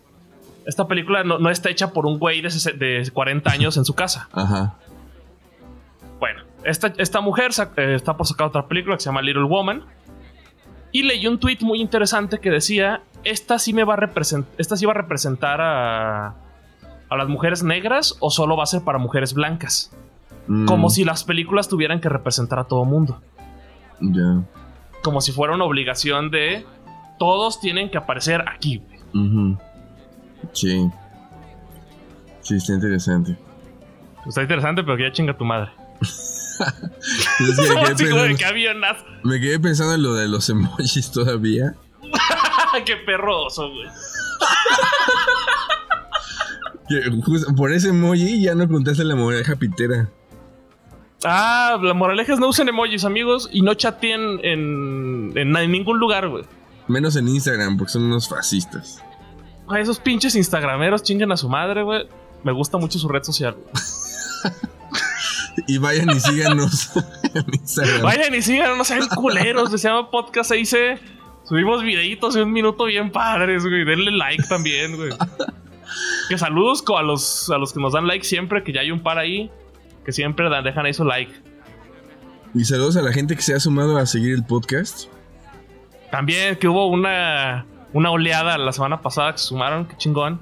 Esta 0.67 0.87
película 0.87 1.25
no, 1.25 1.39
no 1.39 1.51
está 1.51 1.71
hecha 1.71 1.93
por 1.93 2.07
un 2.07 2.19
güey 2.19 2.41
de, 2.43 2.49
de 2.75 3.11
40 3.11 3.51
años 3.51 3.77
en 3.77 3.85
su 3.85 3.95
casa. 3.95 4.29
ajá. 4.33 4.75
Bueno, 6.19 6.43
esta, 6.65 6.93
esta 6.99 7.21
mujer 7.23 7.51
eh, 7.77 7.95
está 7.95 8.17
por 8.17 8.27
sacar 8.27 8.49
otra 8.49 8.67
película 8.67 8.97
que 8.97 9.01
se 9.03 9.07
llama 9.07 9.23
Little 9.23 9.45
Woman. 9.45 9.83
Y 10.93 11.03
leí 11.05 11.27
un 11.27 11.39
tweet 11.39 11.59
muy 11.63 11.81
interesante 11.81 12.39
que 12.41 12.51
decía: 12.51 13.03
Esta 13.25 13.59
sí 13.59 13.73
me 13.73 13.85
va 13.85 13.95
a 13.95 13.97
representar. 13.97 14.53
Esta 14.59 14.77
sí 14.77 14.85
va 14.85 14.93
a 14.93 14.97
representar 14.97 15.61
a. 15.61 16.35
a 17.09 17.17
las 17.17 17.29
mujeres 17.29 17.63
negras 17.63 18.17
o 18.21 18.31
solo 18.31 18.57
va 18.57 18.65
a 18.65 18.67
ser 18.67 18.83
para 18.83 18.99
mujeres 18.99 19.33
blancas. 19.33 19.93
Mm, 20.47 20.67
Como 20.67 20.91
si 20.91 21.05
las 21.05 21.25
películas 21.25 21.69
tuvieran 21.69 22.01
que 22.01 22.09
representar 22.09 22.59
a 22.59 22.65
todo 22.65 22.85
mundo. 22.85 23.21
Ya. 24.01 24.43
Como 25.03 25.21
si 25.23 25.33
fuera 25.33 25.55
una 25.55 25.65
obligación 25.65 26.31
de. 26.31 26.67
Todos 27.19 27.61
tienen 27.61 27.91
que 27.91 27.97
aparecer 27.99 28.45
aquí, 28.49 28.79
güey. 28.79 29.01
Sí. 30.53 30.91
Sí, 32.43 32.57
está 32.57 32.73
interesante. 32.73 33.37
Está 34.27 34.43
interesante, 34.43 34.83
pero 34.83 34.97
que 34.97 35.05
ya 35.05 35.13
chinga 35.13 35.37
tu 35.37 35.45
madre. 35.45 35.71
Es 37.41 37.57
que 37.57 37.75
me, 37.75 37.81
quedé 37.81 37.95
pensando, 37.97 38.25
que 38.27 39.29
me 39.29 39.41
quedé 39.41 39.61
pensando 39.61 39.95
en 39.95 40.03
lo 40.03 40.15
de 40.15 40.29
los 40.29 40.49
emojis 40.51 41.11
todavía. 41.11 41.75
Qué 42.85 42.97
perroso, 42.97 43.71
güey. 43.71 43.89
Por 47.57 47.73
ese 47.73 47.91
emoji 47.91 48.43
ya 48.43 48.55
no 48.55 48.69
contaste 48.69 49.05
la 49.05 49.15
moraleja 49.15 49.57
pitera. 49.57 50.11
Ah, 51.25 51.79
la 51.81 51.95
moraleja 51.95 52.33
es 52.35 52.41
no 52.41 52.49
usen 52.49 52.69
emojis, 52.69 53.05
amigos, 53.05 53.49
y 53.53 53.63
no 53.63 53.75
chateen 53.75 54.41
en, 54.43 55.33
en, 55.37 55.57
en 55.57 55.71
ningún 55.71 55.99
lugar, 55.99 56.29
güey. 56.29 56.45
Menos 56.89 57.17
en 57.17 57.29
Instagram, 57.29 57.77
porque 57.77 57.93
son 57.93 58.05
unos 58.05 58.29
fascistas. 58.29 59.03
Ay, 59.71 59.83
esos 59.83 59.99
pinches 59.99 60.35
instagrameros 60.35 61.03
chinguen 61.03 61.31
a 61.33 61.37
su 61.37 61.49
madre, 61.49 61.83
güey. 61.83 62.07
Me 62.43 62.53
gusta 62.53 62.79
mucho 62.79 62.99
su 62.99 63.09
red 63.09 63.23
social. 63.23 63.55
güey. 63.55 64.55
Y 65.67 65.79
vayan 65.79 66.11
y 66.11 66.21
síganos 66.21 66.91
en 67.35 67.45
Instagram. 67.53 68.03
Vayan 68.03 68.35
y 68.35 68.43
sigan, 68.43 68.79
no 68.79 68.85
sean 68.85 69.07
culeros. 69.09 69.71
Se 69.71 69.79
llama 69.79 70.11
Podcast 70.11 70.53
ahí 70.53 70.65
se 70.65 70.99
Subimos 71.45 71.83
videitos 71.83 72.35
de 72.35 72.45
un 72.45 72.53
minuto 72.53 72.85
bien 72.85 73.11
padres, 73.11 73.65
güey. 73.65 73.85
Denle 73.85 74.13
like 74.13 74.45
también, 74.49 74.97
güey. 74.97 75.11
Que 76.29 76.39
saludos 76.39 76.85
a 76.97 77.03
los, 77.03 77.51
a 77.51 77.59
los 77.59 77.73
que 77.73 77.81
nos 77.81 77.93
dan 77.93 78.07
like 78.07 78.25
siempre, 78.25 78.63
que 78.63 78.73
ya 78.73 78.83
hay 78.83 78.93
un 78.93 79.01
par 79.01 79.19
ahí. 79.19 79.51
Que 80.05 80.13
siempre 80.13 80.49
dejan 80.63 80.87
ahí 80.87 80.95
su 80.95 81.05
like. 81.05 81.33
Y 82.55 82.65
saludos 82.65 82.97
a 82.97 83.03
la 83.03 83.13
gente 83.13 83.35
que 83.35 83.43
se 83.43 83.55
ha 83.55 83.61
sumado 83.61 83.99
a 83.99 84.07
seguir 84.07 84.35
el 84.35 84.45
podcast. 84.45 85.09
También 86.11 86.57
que 86.57 86.69
hubo 86.69 86.87
una, 86.87 87.67
una 87.93 88.11
oleada 88.11 88.57
la 88.59 88.73
semana 88.73 89.01
pasada 89.03 89.33
que 89.33 89.39
se 89.39 89.47
sumaron, 89.47 89.87
qué 89.87 89.97
chingón. 89.97 90.41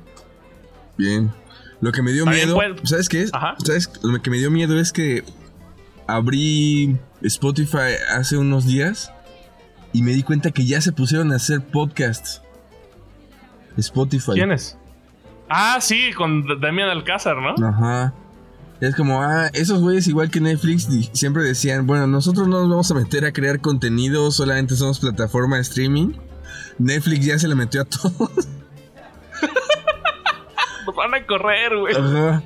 Bien. 0.96 1.32
Lo 1.80 1.92
que 1.92 2.02
me 2.02 2.12
dio 2.12 2.24
También 2.24 2.46
miedo, 2.46 2.56
puede- 2.56 2.86
¿sabes 2.86 3.08
qué 3.08 3.22
es? 3.22 3.30
Ajá. 3.32 3.54
¿Sabes? 3.64 3.90
Lo 4.02 4.20
que 4.20 4.30
me 4.30 4.38
dio 4.38 4.50
miedo 4.50 4.78
es 4.80 4.92
que 4.92 5.22
abrí 6.06 6.96
Spotify 7.22 7.94
hace 8.16 8.36
unos 8.36 8.66
días 8.66 9.12
y 9.92 10.02
me 10.02 10.12
di 10.12 10.22
cuenta 10.22 10.50
que 10.50 10.66
ya 10.66 10.80
se 10.80 10.92
pusieron 10.92 11.32
a 11.32 11.36
hacer 11.36 11.60
podcasts. 11.64 12.42
Spotify. 13.76 14.32
¿Quién 14.34 14.50
es? 14.52 14.76
Ah, 15.48 15.78
sí, 15.80 16.10
con 16.16 16.44
Damian 16.60 16.88
Alcázar, 16.90 17.36
¿no? 17.38 17.54
Ajá. 17.66 18.12
Es 18.80 18.94
como, 18.94 19.22
ah, 19.22 19.48
esos 19.54 19.80
güeyes 19.80 20.06
igual 20.08 20.30
que 20.30 20.40
Netflix 20.40 20.88
siempre 21.12 21.42
decían, 21.42 21.86
bueno, 21.86 22.06
nosotros 22.06 22.46
no 22.48 22.60
nos 22.60 22.68
vamos 22.70 22.90
a 22.90 22.94
meter 22.94 23.24
a 23.24 23.32
crear 23.32 23.60
contenido, 23.60 24.30
solamente 24.30 24.76
somos 24.76 25.00
plataforma 25.00 25.56
de 25.56 25.62
streaming. 25.62 26.12
Netflix 26.78 27.26
ya 27.26 27.38
se 27.38 27.48
le 27.48 27.54
metió 27.54 27.82
a 27.82 27.84
todo. 27.84 28.30
Nos 30.86 30.94
van 30.96 31.14
a 31.14 31.26
correr, 31.26 31.76
güey. 31.76 31.94
Ajá. 31.94 32.42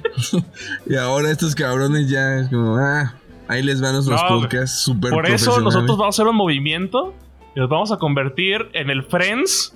y 0.87 0.97
ahora 0.97 1.31
estos 1.31 1.55
cabrones 1.55 2.09
ya 2.09 2.39
es 2.39 2.49
como, 2.49 2.77
ah, 2.77 3.15
ahí 3.49 3.63
les 3.63 3.81
van 3.81 3.95
nuestros 3.95 4.21
No, 4.21 4.29
podcasts 4.29 4.81
súper 4.81 5.11
Por 5.11 5.27
eso 5.27 5.61
nosotros 5.61 5.99
vamos 5.99 6.19
a 6.19 6.23
hacer 6.23 6.29
un 6.29 6.37
movimiento 6.37 7.15
y 7.55 7.61
nos 7.61 7.69
vamos 7.69 7.93
a 7.93 7.99
convertir 7.99 8.69
en 8.73 8.91
el 8.91 9.05
Friends 9.05 9.75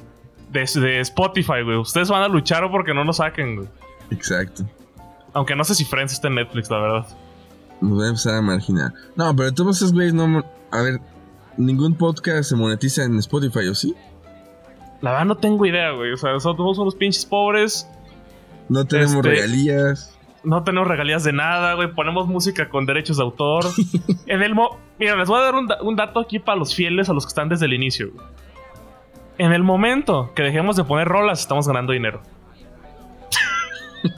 de, 0.51 0.61
de 0.81 1.01
Spotify, 1.01 1.63
güey. 1.65 1.77
Ustedes 1.77 2.09
van 2.09 2.23
a 2.23 2.29
luchar 2.29 2.71
porque 2.71 2.95
no 2.95 3.05
nos 3.05 3.19
saquen, 3.19 3.57
güey. 3.57 3.69
Exacto. 4.11 4.65
Aunque 5.35 5.55
no 5.55 5.65
sé 5.65 5.75
si 5.75 5.85
Friends 5.85 6.15
está 6.15 6.29
en 6.29 6.37
Netflix, 6.37 6.71
la 6.71 6.79
verdad. 6.79 7.07
Nos 7.81 7.99
van 7.99 8.07
a 8.07 8.09
empezar 8.09 8.35
a 8.37 8.43
marginar. 8.43 8.93
No, 9.17 9.37
pero 9.37 9.53
todos 9.53 9.77
esos 9.77 9.93
güeyes 9.93 10.15
no. 10.15 10.43
A 10.71 10.83
ver, 10.83 11.01
ningún 11.59 11.95
podcast 11.95 12.49
se 12.49 12.57
monetiza 12.57 13.05
en 13.05 13.19
Spotify, 13.19 13.69
¿o 13.69 13.75
sí? 13.75 13.95
La 15.01 15.11
verdad 15.13 15.27
no 15.27 15.37
tengo 15.37 15.65
idea, 15.67 15.91
güey. 15.93 16.13
O 16.13 16.17
sea, 16.17 16.39
somos 16.41 16.79
unos 16.79 16.95
pinches 16.95 17.25
pobres. 17.27 17.89
No 18.69 18.85
tenemos 18.85 19.15
Este- 19.17 19.29
regalías. 19.29 20.13
No 20.43 20.63
tenemos 20.63 20.87
regalías 20.89 21.25
de 21.25 21.33
nada, 21.33 21.75
güey. 21.75 21.93
Ponemos 21.93 22.29
música 22.29 22.69
con 22.69 22.87
derechos 22.87 23.17
de 23.17 23.23
autor. 23.25 23.65
en 24.27 24.43
el 24.43 24.55
mo 24.55 24.79
Mira, 24.99 25.17
les 25.17 25.29
voy 25.29 25.39
a 25.41 25.43
dar 25.43 25.55
un, 25.55 25.67
da- 25.67 25.83
un 25.83 25.97
dato 25.97 26.21
aquí 26.21 26.39
para 26.39 26.59
los 26.59 26.75
fieles, 26.75 27.09
a 27.09 27.13
los 27.13 27.25
que 27.27 27.29
están 27.29 27.49
desde 27.49 27.67
el 27.67 27.75
inicio. 27.75 28.11
güey. 28.13 28.27
En 29.39 29.53
el 29.53 29.63
momento 29.63 30.33
que 30.35 30.43
dejemos 30.43 30.77
de 30.77 30.85
poner 30.85 31.07
rolas, 31.09 31.41
estamos 31.41 31.67
ganando 31.69 31.93
dinero. 31.93 32.23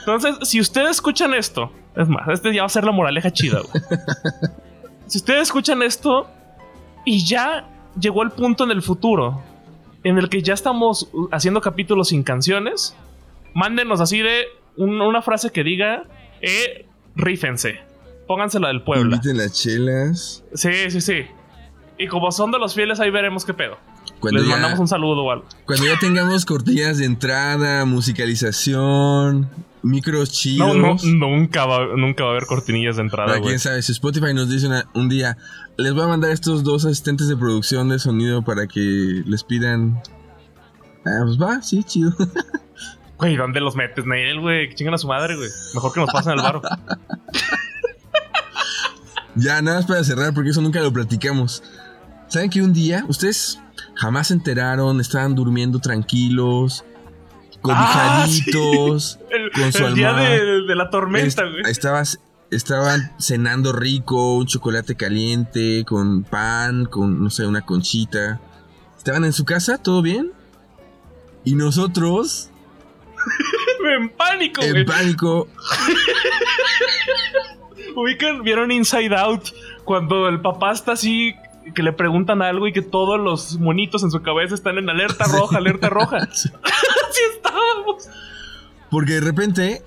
Entonces, 0.00 0.48
si 0.48 0.60
ustedes 0.60 0.90
escuchan 0.92 1.34
esto, 1.34 1.70
es 1.96 2.08
más, 2.08 2.28
este 2.28 2.52
ya 2.54 2.62
va 2.62 2.66
a 2.66 2.70
ser 2.70 2.84
la 2.84 2.92
moraleja 2.92 3.30
chida. 3.32 3.60
güey. 3.60 3.82
si 5.06 5.18
ustedes 5.18 5.42
escuchan 5.42 5.82
esto 5.82 6.28
y 7.04 7.24
ya 7.24 7.64
llegó 8.00 8.22
el 8.22 8.30
punto 8.30 8.64
en 8.64 8.70
el 8.70 8.82
futuro 8.82 9.42
en 10.04 10.18
el 10.18 10.28
que 10.28 10.42
ya 10.42 10.54
estamos 10.54 11.08
haciendo 11.32 11.60
capítulos 11.60 12.08
sin 12.08 12.22
canciones, 12.22 12.96
mándenos 13.54 14.00
así 14.00 14.18
de 14.20 14.44
un- 14.76 15.00
una 15.00 15.22
frase 15.22 15.50
que 15.50 15.64
diga, 15.64 16.04
eh, 16.40 16.86
rífense. 17.16 17.80
Póngansela 18.28 18.68
del 18.68 18.82
Puebla. 18.82 19.16
Inviten 19.16 19.36
las 19.38 19.52
chelas. 19.52 20.44
Sí, 20.54 20.90
sí, 20.90 21.00
sí. 21.00 21.22
Y 21.98 22.08
como 22.08 22.30
son 22.30 22.50
de 22.50 22.58
los 22.58 22.74
fieles, 22.74 23.00
ahí 23.00 23.10
veremos 23.10 23.44
qué 23.44 23.54
pedo. 23.54 23.78
Cuando 24.20 24.38
Les 24.40 24.48
ya, 24.48 24.54
mandamos 24.54 24.78
un 24.78 24.88
saludo 24.88 25.24
o 25.24 25.30
algo. 25.30 25.44
cuando 25.66 25.86
ya 25.86 25.98
tengamos 25.98 26.44
cortillas 26.44 26.98
de 26.98 27.04
entrada, 27.06 27.84
musicalización, 27.84 29.48
micros 29.86 30.30
chidos. 30.32 30.76
No, 30.76 30.96
no, 30.96 31.28
nunca 31.36 31.64
va, 31.66 31.96
nunca 31.96 32.24
va 32.24 32.30
a 32.30 32.32
haber 32.32 32.46
cortinillas 32.46 32.96
de 32.96 33.02
entrada, 33.02 33.38
güey. 33.38 33.50
quién 33.50 33.58
sabe, 33.58 33.80
si 33.82 33.92
Spotify 33.92 34.34
nos 34.34 34.48
dice 34.50 34.66
una- 34.66 34.88
un 34.94 35.08
día, 35.08 35.36
les 35.78 35.92
voy 35.94 36.02
a 36.04 36.08
mandar 36.08 36.30
estos 36.30 36.62
dos 36.64 36.84
asistentes 36.84 37.28
de 37.28 37.36
producción 37.36 37.88
de 37.88 37.98
sonido 37.98 38.42
para 38.42 38.66
que 38.66 39.22
les 39.26 39.44
pidan. 39.44 40.02
Ah, 41.06 41.22
pues 41.24 41.40
va, 41.40 41.62
sí, 41.62 41.82
chido. 41.84 42.12
Güey, 43.18 43.34
¿dónde 43.34 43.60
los 43.60 43.74
metes, 43.76 44.04
Nail, 44.04 44.40
güey? 44.40 44.68
Que 44.68 44.74
chingan 44.74 44.92
a 44.92 44.98
su 44.98 45.08
madre, 45.08 45.36
güey. 45.36 45.48
Mejor 45.72 45.90
que 45.90 46.00
nos 46.00 46.10
pasen 46.10 46.32
el 46.32 46.42
baro. 46.42 46.60
ya, 49.34 49.62
nada 49.62 49.78
más 49.78 49.86
para 49.86 50.04
cerrar, 50.04 50.34
porque 50.34 50.50
eso 50.50 50.60
nunca 50.60 50.80
lo 50.80 50.92
platicamos. 50.92 51.62
¿Saben 52.28 52.50
que 52.50 52.60
un 52.60 52.74
día 52.74 53.06
ustedes 53.08 53.58
jamás 53.94 54.26
se 54.28 54.34
enteraron, 54.34 55.00
estaban 55.00 55.34
durmiendo 55.34 55.78
tranquilos, 55.78 56.84
Ah, 57.64 58.26
cobijaditos, 58.26 59.18
El, 59.30 59.50
Con 59.52 59.72
su 59.72 59.86
el 59.86 59.94
día 59.94 60.12
de, 60.12 60.62
de 60.62 60.74
la 60.76 60.90
tormenta, 60.90 61.42
güey. 61.44 61.62
estabas, 61.70 62.20
estaban 62.50 63.12
cenando 63.18 63.72
rico, 63.72 64.36
un 64.36 64.46
chocolate 64.46 64.94
caliente, 64.96 65.84
con 65.84 66.22
pan, 66.24 66.86
con, 66.86 67.22
no 67.24 67.30
sé, 67.30 67.46
una 67.46 67.62
conchita. 67.62 68.40
Estaban 68.96 69.24
en 69.24 69.32
su 69.32 69.44
casa, 69.44 69.78
todo 69.78 70.02
bien. 70.02 70.32
Y 71.44 71.54
nosotros, 71.54 72.50
En 73.98 74.08
pánico, 74.10 74.60
güey. 74.62 74.80
en 74.82 74.86
pánico, 74.86 75.48
Ubican, 77.94 78.42
vieron 78.42 78.70
Inside 78.70 79.14
Out 79.16 79.48
cuando 79.84 80.28
el 80.28 80.40
papá 80.40 80.72
está 80.72 80.92
así 80.92 81.34
que 81.74 81.82
le 81.82 81.92
preguntan 81.92 82.42
algo 82.42 82.68
y 82.68 82.72
que 82.72 82.82
todos 82.82 83.18
los 83.18 83.58
monitos 83.58 84.02
en 84.04 84.10
su 84.10 84.22
cabeza 84.22 84.54
están 84.54 84.78
en 84.78 84.88
alerta 84.88 85.24
roja, 85.24 85.58
alerta 85.58 85.88
roja. 85.88 86.28
Sí. 86.32 86.48
Así 86.62 87.22
estábamos. 87.66 88.08
Porque 88.90 89.14
de 89.14 89.20
repente, 89.20 89.82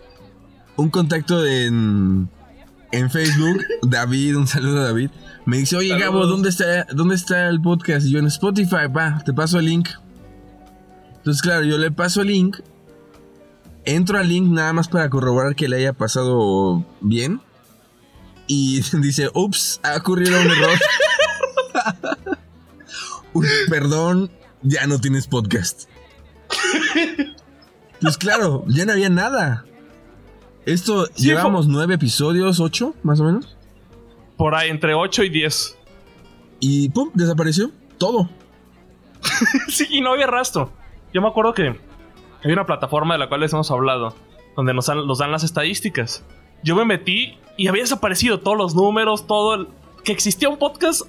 un 0.76 0.90
contacto 0.90 1.46
en, 1.46 2.30
en 2.92 3.10
Facebook, 3.10 3.64
David, 3.84 4.38
un 4.38 4.48
saludo 4.48 4.82
a 4.82 4.84
David, 4.86 5.10
me 5.46 5.58
dice, 5.58 5.78
oye 5.78 5.90
Saludos. 5.90 6.08
Gabo, 6.08 6.28
¿dónde 6.28 6.50
está, 6.50 6.86
¿dónde 6.92 7.16
está 7.16 7.48
el 7.50 7.62
podcast? 7.62 8.06
Y 8.06 8.12
yo 8.12 8.20
en 8.20 8.28
Spotify, 8.28 8.88
va, 8.96 9.24
te 9.26 9.34
paso 9.34 9.60
el 9.60 9.66
link. 9.66 9.90
Entonces, 11.18 11.42
claro, 11.42 11.66
yo 11.66 11.78
le 11.78 11.92
paso 11.92 12.22
el 12.22 12.28
link, 12.28 12.58
entro 13.86 14.18
al 14.18 14.30
link 14.30 14.48
nada 14.50 14.74
más 14.74 14.88
para 14.88 15.10
corroborar 15.10 15.56
que 15.56 15.68
le 15.68 15.78
haya 15.78 15.94
pasado 15.94 16.86
bien. 17.02 17.42
Y 18.48 18.82
dice, 19.02 19.30
ups, 19.34 19.80
ha 19.84 19.98
ocurrido 19.98 20.40
un 20.40 20.52
error. 20.52 20.80
Uy, 23.34 23.48
perdón, 23.70 24.32
ya 24.62 24.88
no 24.88 25.00
tienes 25.00 25.28
podcast. 25.28 25.84
Pues 28.02 28.18
claro, 28.18 28.64
ya 28.68 28.86
no 28.86 28.94
había 28.94 29.10
nada. 29.10 29.66
Esto 30.66 31.08
Sí, 31.08 31.28
llevamos 31.28 31.68
nueve 31.68 31.96
episodios, 31.96 32.60
ocho, 32.60 32.96
más 33.04 33.20
o 33.20 33.24
menos. 33.24 33.58
Por 34.38 34.56
ahí, 34.56 34.70
entre 34.70 34.94
8 34.94 35.24
y 35.24 35.30
10. 35.30 35.78
Y 36.62 36.90
pum, 36.90 37.12
desapareció 37.14 37.72
todo. 37.98 38.30
sí, 39.68 39.86
y 39.90 40.02
no 40.02 40.14
había 40.14 40.28
rastro. 40.28 40.72
Yo 41.14 41.22
me 41.22 41.28
acuerdo 41.28 41.54
que 41.54 41.80
hay 42.44 42.52
una 42.52 42.66
plataforma 42.66 43.16
de 43.16 43.20
la 43.20 43.28
cual 43.28 43.42
les 43.42 43.52
hemos 43.52 43.70
hablado, 43.72 44.16
donde 44.56 44.74
nos 44.74 44.86
dan, 44.86 45.06
nos 45.06 45.18
dan 45.18 45.32
las 45.32 45.44
estadísticas. 45.44 46.24
Yo 46.64 46.76
me 46.76 46.86
metí 46.86 47.38
y 47.58 47.68
había 47.68 47.84
desaparecido 47.84 48.40
todos 48.40 48.58
los 48.58 48.76
números, 48.76 49.28
todo 49.28 49.56
el... 49.56 49.68
Que 50.04 50.14
existía 50.14 50.48
un 50.48 50.58
podcast. 50.58 51.02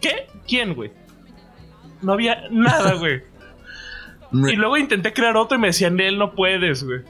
¿Qué? 0.00 0.28
¿Quién, 0.46 0.74
güey? 0.74 0.92
No 2.00 2.14
había 2.14 2.48
nada, 2.50 2.94
güey. 2.94 3.22
Me- 4.32 4.52
Y 4.52 4.56
luego 4.56 4.76
intenté 4.76 5.12
crear 5.12 5.36
otro 5.36 5.56
y 5.56 5.60
me 5.60 5.68
decían, 5.68 5.98
él 6.00 6.18
no 6.18 6.34
puedes, 6.34 6.84
güey. 6.84 7.00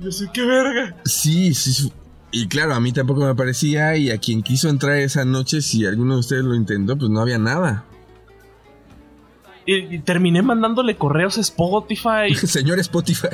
Yo 0.00 0.10
sé, 0.10 0.28
qué 0.32 0.44
verga. 0.44 0.96
Sí, 1.04 1.54
sí, 1.54 1.72
sí. 1.72 1.92
Y 2.32 2.48
claro, 2.48 2.74
a 2.74 2.80
mí 2.80 2.92
tampoco 2.92 3.20
me 3.20 3.28
aparecía. 3.30 3.96
Y 3.96 4.10
a 4.10 4.18
quien 4.18 4.42
quiso 4.42 4.68
entrar 4.68 4.96
esa 4.96 5.24
noche, 5.24 5.62
si 5.62 5.86
alguno 5.86 6.14
de 6.14 6.20
ustedes 6.20 6.44
lo 6.44 6.54
intentó, 6.54 6.96
pues 6.98 7.10
no 7.10 7.20
había 7.20 7.38
nada. 7.38 7.84
Y, 9.66 9.94
y 9.94 9.98
terminé 10.00 10.42
mandándole 10.42 10.96
correos 10.96 11.38
a 11.38 11.40
Spotify. 11.40 12.34
Señor 12.34 12.78
Spotify. 12.80 13.28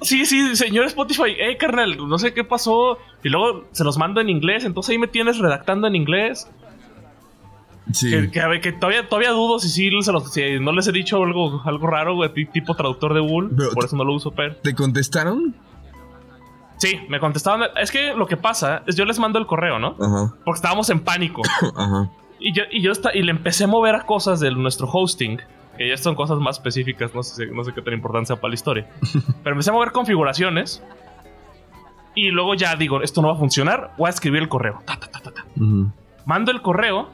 Sí, 0.00 0.24
sí, 0.24 0.56
señor 0.56 0.86
Spotify, 0.86 1.32
eh, 1.38 1.56
carnal, 1.58 1.96
no 2.08 2.18
sé 2.18 2.32
qué 2.32 2.44
pasó. 2.44 2.98
Y 3.22 3.28
luego 3.28 3.66
se 3.72 3.84
los 3.84 3.98
mando 3.98 4.20
en 4.22 4.30
inglés, 4.30 4.64
entonces 4.64 4.92
ahí 4.92 4.98
me 4.98 5.06
tienes 5.08 5.38
redactando 5.38 5.86
en 5.86 5.96
inglés. 5.96 6.48
Sí. 7.92 8.10
Que, 8.10 8.30
que, 8.30 8.40
a 8.40 8.48
ver, 8.48 8.60
que 8.60 8.72
todavía, 8.72 9.08
todavía 9.08 9.30
dudo 9.30 9.58
si 9.58 9.68
sí 9.68 9.90
se 10.02 10.10
los, 10.12 10.32
si 10.32 10.58
no 10.58 10.72
les 10.72 10.88
he 10.88 10.92
dicho 10.92 11.22
algo, 11.22 11.60
algo 11.64 11.86
raro, 11.86 12.14
güey, 12.14 12.32
tipo 12.46 12.74
traductor 12.74 13.12
de 13.14 13.20
Google. 13.20 13.50
Pero- 13.56 13.70
por 13.72 13.84
eso 13.84 13.96
no 13.96 14.04
lo 14.04 14.14
uso, 14.14 14.30
pero. 14.30 14.56
¿Te 14.56 14.74
contestaron? 14.74 15.54
Sí, 16.78 16.98
me 17.08 17.20
contestaban. 17.20 17.62
Es 17.80 17.90
que 17.90 18.14
lo 18.14 18.26
que 18.26 18.36
pasa 18.36 18.82
es 18.86 18.96
yo 18.96 19.04
les 19.04 19.18
mando 19.18 19.38
el 19.38 19.46
correo, 19.46 19.78
¿no? 19.78 19.96
Ajá, 20.00 20.34
Porque 20.44 20.56
estábamos 20.58 20.90
en 20.90 21.00
pánico. 21.00 21.42
ajá. 21.76 22.10
Y 22.40 22.52
yo, 22.52 22.64
y 22.70 22.82
yo 22.82 22.90
esta- 22.92 23.14
y 23.14 23.22
le 23.22 23.30
empecé 23.30 23.64
a 23.64 23.66
mover 23.68 23.94
a 23.94 24.06
cosas 24.06 24.40
de 24.40 24.50
nuestro 24.50 24.88
hosting. 24.90 25.38
Que 25.78 25.88
ya 25.88 25.96
son 25.96 26.14
cosas 26.14 26.38
más 26.38 26.56
específicas, 26.58 27.12
no 27.16 27.24
sé, 27.24 27.46
no 27.46 27.64
sé 27.64 27.72
qué 27.74 27.82
tan 27.82 27.94
importante 27.94 28.28
sea 28.28 28.36
para 28.36 28.50
la 28.50 28.54
historia. 28.54 28.88
Pero 29.42 29.54
empecé 29.54 29.70
a 29.70 29.72
mover 29.72 29.90
configuraciones. 29.92 30.82
Y 32.14 32.28
luego 32.30 32.54
ya 32.54 32.76
digo, 32.76 33.02
esto 33.02 33.20
no 33.22 33.28
va 33.28 33.34
a 33.34 33.38
funcionar. 33.38 33.92
Voy 33.98 34.06
a 34.06 34.10
escribir 34.10 34.42
el 34.42 34.48
correo. 34.48 34.82
Ta, 34.84 34.96
ta, 35.00 35.08
ta. 35.10 35.44
Mando 36.26 36.52
el 36.52 36.62
correo. 36.62 37.08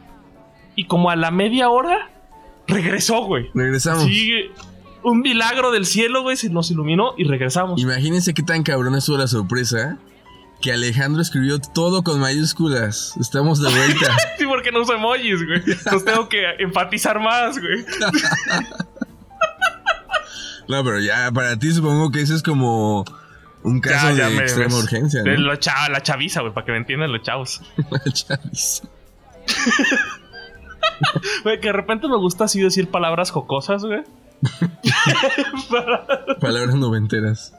Y 0.80 0.84
como 0.86 1.10
a 1.10 1.16
la 1.16 1.30
media 1.30 1.68
hora, 1.68 2.08
regresó, 2.66 3.22
güey. 3.24 3.50
Regresamos. 3.54 4.04
Sí, 4.04 4.32
un 5.02 5.20
milagro 5.20 5.72
del 5.72 5.84
cielo, 5.84 6.22
güey. 6.22 6.38
Se 6.38 6.48
nos 6.48 6.70
iluminó 6.70 7.12
y 7.18 7.24
regresamos. 7.24 7.78
Imagínense 7.82 8.32
qué 8.32 8.42
tan 8.42 8.62
cabrón 8.62 8.94
estuvo 8.94 9.18
la 9.18 9.26
sorpresa. 9.26 9.98
Que 10.62 10.72
Alejandro 10.72 11.20
escribió 11.20 11.58
todo 11.58 12.02
con 12.02 12.18
mayúsculas. 12.18 13.14
Estamos 13.20 13.60
de 13.60 13.68
vuelta. 13.68 14.16
Sí, 14.38 14.46
porque 14.46 14.72
no 14.72 14.80
uso 14.80 14.94
emojis, 14.94 15.44
güey. 15.46 15.58
Entonces 15.66 16.02
tengo 16.06 16.26
que 16.30 16.42
enfatizar 16.60 17.20
más, 17.20 17.58
güey. 17.58 17.84
no, 20.66 20.82
pero 20.82 20.98
ya 21.00 21.30
para 21.30 21.58
ti 21.58 21.72
supongo 21.72 22.10
que 22.10 22.22
eso 22.22 22.34
es 22.34 22.42
como 22.42 23.04
un 23.64 23.80
caso 23.80 24.14
de 24.14 24.30
me- 24.30 24.42
extrema 24.42 24.74
me- 24.76 24.82
urgencia. 24.82 25.22
de 25.22 25.36
¿no? 25.36 25.48
la, 25.48 25.58
cha- 25.58 25.90
la 25.90 26.02
chaviza, 26.02 26.40
güey, 26.40 26.54
para 26.54 26.64
que 26.64 26.72
me 26.72 26.78
entiendan 26.78 27.12
los 27.12 27.22
chavos. 27.22 27.60
Chavis. 28.14 28.82
Güey, 31.44 31.60
que 31.60 31.68
de 31.68 31.72
repente 31.72 32.08
me 32.08 32.16
gusta 32.16 32.44
así 32.44 32.60
decir 32.60 32.90
palabras 32.90 33.30
jocosas, 33.30 33.84
güey. 33.84 34.02
Palabras 36.40 36.74
noventeras. 36.74 37.54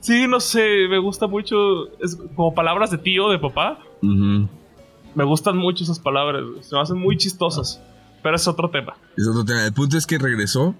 sí, 0.00 0.26
no 0.26 0.40
sé, 0.40 0.88
me 0.88 0.98
gusta 0.98 1.26
mucho. 1.26 1.88
Es 2.00 2.16
como 2.34 2.54
palabras 2.54 2.90
de 2.90 2.98
tío, 2.98 3.28
de 3.30 3.38
papá. 3.38 3.78
Me 4.02 5.24
gustan 5.24 5.56
mucho 5.56 5.84
esas 5.84 5.98
palabras, 5.98 6.42
güey. 6.42 6.62
Se 6.62 6.74
me 6.74 6.80
hacen 6.82 6.98
muy 6.98 7.16
chistosas. 7.16 7.80
Pero 8.22 8.36
es 8.36 8.48
otro 8.48 8.70
tema. 8.70 8.94
Es 9.16 9.26
otro 9.28 9.44
tema. 9.44 9.64
El 9.64 9.72
punto 9.72 9.98
es 9.98 10.06
que 10.06 10.18
regresó 10.18 10.74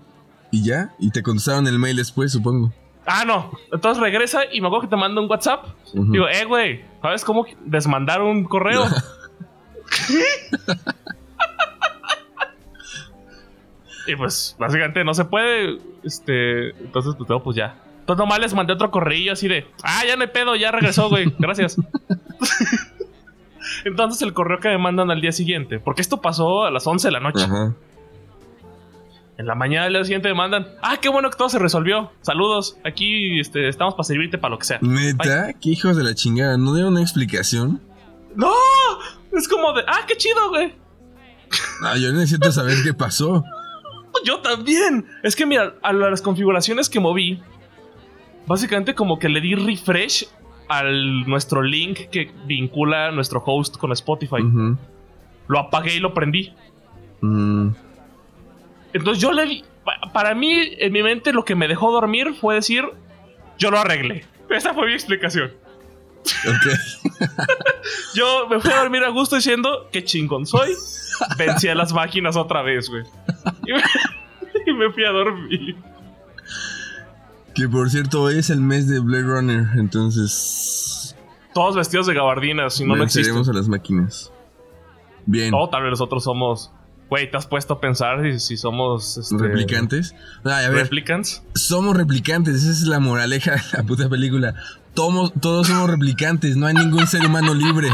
y 0.51 0.65
ya. 0.65 0.95
Y 0.99 1.11
te 1.11 1.23
contestaron 1.23 1.67
el 1.67 1.79
mail 1.79 1.97
después, 1.97 2.33
supongo. 2.33 2.73
Ah, 3.07 3.25
no. 3.27 3.51
Entonces 3.71 4.03
regresa 4.03 4.43
y 4.51 4.61
me 4.63 4.69
acuerdo 4.69 4.83
que 4.83 4.89
te 4.89 4.97
manda 4.97 5.21
un 5.21 5.29
WhatsApp. 5.31 5.67
Digo, 5.93 6.27
eh, 6.29 6.45
güey, 6.47 6.85
¿sabes 7.03 7.25
cómo 7.25 7.45
desmandar 7.65 8.23
un 8.23 8.45
correo? 8.45 8.85
y 14.07 14.17
pues, 14.17 14.57
básicamente 14.59 15.05
no 15.05 15.15
se 15.15 15.25
puede. 15.25 15.79
Este, 16.03 16.71
entonces, 16.71 17.15
pues, 17.17 17.29
no, 17.29 17.43
pues 17.43 17.57
ya. 17.57 17.81
Entonces, 18.01 18.19
nomás 18.19 18.39
les 18.39 18.55
mandé 18.55 18.73
otro 18.73 18.91
correo 18.91 19.33
así 19.33 19.49
de, 19.49 19.67
ah, 19.83 20.03
ya 20.07 20.17
no 20.17 20.23
hay 20.23 20.29
pedo, 20.29 20.57
ya 20.57 20.71
regresó, 20.71 21.09
güey, 21.09 21.33
gracias. 21.39 21.77
entonces, 23.85 24.21
el 24.23 24.35
correo 24.35 24.61
que 24.61 24.69
me 24.69 24.79
mandan 24.79 25.11
al 25.11 25.21
día 25.21 25.33
siguiente, 25.33 25.79
porque 25.79 26.03
esto 26.03 26.21
pasó 26.21 26.65
a 26.65 26.71
las 26.71 26.87
11 26.87 27.09
de 27.09 27.13
la 27.13 27.21
noche. 27.21 27.45
Ajá. 27.45 27.75
En 29.37 29.47
la 29.47 29.57
mañana 29.57 29.85
del 29.85 29.95
día 29.95 30.05
siguiente 30.05 30.29
me 30.29 30.35
mandan, 30.35 30.69
ah, 30.81 30.99
qué 31.01 31.09
bueno 31.09 31.29
que 31.29 31.37
todo 31.37 31.49
se 31.49 31.59
resolvió. 31.59 32.13
Saludos, 32.21 32.77
aquí 32.85 33.41
este, 33.41 33.69
estamos 33.69 33.95
para 33.95 34.05
servirte 34.05 34.39
para 34.39 34.53
lo 34.53 34.59
que 34.59 34.67
sea. 34.67 34.79
Neta, 34.81 35.53
qué 35.55 35.71
hijos 35.71 35.97
de 35.97 36.05
la 36.05 36.15
chingada. 36.15 36.57
¿No 36.57 36.73
dieron 36.73 36.93
una 36.93 37.03
explicación? 37.03 37.83
¡No! 38.37 38.53
Es 39.33 39.49
como 39.49 39.73
de, 39.73 39.83
ah, 39.89 40.03
qué 40.07 40.17
chido, 40.17 40.51
güey. 40.51 40.75
Ah, 41.83 41.97
yo 41.97 42.13
necesito 42.13 42.53
saber 42.53 42.77
qué 42.85 42.95
pasó. 42.95 43.45
Yo 44.25 44.41
también. 44.41 45.07
Es 45.23 45.35
que 45.37 45.47
mira, 45.47 45.75
a 45.83 45.93
las 45.93 46.23
configuraciones 46.23 46.89
que 46.89 47.01
moví, 47.01 47.43
básicamente 48.47 48.95
como 48.95 49.19
que 49.19 49.29
le 49.29 49.41
di 49.41 49.55
refresh 49.55 50.27
al 50.69 51.27
nuestro 51.27 51.63
link 51.63 52.09
que 52.11 52.33
vincula 52.47 53.11
nuestro 53.11 53.43
host 53.45 53.77
con 53.77 53.93
Spotify. 53.93 54.43
Lo 55.49 55.59
apagué 55.59 55.95
y 55.97 56.01
lo 56.01 56.15
prendí. 56.15 56.53
Mm, 57.21 57.69
Entonces 58.93 59.23
yo 59.23 59.33
le 59.33 59.45
di, 59.47 59.65
pa- 59.85 60.11
para 60.13 60.35
mí 60.35 60.53
en 60.79 60.93
mi 60.93 61.03
mente 61.03 61.33
lo 61.33 61.45
que 61.45 61.55
me 61.55 61.69
dejó 61.69 61.91
dormir 61.93 62.35
fue 62.41 62.55
decir, 62.55 62.85
yo 63.59 63.71
lo 63.71 63.79
arreglé. 63.79 64.25
Esa 64.51 64.73
fue 64.75 64.87
mi 64.87 64.93
explicación. 64.95 65.53
ok. 66.47 67.19
Yo 68.15 68.49
me 68.49 68.61
fui 68.61 68.71
a 68.73 68.79
dormir 68.81 69.03
a 69.05 69.09
gusto 69.11 69.37
diciendo 69.37 69.89
que 69.93 70.05
chingón 70.05 70.47
soy. 70.47 70.71
Vencí 71.37 71.69
a 71.69 71.75
las 71.75 71.93
máquinas 71.93 72.37
otra 72.37 72.63
vez, 72.63 72.89
güey. 72.89 73.03
Y 73.67 73.73
me, 73.73 73.83
y 74.67 74.75
me 74.75 74.93
fui 74.93 75.05
a 75.05 75.11
dormir. 75.11 75.77
Que 77.55 77.69
por 77.69 77.89
cierto, 77.91 78.23
hoy 78.23 78.39
es 78.39 78.51
el 78.51 78.61
mes 78.61 78.89
de 78.89 78.99
Blade 79.01 79.23
Runner. 79.23 79.67
Entonces. 79.77 81.17
Todos 81.55 81.77
vestidos 81.77 82.07
de 82.07 82.15
gabardinas, 82.15 82.75
si 82.75 82.85
no, 82.85 82.95
no 82.95 83.01
venceremos 83.01 83.49
a 83.49 83.53
las 83.53 83.69
máquinas. 83.69 84.33
Bien. 85.27 85.55
O 85.55 85.69
tal 85.69 85.83
vez 85.83 85.91
nosotros 85.91 86.25
somos. 86.25 86.73
Güey, 87.09 87.31
¿te 87.31 87.37
has 87.37 87.47
puesto 87.47 87.75
a 87.75 87.81
pensar 87.81 88.23
si, 88.23 88.41
si 88.41 88.57
somos. 88.57 89.19
Este, 89.19 89.37
¿Replicantes? 89.37 90.15
Ay, 90.43 90.65
a 90.65 90.71
ver, 90.71 90.85
¿Replicants? 90.85 91.45
somos 91.55 91.97
replicantes. 91.97 92.57
Esa 92.57 92.71
es 92.71 92.83
la 92.83 92.99
moraleja 92.99 93.53
de 93.53 93.63
la 93.75 93.83
puta 93.85 94.09
película. 94.09 94.55
Todos, 94.95 95.33
todos 95.41 95.69
somos 95.69 95.89
replicantes. 95.89 96.57
No 96.57 96.67
hay 96.67 96.75
ningún 96.75 97.07
ser 97.07 97.25
humano 97.25 97.55
libre. 97.55 97.89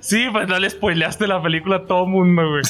Sí, 0.00 0.26
pues 0.32 0.48
no 0.48 0.58
le 0.58 0.68
spoileaste 0.70 1.26
la 1.26 1.40
película 1.42 1.76
a 1.76 1.86
todo 1.86 2.06
mundo, 2.06 2.42
güey. 2.48 2.62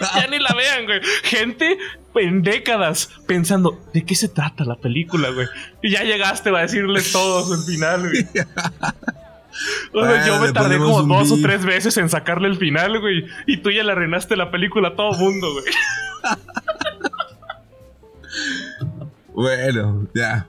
ya 0.14 0.26
ni 0.26 0.38
la 0.38 0.54
vean, 0.54 0.84
güey. 0.86 1.00
Gente 1.22 1.78
en 2.14 2.42
décadas 2.42 3.10
pensando, 3.26 3.78
¿de 3.92 4.04
qué 4.04 4.14
se 4.14 4.28
trata 4.28 4.64
la 4.64 4.76
película, 4.76 5.30
güey? 5.30 5.46
Y 5.82 5.90
ya 5.90 6.02
llegaste 6.02 6.50
a 6.50 6.60
decirles 6.60 7.12
todos 7.12 7.58
el 7.58 7.64
final, 7.64 8.00
güey. 8.00 8.26
O 9.92 10.02
sea, 10.02 10.26
yo 10.26 10.40
me 10.40 10.50
tardé 10.50 10.78
como 10.78 11.02
dos 11.02 11.30
o 11.30 11.36
tres 11.42 11.64
veces 11.66 11.96
en 11.98 12.08
sacarle 12.08 12.48
el 12.48 12.56
final, 12.56 12.98
güey. 13.00 13.26
Y 13.46 13.58
tú 13.58 13.70
ya 13.70 13.84
le 13.84 13.92
arruinaste 13.92 14.34
la 14.34 14.50
película 14.50 14.88
a 14.88 14.96
todo 14.96 15.12
mundo, 15.12 15.52
güey. 15.52 15.64
Bueno, 19.34 20.08
ya. 20.14 20.46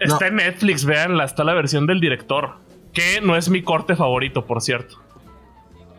Está 0.00 0.26
en 0.26 0.36
Netflix, 0.36 0.84
veanla, 0.84 1.24
está 1.24 1.44
la 1.44 1.54
versión 1.54 1.86
del 1.86 2.00
director. 2.00 2.56
Que 2.92 3.20
no 3.20 3.36
es 3.36 3.48
mi 3.48 3.62
corte 3.62 3.96
favorito, 3.96 4.44
por 4.46 4.60
cierto. 4.60 5.01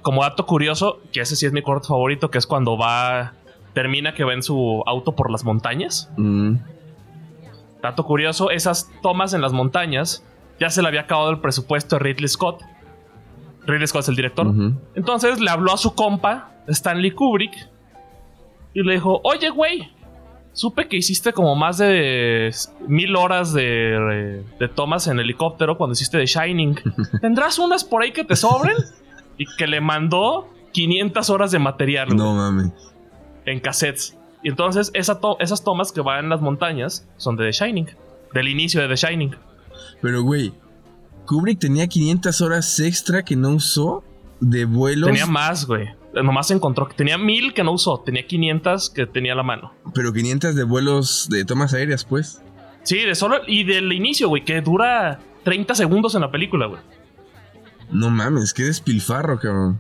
Como 0.04 0.22
dato 0.22 0.46
curioso, 0.46 1.00
que 1.12 1.22
ese 1.22 1.36
sí 1.36 1.48
es 1.48 1.54
mi 1.54 1.64
corto 1.64 1.88
favorito, 1.88 2.30
que 2.30 2.38
es 2.38 2.46
cuando 2.46 2.78
va. 2.78 3.34
Termina 3.74 4.14
que 4.14 4.24
va 4.24 4.34
en 4.34 4.44
su 4.44 4.84
auto 4.86 5.14
por 5.14 5.32
las 5.32 5.44
montañas. 5.44 6.12
Mm. 6.16 6.58
Dato 7.82 8.06
curioso, 8.06 8.52
esas 8.52 8.92
tomas 9.02 9.34
en 9.34 9.42
las 9.42 9.52
montañas 9.52 10.24
ya 10.60 10.70
se 10.70 10.84
le 10.84 10.88
había 10.88 11.02
acabado 11.02 11.32
el 11.32 11.40
presupuesto 11.40 11.96
a 11.96 12.00
Ridley 12.00 12.28
Scott. 12.28 12.62
Ridley 13.66 13.88
Scott 13.88 14.04
es 14.04 14.10
el 14.10 14.16
director. 14.16 14.54
Entonces 14.94 15.40
le 15.40 15.50
habló 15.50 15.74
a 15.74 15.78
su 15.78 15.96
compa, 15.96 16.52
Stanley 16.68 17.12
Kubrick, 17.12 17.54
y 18.76 18.84
le 18.84 18.94
dijo: 18.94 19.22
Oye, 19.24 19.50
güey, 19.50 19.92
supe 20.52 20.88
que 20.88 20.98
hiciste 20.98 21.34
como 21.34 21.56
más 21.56 21.80
de 21.80 22.54
mil 22.88 23.16
horas 23.16 23.54
de, 23.54 24.44
de 24.60 24.68
tomas 24.68 25.08
en 25.08 25.20
helicóptero 25.20 25.78
cuando 25.78 25.94
hiciste 25.94 26.20
The 26.20 26.28
Shining. 26.28 26.80
¿Tendrás 27.22 27.58
unas 27.58 27.84
por 27.84 28.04
ahí 28.04 28.12
que 28.12 28.24
te 28.24 28.36
sobren? 28.36 28.76
Y 29.38 29.46
que 29.58 29.68
le 29.68 29.82
mandó 29.82 30.48
500 30.72 31.30
horas 31.30 31.52
de 31.52 31.60
material 31.60 32.08
güey, 32.08 32.18
No 32.18 32.34
mames. 32.36 32.72
en 33.46 33.60
cassettes. 33.60 34.18
Y 34.44 34.50
entonces 34.50 34.92
esa 34.94 35.20
to- 35.20 35.38
esas 35.40 35.64
tomas 35.64 35.92
que 35.92 36.02
van 36.02 36.26
en 36.26 36.30
las 36.30 36.42
montañas 36.42 37.08
son 37.18 37.36
de 37.38 37.46
The 37.46 37.52
Shining. 37.52 37.88
Del 38.34 38.48
inicio 38.48 38.82
de 38.82 38.88
The 38.88 38.96
Shining. 38.96 39.36
Pero, 40.02 40.22
güey, 40.24 40.54
Kubrick 41.26 41.60
tenía 41.60 41.88
500 41.88 42.42
horas 42.42 42.80
extra 42.80 43.24
que 43.24 43.36
no 43.36 43.50
usó 43.52 44.04
de 44.40 44.66
vuelos. 44.66 45.08
Tenía 45.08 45.26
más, 45.26 45.66
güey. 45.66 45.88
Nomás 46.14 46.52
encontró 46.52 46.88
que 46.88 46.94
tenía 46.96 47.18
mil 47.18 47.54
que 47.54 47.64
no 47.64 47.72
usó. 47.72 48.00
Tenía 48.06 48.28
500 48.28 48.90
que 48.90 49.06
tenía 49.08 49.34
a 49.34 49.36
la 49.36 49.44
mano. 49.44 49.72
Pero 49.94 50.12
500 50.12 50.56
de 50.56 50.64
vuelos 50.64 51.28
de 51.30 51.46
tomas 51.46 51.74
aéreas, 51.74 52.04
pues. 52.04 52.42
Sí, 52.84 52.98
de 53.00 53.16
solo. 53.16 53.38
Y 53.48 53.64
del 53.64 53.92
inicio, 53.94 54.28
güey, 54.28 54.44
que 54.44 54.62
dura 54.62 55.20
30 55.44 55.74
segundos 55.76 56.14
en 56.16 56.22
la 56.22 56.30
película, 56.32 56.66
güey. 56.68 56.82
No 57.94 58.10
mames, 58.10 58.54
qué 58.54 58.64
despilfarro, 58.64 59.40
cabrón. 59.40 59.80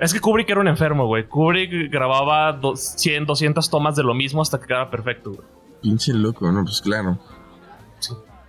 Es 0.00 0.12
que 0.14 0.20
Kubrick 0.20 0.48
era 0.50 0.60
un 0.60 0.68
enfermo, 0.68 1.06
güey. 1.06 1.26
Kubrick 1.26 1.90
grababa 1.92 2.52
dos- 2.52 2.94
100, 2.96 3.26
200 3.26 3.68
tomas 3.68 3.96
de 3.96 4.02
lo 4.04 4.14
mismo 4.14 4.40
hasta 4.42 4.58
que 4.60 4.66
quedaba 4.66 4.90
perfecto, 4.90 5.30
güey. 5.32 5.42
Pinche 5.82 6.12
loco, 6.14 6.50
no, 6.50 6.62
pues 6.64 6.80
claro. 6.80 7.18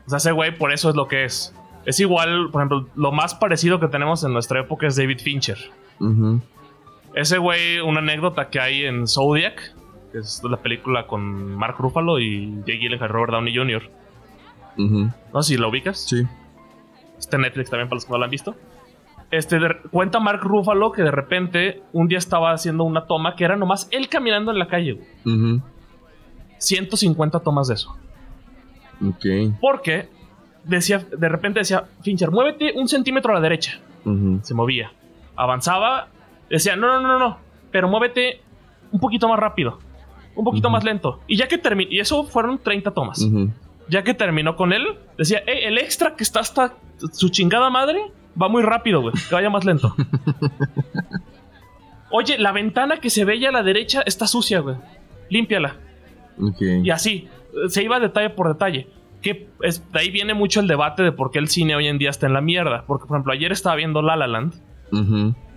O 0.05 0.09
sea, 0.09 0.17
ese 0.17 0.31
güey 0.31 0.57
por 0.57 0.71
eso 0.71 0.89
es 0.89 0.95
lo 0.95 1.07
que 1.07 1.25
es. 1.25 1.53
Es 1.85 1.99
igual, 1.99 2.49
por 2.51 2.61
ejemplo, 2.61 2.87
lo 2.95 3.11
más 3.11 3.33
parecido 3.35 3.79
que 3.79 3.87
tenemos 3.87 4.23
en 4.23 4.33
nuestra 4.33 4.59
época 4.61 4.87
es 4.87 4.95
David 4.95 5.19
Fincher. 5.19 5.57
Ese 7.15 7.37
güey, 7.37 7.79
una 7.79 7.99
anécdota 7.99 8.49
que 8.49 8.59
hay 8.59 8.85
en 8.85 9.07
Zodiac, 9.07 9.73
que 10.11 10.19
es 10.19 10.41
la 10.43 10.57
película 10.57 11.07
con 11.07 11.55
Mark 11.55 11.75
Ruffalo 11.79 12.19
y 12.19 12.51
Jake 12.59 12.77
Gyllenhaal 12.79 13.09
Robert 13.09 13.31
Downey 13.33 13.55
Jr. 13.55 13.89
No 15.33 15.43
sé 15.43 15.53
si 15.55 15.57
lo 15.57 15.69
ubicas. 15.69 15.99
Sí. 16.07 16.25
Está 17.17 17.35
en 17.37 17.41
Netflix 17.43 17.69
también 17.69 17.89
para 17.89 17.97
los 17.97 18.05
que 18.05 18.11
no 18.11 18.17
lo 18.17 18.23
han 18.23 18.29
visto. 18.31 18.55
Este, 19.31 19.59
de- 19.59 19.75
cuenta 19.91 20.19
Mark 20.19 20.41
Ruffalo 20.41 20.91
que 20.91 21.03
de 21.03 21.11
repente 21.11 21.83
un 21.93 22.07
día 22.07 22.17
estaba 22.17 22.51
haciendo 22.51 22.83
una 22.83 23.05
toma 23.05 23.35
que 23.35 23.43
era 23.43 23.55
nomás 23.55 23.87
él 23.91 24.09
caminando 24.09 24.51
en 24.51 24.59
la 24.59 24.67
calle. 24.67 24.93
güey. 24.93 25.07
Ujú. 25.55 25.61
150 26.57 27.39
tomas 27.39 27.67
de 27.67 27.75
eso. 27.75 27.95
Ok. 29.05 29.55
Porque 29.61 30.09
decía, 30.63 30.99
de 30.99 31.29
repente 31.29 31.59
decía, 31.59 31.85
Fincher, 32.01 32.31
muévete 32.31 32.73
un 32.75 32.87
centímetro 32.87 33.31
a 33.31 33.35
la 33.35 33.41
derecha. 33.41 33.79
Se 34.41 34.53
movía. 34.53 34.91
Avanzaba. 35.35 36.07
Decía, 36.49 36.75
no, 36.75 36.87
no, 36.99 37.07
no, 37.07 37.19
no. 37.19 37.37
Pero 37.71 37.87
muévete 37.87 38.41
un 38.91 38.99
poquito 38.99 39.27
más 39.29 39.39
rápido. 39.39 39.79
Un 40.35 40.43
poquito 40.43 40.69
más 40.69 40.83
lento. 40.83 41.19
Y 41.27 41.37
ya 41.37 41.47
que 41.47 41.57
terminó. 41.57 41.89
Y 41.91 41.99
eso 41.99 42.23
fueron 42.23 42.57
30 42.57 42.91
tomas. 42.91 43.25
Ya 43.89 44.03
que 44.03 44.13
terminó 44.13 44.55
con 44.55 44.73
él, 44.73 44.85
decía, 45.17 45.39
"Ey, 45.45 45.63
el 45.65 45.77
extra 45.77 46.15
que 46.15 46.23
está 46.23 46.39
hasta 46.41 46.73
su 47.11 47.29
chingada 47.29 47.69
madre 47.69 48.01
va 48.41 48.49
muy 48.49 48.63
rápido, 48.63 49.01
güey. 49.01 49.13
Que 49.27 49.35
vaya 49.35 49.49
más 49.49 49.65
lento. 49.65 49.95
Oye, 52.11 52.37
la 52.37 52.51
ventana 52.51 52.97
que 52.97 53.09
se 53.09 53.25
veía 53.25 53.49
a 53.49 53.51
la 53.51 53.63
derecha 53.63 54.01
está 54.05 54.27
sucia, 54.27 54.59
güey. 54.59 54.75
Límpiala. 55.29 55.75
Y 56.59 56.89
así, 56.89 57.27
se 57.67 57.83
iba 57.83 57.99
detalle 57.99 58.29
por 58.29 58.47
detalle. 58.47 58.87
Que 59.21 59.49
es, 59.61 59.83
de 59.91 59.99
ahí 59.99 60.09
viene 60.09 60.33
mucho 60.33 60.61
el 60.61 60.67
debate 60.67 61.03
de 61.03 61.11
por 61.11 61.31
qué 61.31 61.39
el 61.39 61.49
cine 61.49 61.75
hoy 61.75 61.87
en 61.87 61.97
día 61.97 62.09
está 62.09 62.25
en 62.25 62.33
la 62.33 62.41
mierda. 62.41 62.83
Porque, 62.87 63.05
por 63.05 63.17
ejemplo, 63.17 63.33
ayer 63.33 63.51
estaba 63.51 63.75
viendo 63.75 64.01
La 64.01 64.15
La 64.15 64.27
Land. 64.27 64.53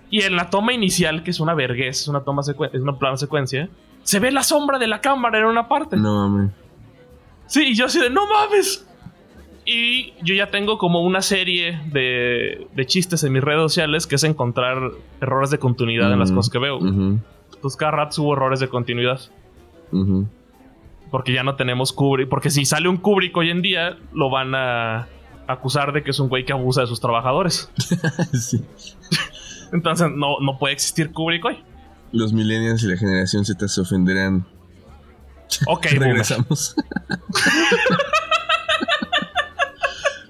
Y 0.09 0.21
en 0.21 0.35
la 0.35 0.51
toma 0.51 0.73
inicial, 0.73 1.23
que 1.23 1.31
es 1.31 1.39
una 1.39 1.55
vergüenza, 1.55 2.01
es 2.01 2.07
una 2.07 2.21
toma 2.21 2.43
es 2.43 2.81
una 2.81 2.99
plano 2.99 3.17
secuencia, 3.17 3.67
se 4.03 4.19
ve 4.19 4.31
la 4.31 4.43
sombra 4.43 4.77
de 4.77 4.85
la 4.85 5.01
cámara 5.01 5.39
en 5.39 5.45
una 5.45 5.67
parte. 5.67 5.97
No 5.97 6.29
mames. 6.29 6.51
Sí, 7.47 7.69
y 7.69 7.75
yo 7.75 7.85
así 7.85 7.99
de, 7.99 8.11
no 8.11 8.27
mames. 8.27 8.85
Y 9.65 10.13
yo 10.21 10.35
ya 10.35 10.47
tengo 10.47 10.77
como 10.77 11.01
una 11.01 11.21
serie 11.21 11.79
de, 11.91 12.67
de 12.75 12.85
chistes 12.85 13.23
en 13.23 13.31
mis 13.31 13.41
redes 13.41 13.61
sociales 13.61 14.07
que 14.07 14.15
es 14.15 14.23
encontrar 14.23 14.91
errores 15.21 15.51
de 15.51 15.59
continuidad 15.59 16.11
en 16.11 16.19
las 16.19 16.31
cosas 16.31 16.51
que 16.51 16.59
veo. 16.59 16.77
Ujú. 16.77 17.19
Entonces 17.53 17.77
cada 17.77 17.91
rato 17.91 18.11
subo 18.13 18.33
errores 18.33 18.59
de 18.59 18.67
continuidad. 18.67 19.21
Porque 21.11 21.31
ya 21.31 21.43
no 21.43 21.55
tenemos 21.55 21.93
Kubrick. 21.93 22.27
Porque 22.27 22.49
si 22.49 22.65
sale 22.65 22.89
un 22.89 22.97
Kubrick 22.97 23.35
hoy 23.37 23.51
en 23.51 23.61
día, 23.61 23.97
lo 24.11 24.29
van 24.29 24.53
a 24.53 25.07
acusar 25.47 25.93
de 25.93 26.03
que 26.03 26.11
es 26.11 26.19
un 26.19 26.27
güey 26.27 26.45
que 26.45 26.51
abusa 26.51 26.81
de 26.81 26.87
sus 26.87 26.99
trabajadores. 26.99 27.71
sí. 28.33 28.63
Entonces 29.71 30.09
no, 30.13 30.39
no 30.41 30.57
puede 30.57 30.73
existir 30.73 31.11
Kubrick 31.11 31.45
hoy. 31.45 31.63
Los 32.11 32.33
millennials 32.33 32.83
y 32.83 32.87
la 32.87 32.97
generación 32.97 33.45
Z 33.45 33.67
se 33.67 33.81
ofenderán. 33.81 34.45
Ok. 35.67 35.85
Regresamos. 35.91 36.75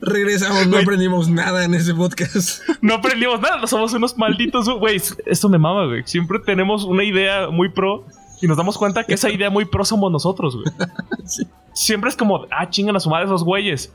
Regresamos, 0.06 0.68
no 0.68 0.78
aprendimos 0.78 1.30
nada 1.30 1.64
en 1.64 1.74
ese 1.74 1.94
podcast. 1.94 2.62
No 2.82 2.96
aprendimos 2.96 3.40
nada, 3.40 3.58
no 3.58 3.68
somos 3.68 3.94
unos 3.94 4.18
malditos, 4.18 4.70
güey. 4.70 5.02
Esto 5.26 5.48
me 5.48 5.58
mama, 5.58 5.86
güey. 5.86 6.04
Siempre 6.06 6.40
tenemos 6.40 6.84
una 6.84 7.06
idea 7.06 7.50
muy 7.50 7.70
pro 7.70 8.06
y 8.42 8.48
nos 8.48 8.58
damos 8.58 8.78
cuenta 8.78 9.06
que 9.06 9.14
esa 9.14 9.30
idea 9.30 9.50
muy 9.50 9.64
pro 9.64 9.86
somos 9.86 10.12
nosotros, 10.12 10.56
güey. 10.56 10.66
Sí. 11.26 11.48
Siempre 11.72 12.10
es 12.10 12.18
como, 12.18 12.46
ah, 12.52 12.70
chingan 12.70 12.98
a 12.98 13.00
su 13.00 13.10
madre 13.10 13.26
esos 13.26 13.46
güeyes. 13.46 13.94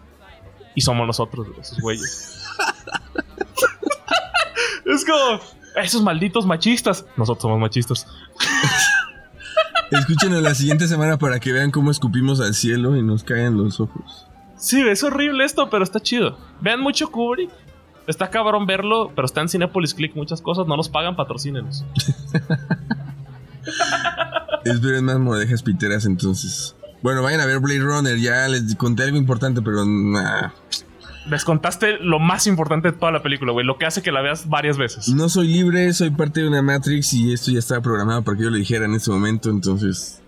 Y 0.74 0.80
somos 0.80 1.06
nosotros, 1.06 1.46
güey, 1.46 1.60
esos 1.60 1.78
güeyes. 1.78 2.42
es 4.86 5.04
como, 5.04 5.40
esos 5.76 6.02
malditos 6.02 6.46
machistas. 6.46 7.04
Nosotros 7.18 7.42
somos 7.42 7.60
machistas. 7.60 8.06
Escúchenos 9.90 10.42
la 10.42 10.54
siguiente 10.54 10.88
semana 10.88 11.18
para 11.18 11.38
que 11.38 11.52
vean 11.52 11.70
cómo 11.70 11.90
escupimos 11.90 12.40
al 12.40 12.54
cielo 12.54 12.96
y 12.96 13.02
nos 13.02 13.24
caen 13.24 13.58
los 13.58 13.80
ojos. 13.80 14.27
Sí, 14.58 14.80
es 14.86 15.02
horrible 15.04 15.44
esto, 15.44 15.70
pero 15.70 15.84
está 15.84 16.00
chido. 16.00 16.36
Vean 16.60 16.80
mucho 16.80 17.10
Kubrick. 17.10 17.50
Está 18.06 18.30
cabrón 18.30 18.66
verlo, 18.66 19.12
pero 19.14 19.26
está 19.26 19.42
en 19.42 19.48
Cinepolis 19.48 19.94
Click 19.94 20.16
muchas 20.16 20.40
cosas. 20.40 20.66
No 20.66 20.76
nos 20.76 20.88
pagan, 20.88 21.14
patrocínenos. 21.14 21.84
Esperen 24.64 25.04
más 25.04 25.18
modejas 25.18 25.62
piteras 25.62 26.04
entonces. 26.06 26.74
Bueno, 27.02 27.22
vayan 27.22 27.40
a 27.40 27.46
ver 27.46 27.60
Blade 27.60 27.80
Runner. 27.80 28.16
Ya 28.18 28.48
les 28.48 28.74
conté 28.76 29.04
algo 29.04 29.16
importante, 29.16 29.62
pero 29.62 29.84
nah. 29.84 30.50
Les 31.30 31.44
contaste 31.44 31.98
lo 32.00 32.18
más 32.18 32.46
importante 32.46 32.90
de 32.90 32.96
toda 32.96 33.12
la 33.12 33.22
película, 33.22 33.52
güey. 33.52 33.64
Lo 33.66 33.76
que 33.76 33.86
hace 33.86 34.02
que 34.02 34.10
la 34.10 34.22
veas 34.22 34.48
varias 34.48 34.78
veces. 34.78 35.08
No 35.10 35.28
soy 35.28 35.48
libre, 35.48 35.92
soy 35.92 36.10
parte 36.10 36.40
de 36.40 36.48
una 36.48 36.62
Matrix 36.62 37.12
y 37.12 37.32
esto 37.32 37.50
ya 37.50 37.58
estaba 37.58 37.82
programado 37.82 38.22
para 38.22 38.36
que 38.36 38.44
yo 38.44 38.50
lo 38.50 38.56
dijera 38.56 38.86
en 38.86 38.94
ese 38.94 39.10
momento, 39.10 39.50
entonces... 39.50 40.22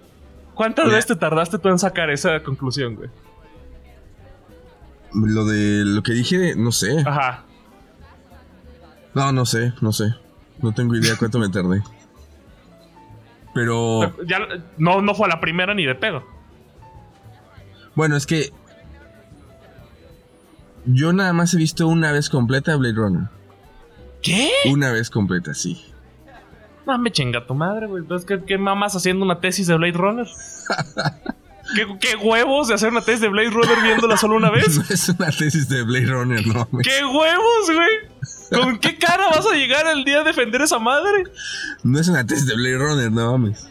¿Cuántas 0.55 0.87
Ya. 0.89 0.93
veces 0.93 1.07
te 1.07 1.16
tardaste 1.16 1.59
tú 1.59 1.70
en 1.70 1.78
sacar 1.78 2.11
esa 2.11 2.43
conclusión, 2.43 2.97
güey? 2.97 3.09
Lo 5.14 5.44
de 5.44 5.84
lo 5.84 6.02
que 6.02 6.12
dije, 6.12 6.54
no 6.56 6.72
sé. 6.72 7.02
Ajá. 7.06 7.44
No, 9.14 9.32
no 9.32 9.44
sé, 9.44 9.72
no 9.80 9.92
sé. 9.92 10.14
No 10.62 10.72
tengo 10.72 10.94
idea 10.94 11.16
cuánto 11.18 11.38
me 11.38 11.48
tardé. 11.48 11.82
Pero 13.54 14.14
Ya, 14.26 14.38
no, 14.78 15.02
no 15.02 15.14
fue 15.14 15.26
a 15.26 15.30
la 15.30 15.40
primera 15.40 15.74
ni 15.74 15.84
de 15.84 15.94
pedo. 15.94 16.22
bueno, 17.94 18.16
es 18.16 18.26
que 18.26 18.52
yo 20.86 21.12
nada 21.12 21.32
más 21.32 21.52
he 21.54 21.56
visto 21.56 21.88
una 21.88 22.12
vez 22.12 22.30
completa 22.30 22.76
Blade 22.76 22.94
Runner. 22.94 23.28
¿Qué? 24.22 24.50
Una 24.70 24.92
vez 24.92 25.11
completa, 25.11 25.54
sí. 25.54 25.84
No 26.86 26.98
me 26.98 27.11
chinga 27.11 27.46
tu 27.46 27.54
madre, 27.54 27.86
güey. 27.86 28.04
¿qué, 28.26 28.42
qué 28.44 28.58
mamas 28.58 28.94
haciendo 28.94 29.24
una 29.24 29.40
tesis 29.40 29.66
de 29.66 29.76
Blade 29.76 29.92
Runner? 29.92 30.26
¿Qué, 31.75 31.87
qué 32.01 32.16
huevos 32.16 32.68
de 32.68 32.75
hacer 32.75 32.91
una 32.91 33.01
tesis 33.01 33.21
de 33.21 33.29
Blade 33.29 33.51
Runner 33.51 33.81
viéndola 33.83 34.16
solo 34.16 34.37
una 34.37 34.51
vez? 34.51 34.77
No 34.79 34.85
es 34.95 35.09
una 35.09 35.31
tesis 35.31 35.68
de 35.68 35.83
Blade 35.83 36.07
Runner, 36.07 36.47
no. 36.47 36.68
me- 36.73 36.83
¿Qué 36.83 37.05
huevos, 37.05 37.71
güey? 37.73 38.61
¿Con 38.62 38.79
qué 38.79 38.97
cara 38.97 39.29
vas 39.29 39.47
a 39.47 39.55
llegar 39.55 39.87
el 39.87 40.05
día 40.05 40.21
a 40.21 40.25
defender 40.25 40.61
esa 40.62 40.79
madre? 40.79 41.25
No 41.85 41.99
es 42.01 42.09
una 42.09 42.27
tesis 42.27 42.47
de 42.47 42.55
Blade 42.57 42.79
Runner, 42.79 43.12
no 43.12 43.33
mames. 43.33 43.68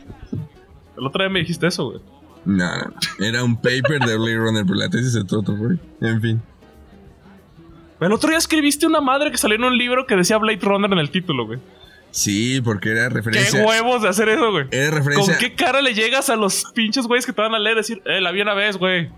El 0.97 1.05
otro 1.05 1.23
día 1.23 1.29
me 1.29 1.39
dijiste 1.39 1.67
eso, 1.67 1.85
güey. 1.91 1.99
No, 2.45 2.65
no. 2.77 3.25
Era 3.25 3.43
un 3.43 3.55
paper 3.57 3.99
de 3.99 4.17
Blade 4.17 4.37
Runner, 4.37 4.63
pero 4.65 4.75
la 4.75 4.89
tesis 4.89 5.13
es 5.15 5.33
otro, 5.33 5.55
güey. 5.55 5.77
En 6.01 6.21
fin. 6.21 6.41
El 7.99 8.13
otro 8.13 8.29
día 8.29 8.37
escribiste 8.37 8.85
una 8.87 9.01
madre 9.01 9.29
que 9.31 9.37
salió 9.37 9.57
en 9.57 9.65
un 9.65 9.77
libro 9.77 10.05
que 10.05 10.15
decía 10.15 10.37
Blade 10.37 10.59
Runner 10.61 10.91
en 10.93 10.99
el 10.99 11.11
título, 11.11 11.45
güey. 11.45 11.59
Sí, 12.11 12.59
porque 12.61 12.91
era 12.91 13.03
¿Qué 13.07 13.15
referencia. 13.15 13.65
huevos 13.65 14.01
de 14.01 14.09
hacer 14.09 14.29
eso, 14.29 14.51
güey? 14.51 14.65
Era 14.71 14.91
referencia. 14.97 15.33
¿Con 15.33 15.39
qué 15.39 15.53
cara 15.55 15.81
le 15.81 15.93
llegas 15.93 16.29
a 16.29 16.35
los 16.35 16.65
pinches 16.73 17.05
güeyes 17.05 17.25
que 17.25 17.33
te 17.33 17.41
van 17.41 17.53
a 17.53 17.59
leer 17.59 17.77
decir, 17.77 18.01
eh, 18.05 18.19
la 18.19 18.31
vi 18.31 18.41
una 18.41 18.53
vez, 18.53 18.77
güey? 18.77 19.09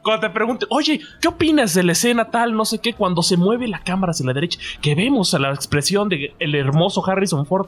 Cuando 0.02 0.20
te 0.28 0.30
pregunte, 0.30 0.66
oye, 0.70 1.00
¿qué 1.20 1.28
opinas 1.28 1.74
de 1.74 1.82
la 1.82 1.90
escena 1.92 2.30
tal, 2.30 2.54
no 2.54 2.64
sé 2.64 2.78
qué, 2.78 2.92
cuando 2.94 3.22
se 3.22 3.36
mueve 3.36 3.66
la 3.66 3.80
cámara 3.82 4.12
hacia 4.12 4.24
la 4.24 4.32
derecha, 4.34 4.60
que 4.80 4.94
vemos 4.94 5.34
a 5.34 5.40
la 5.40 5.52
expresión 5.52 6.08
de 6.08 6.32
el 6.38 6.54
hermoso 6.54 7.04
Harrison 7.08 7.44
Ford? 7.44 7.66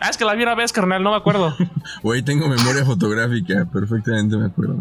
Ah, 0.00 0.08
es 0.08 0.16
que 0.16 0.24
la 0.24 0.34
vi 0.34 0.42
una 0.42 0.54
vez, 0.54 0.72
carnal, 0.72 1.02
no 1.02 1.10
me 1.10 1.16
acuerdo. 1.16 1.54
Güey, 2.02 2.22
tengo 2.22 2.48
memoria 2.48 2.82
fotográfica, 2.84 3.66
perfectamente 3.70 4.36
me 4.38 4.46
acuerdo. 4.46 4.78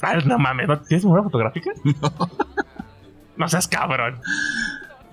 Ah, 0.00 0.16
no 0.24 0.38
mames, 0.38 0.66
¿no 0.66 0.80
tienes 0.80 1.04
memoria 1.04 1.24
fotográfica? 1.24 1.70
No. 1.84 2.12
No 3.36 3.48
seas 3.48 3.66
cabrón. 3.66 4.20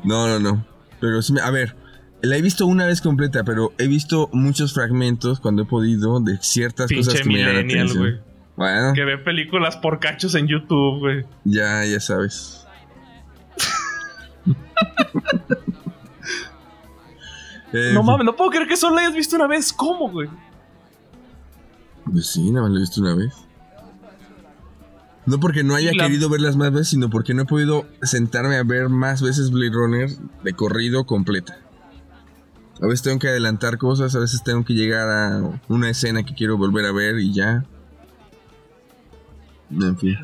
No, 0.04 0.28
no, 0.28 0.40
no. 0.40 0.66
Pero 1.00 1.22
sí, 1.22 1.34
a 1.42 1.50
ver, 1.52 1.76
la 2.22 2.36
he 2.38 2.42
visto 2.42 2.66
una 2.66 2.86
vez 2.86 3.02
completa, 3.02 3.44
pero 3.44 3.74
he 3.78 3.88
visto 3.88 4.30
muchos 4.34 4.74
fragmentos 4.74 5.40
cuando 5.40 5.64
he 5.64 5.66
podido 5.66 6.20
de 6.20 6.38
ciertas 6.42 6.92
cosas 6.92 7.22
que 7.22 7.30
me 7.30 7.44
la 7.44 7.54
millennial, 7.54 7.86
atención. 7.88 8.22
Bueno, 8.58 8.94
Que 8.94 9.06
ve 9.06 9.18
películas 9.18 9.78
por 9.78 10.00
cachos 10.00 10.36
en 10.36 10.48
YouTube, 10.48 11.00
güey. 11.00 11.26
ya, 11.46 11.86
ya 11.86 12.00
sabes. 12.00 12.66
Eh, 17.72 17.92
No 17.94 18.02
mames, 18.02 18.26
no 18.26 18.36
puedo 18.36 18.50
creer 18.50 18.68
que 18.68 18.76
solo 18.76 18.96
la 18.96 19.02
hayas 19.02 19.14
visto 19.14 19.36
una 19.36 19.46
vez. 19.46 19.72
¿Cómo, 19.72 20.10
güey? 20.10 20.28
Pues 22.06 22.26
sí, 22.26 22.50
nada 22.50 22.64
más 22.64 22.72
lo 22.72 22.78
he 22.78 22.82
visto 22.82 23.00
una 23.02 23.14
vez. 23.14 23.32
No 25.30 25.40
porque 25.40 25.64
no 25.64 25.76
haya 25.76 25.92
la- 25.94 26.06
querido 26.06 26.28
verlas 26.30 26.56
más 26.58 26.72
veces, 26.72 26.90
sino 26.90 27.10
porque 27.10 27.34
no 27.34 27.44
he 27.44 27.46
podido 27.46 27.86
sentarme 28.02 28.56
a 28.58 28.64
ver 28.64 28.90
más 28.90 29.22
veces 29.22 29.52
Blade 29.52 29.72
Runner 29.72 30.10
de 30.44 30.54
corrido 30.54 31.06
completa. 31.06 31.60
A 32.82 32.88
veces 32.88 33.04
tengo 33.04 33.20
que 33.20 33.28
adelantar 33.28 33.78
cosas, 33.78 34.16
a 34.16 34.20
veces 34.20 34.42
tengo 34.44 34.64
que 34.66 34.74
llegar 34.74 35.08
a 35.10 35.60
una 35.68 35.90
escena 35.90 36.24
que 36.24 36.34
quiero 36.34 36.58
volver 36.58 36.86
a 36.86 36.92
ver 36.92 37.20
y 37.20 37.34
ya. 37.34 37.64
En 39.72 39.98
fin. 39.98 40.18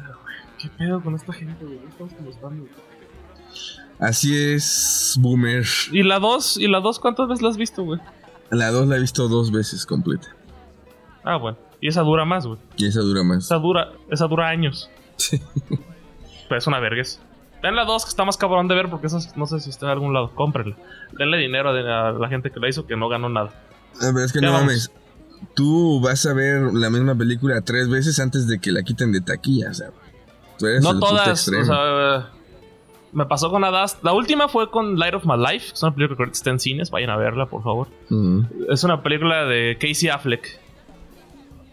¿Qué 0.57 0.69
pedo 0.69 1.01
con 1.03 1.13
esta 1.15 1.33
gente, 1.33 1.63
güey? 1.63 1.79
Estamos 1.87 2.13
como. 2.39 2.65
Así 3.99 4.35
es, 4.35 5.15
Boomer. 5.19 5.65
¿Y 5.91 6.03
la 6.03 6.19
2? 6.19 6.57
¿Y 6.57 6.67
la 6.67 6.79
2 6.79 6.99
cuántas 6.99 7.27
veces 7.29 7.41
la 7.43 7.49
has 7.49 7.57
visto, 7.57 7.83
güey? 7.83 7.99
La 8.49 8.71
2 8.71 8.87
la 8.87 8.97
he 8.97 8.99
visto 8.99 9.27
dos 9.27 9.51
veces 9.51 9.85
completa. 9.85 10.27
Ah, 11.23 11.37
bueno. 11.37 11.57
Y 11.85 11.87
esa 11.87 12.01
dura 12.01 12.25
más, 12.25 12.47
güey. 12.47 12.57
Y 12.77 12.87
esa 12.87 13.01
dura 13.01 13.21
más. 13.23 13.45
Esa 13.45 13.57
dura, 13.59 13.91
esa 14.09 14.25
dura 14.25 14.47
años. 14.47 14.89
Sí. 15.17 15.39
Pero 16.49 16.57
es 16.57 16.65
una 16.65 16.79
vergüenza. 16.79 17.19
Den 17.61 17.75
la 17.75 17.85
2 17.85 18.05
que 18.05 18.09
está 18.09 18.25
más 18.25 18.37
cabrón 18.37 18.67
de 18.67 18.73
ver 18.73 18.89
porque 18.89 19.05
esa 19.05 19.19
no 19.35 19.45
sé 19.45 19.59
si 19.59 19.69
está 19.69 19.85
en 19.85 19.91
algún 19.91 20.11
lado. 20.11 20.31
Cómprenla. 20.33 20.75
Denle 21.11 21.37
dinero 21.37 21.69
a 21.69 22.11
la 22.11 22.27
gente 22.27 22.49
que 22.49 22.59
la 22.59 22.69
hizo 22.69 22.87
que 22.87 22.97
no 22.97 23.07
ganó 23.07 23.29
nada. 23.29 23.51
A 24.01 24.11
ver, 24.11 24.25
es 24.25 24.33
que 24.33 24.41
no 24.41 24.47
vamos. 24.51 24.65
mames. 24.65 24.91
Tú 25.53 26.01
vas 26.01 26.25
a 26.25 26.33
ver 26.33 26.73
la 26.73 26.89
misma 26.89 27.13
película 27.13 27.61
tres 27.61 27.87
veces 27.87 28.19
antes 28.19 28.47
de 28.47 28.57
que 28.57 28.71
la 28.71 28.81
quiten 28.81 29.11
de 29.11 29.21
taquilla, 29.21 29.69
o 29.69 29.73
sea. 29.75 29.89
Tú 30.57 30.65
eres 30.65 30.81
No 30.81 30.97
todas. 30.99 31.47
O 31.47 31.63
sea, 31.65 32.29
me 33.11 33.27
pasó 33.27 33.51
con 33.51 33.63
Adas. 33.63 33.99
La 34.01 34.13
última 34.13 34.47
fue 34.47 34.71
con 34.71 34.97
Light 34.97 35.13
of 35.13 35.25
My 35.25 35.37
Life. 35.37 35.67
que 35.67 35.73
Es 35.75 35.83
una 35.83 35.93
película 35.93 36.25
que 36.25 36.31
está 36.33 36.49
en 36.49 36.59
cines. 36.59 36.89
Vayan 36.89 37.11
a 37.11 37.17
verla, 37.17 37.45
por 37.45 37.61
favor. 37.61 37.89
Es 38.69 38.83
una 38.83 39.03
película 39.03 39.45
de 39.45 39.77
Casey 39.79 40.09
Affleck. 40.09 40.64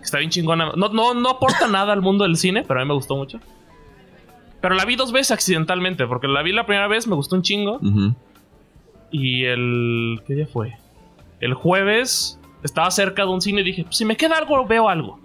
Está 0.03 0.19
bien 0.19 0.31
chingona. 0.31 0.73
No, 0.77 0.89
no, 0.89 1.15
no 1.15 1.31
aporta 1.31 1.67
nada 1.69 1.93
al 1.93 2.03
mundo 2.03 2.25
del 2.25 2.37
cine, 2.37 2.65
pero 2.67 2.81
a 2.81 2.85
mí 2.85 2.89
me 2.89 2.95
gustó 2.95 3.17
mucho. 3.17 3.39
Pero 4.61 4.75
la 4.75 4.85
vi 4.85 4.97
dos 4.97 5.13
veces 5.13 5.33
accidentalmente, 5.33 6.07
porque 6.07 6.29
la 6.29 6.43
vi 6.43 6.53
la 6.53 6.67
primera 6.67 6.89
vez, 6.89 7.07
me 7.07 7.15
gustó 7.15 7.37
un 7.37 7.43
chingo. 7.43 7.79
Y 9.11 9.45
el. 9.45 10.21
¿Qué 10.27 10.35
día 10.35 10.47
fue? 10.47 10.75
El 11.41 11.55
jueves 11.55 12.39
estaba 12.63 12.91
cerca 12.91 13.23
de 13.23 13.29
un 13.29 13.41
cine 13.41 13.61
y 13.63 13.65
dije: 13.65 13.85
pues, 13.85 13.97
si 13.97 14.05
me 14.05 14.17
queda 14.17 14.39
algo, 14.39 14.65
veo 14.67 14.89
algo. 14.89 15.21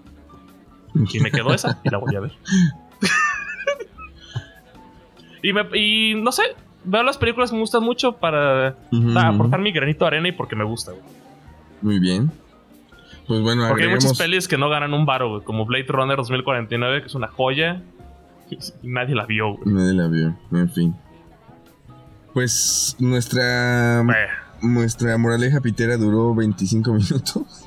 Y 1.12 1.20
me 1.20 1.30
quedó 1.30 1.52
esa 1.54 1.80
y 1.84 1.90
la 1.90 1.98
volví 1.98 2.16
a 2.16 2.20
ver. 2.20 2.32
y, 5.42 5.52
me- 5.52 5.78
y 5.78 6.14
no 6.16 6.32
sé, 6.32 6.42
veo 6.84 7.02
las 7.02 7.18
películas 7.18 7.50
que 7.50 7.56
me 7.56 7.60
gustan 7.62 7.82
mucho 7.84 8.12
para 8.12 8.76
aportar 9.28 9.60
mi 9.60 9.70
granito 9.72 10.04
de 10.04 10.06
arena 10.08 10.28
y 10.28 10.32
porque 10.32 10.56
me 10.56 10.64
gusta, 10.64 10.92
güey. 10.92 11.02
Muy 11.82 11.98
bien. 12.00 12.30
Pues 13.28 13.42
bueno, 13.42 13.68
Porque 13.68 13.84
hay 13.84 13.90
muchas 13.90 14.16
pelis 14.18 14.48
que 14.48 14.56
no 14.58 14.68
ganan 14.70 14.94
un 14.94 15.04
baro, 15.06 15.28
güey, 15.28 15.44
como 15.44 15.66
Blade 15.66 15.84
Runner 15.86 16.16
2049, 16.16 17.02
que 17.02 17.06
es 17.06 17.14
una 17.14 17.28
joya. 17.28 17.82
Y 18.50 18.88
nadie 18.88 19.14
la 19.14 19.26
vio, 19.26 19.52
güey. 19.52 19.74
Nadie 19.74 19.92
la 19.94 20.08
vio, 20.08 20.34
en 20.52 20.70
fin. 20.70 20.96
Pues 22.32 22.96
nuestra. 22.98 24.00
Eh, 24.00 24.04
Nuestra 24.60 25.16
moraleja 25.18 25.60
pitera 25.60 25.96
duró 25.96 26.34
25 26.34 26.92
minutos. 26.92 27.64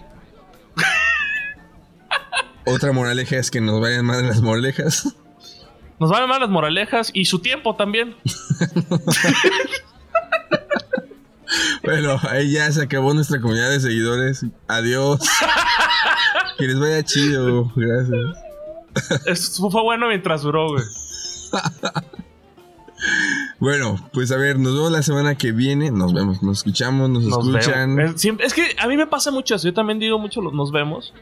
Otra 2.65 2.91
moraleja 2.91 3.37
es 3.37 3.49
que 3.49 3.61
nos 3.61 3.79
vayan 3.79 4.05
mal 4.05 4.27
las 4.27 4.41
moralejas. 4.41 5.15
Nos 5.99 6.09
van 6.09 6.27
mal 6.27 6.39
las 6.41 6.49
moralejas 6.49 7.11
y 7.13 7.25
su 7.25 7.39
tiempo 7.39 7.75
también. 7.75 8.15
Bueno, 11.83 12.19
ahí 12.29 12.51
ya 12.51 12.71
se 12.71 12.81
acabó 12.83 13.13
nuestra 13.13 13.41
comunidad 13.41 13.69
de 13.69 13.79
seguidores. 13.79 14.45
Adiós. 14.67 15.19
Que 16.57 16.67
les 16.67 16.79
vaya 16.79 17.03
chido. 17.03 17.71
Gracias. 17.75 19.25
Esto 19.25 19.71
fue 19.71 19.81
bueno 19.81 20.07
mientras 20.07 20.43
duró, 20.43 20.67
güey. 20.69 20.83
Bueno, 23.59 23.95
pues 24.13 24.31
a 24.31 24.37
ver, 24.37 24.57
nos 24.59 24.73
vemos 24.75 24.91
la 24.91 25.01
semana 25.03 25.35
que 25.35 25.51
viene. 25.51 25.91
Nos 25.91 26.13
vemos, 26.13 26.41
nos 26.43 26.59
escuchamos, 26.59 27.09
nos, 27.09 27.23
Nos 27.23 27.47
escuchan. 27.47 27.99
Es, 27.99 28.21
siempre- 28.21 28.45
es 28.45 28.53
que 28.53 28.75
a 28.79 28.87
mí 28.87 28.97
me 28.97 29.07
pasa 29.07 29.31
mucho 29.31 29.55
eso. 29.55 29.67
Yo 29.67 29.73
también 29.73 29.99
digo 29.99 30.17
mucho 30.19 30.41
los 30.41 30.53
nos 30.53 30.71
vemos. 30.71 31.13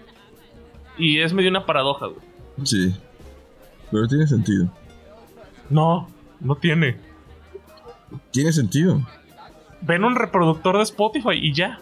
Y 0.97 1.19
es 1.19 1.31
medio 1.33 1.49
una 1.49 1.65
paradoja, 1.65 2.07
güey. 2.07 2.19
Sí. 2.65 2.95
Pero 3.91 4.07
tiene 4.07 4.27
sentido. 4.27 4.69
No, 5.69 6.09
no 6.41 6.55
tiene. 6.55 6.97
Tiene 8.31 8.51
sentido. 8.53 9.01
Ven 9.81 10.03
un 10.03 10.15
reproductor 10.15 10.77
de 10.77 10.83
Spotify 10.83 11.33
y 11.33 11.53
ya. 11.53 11.79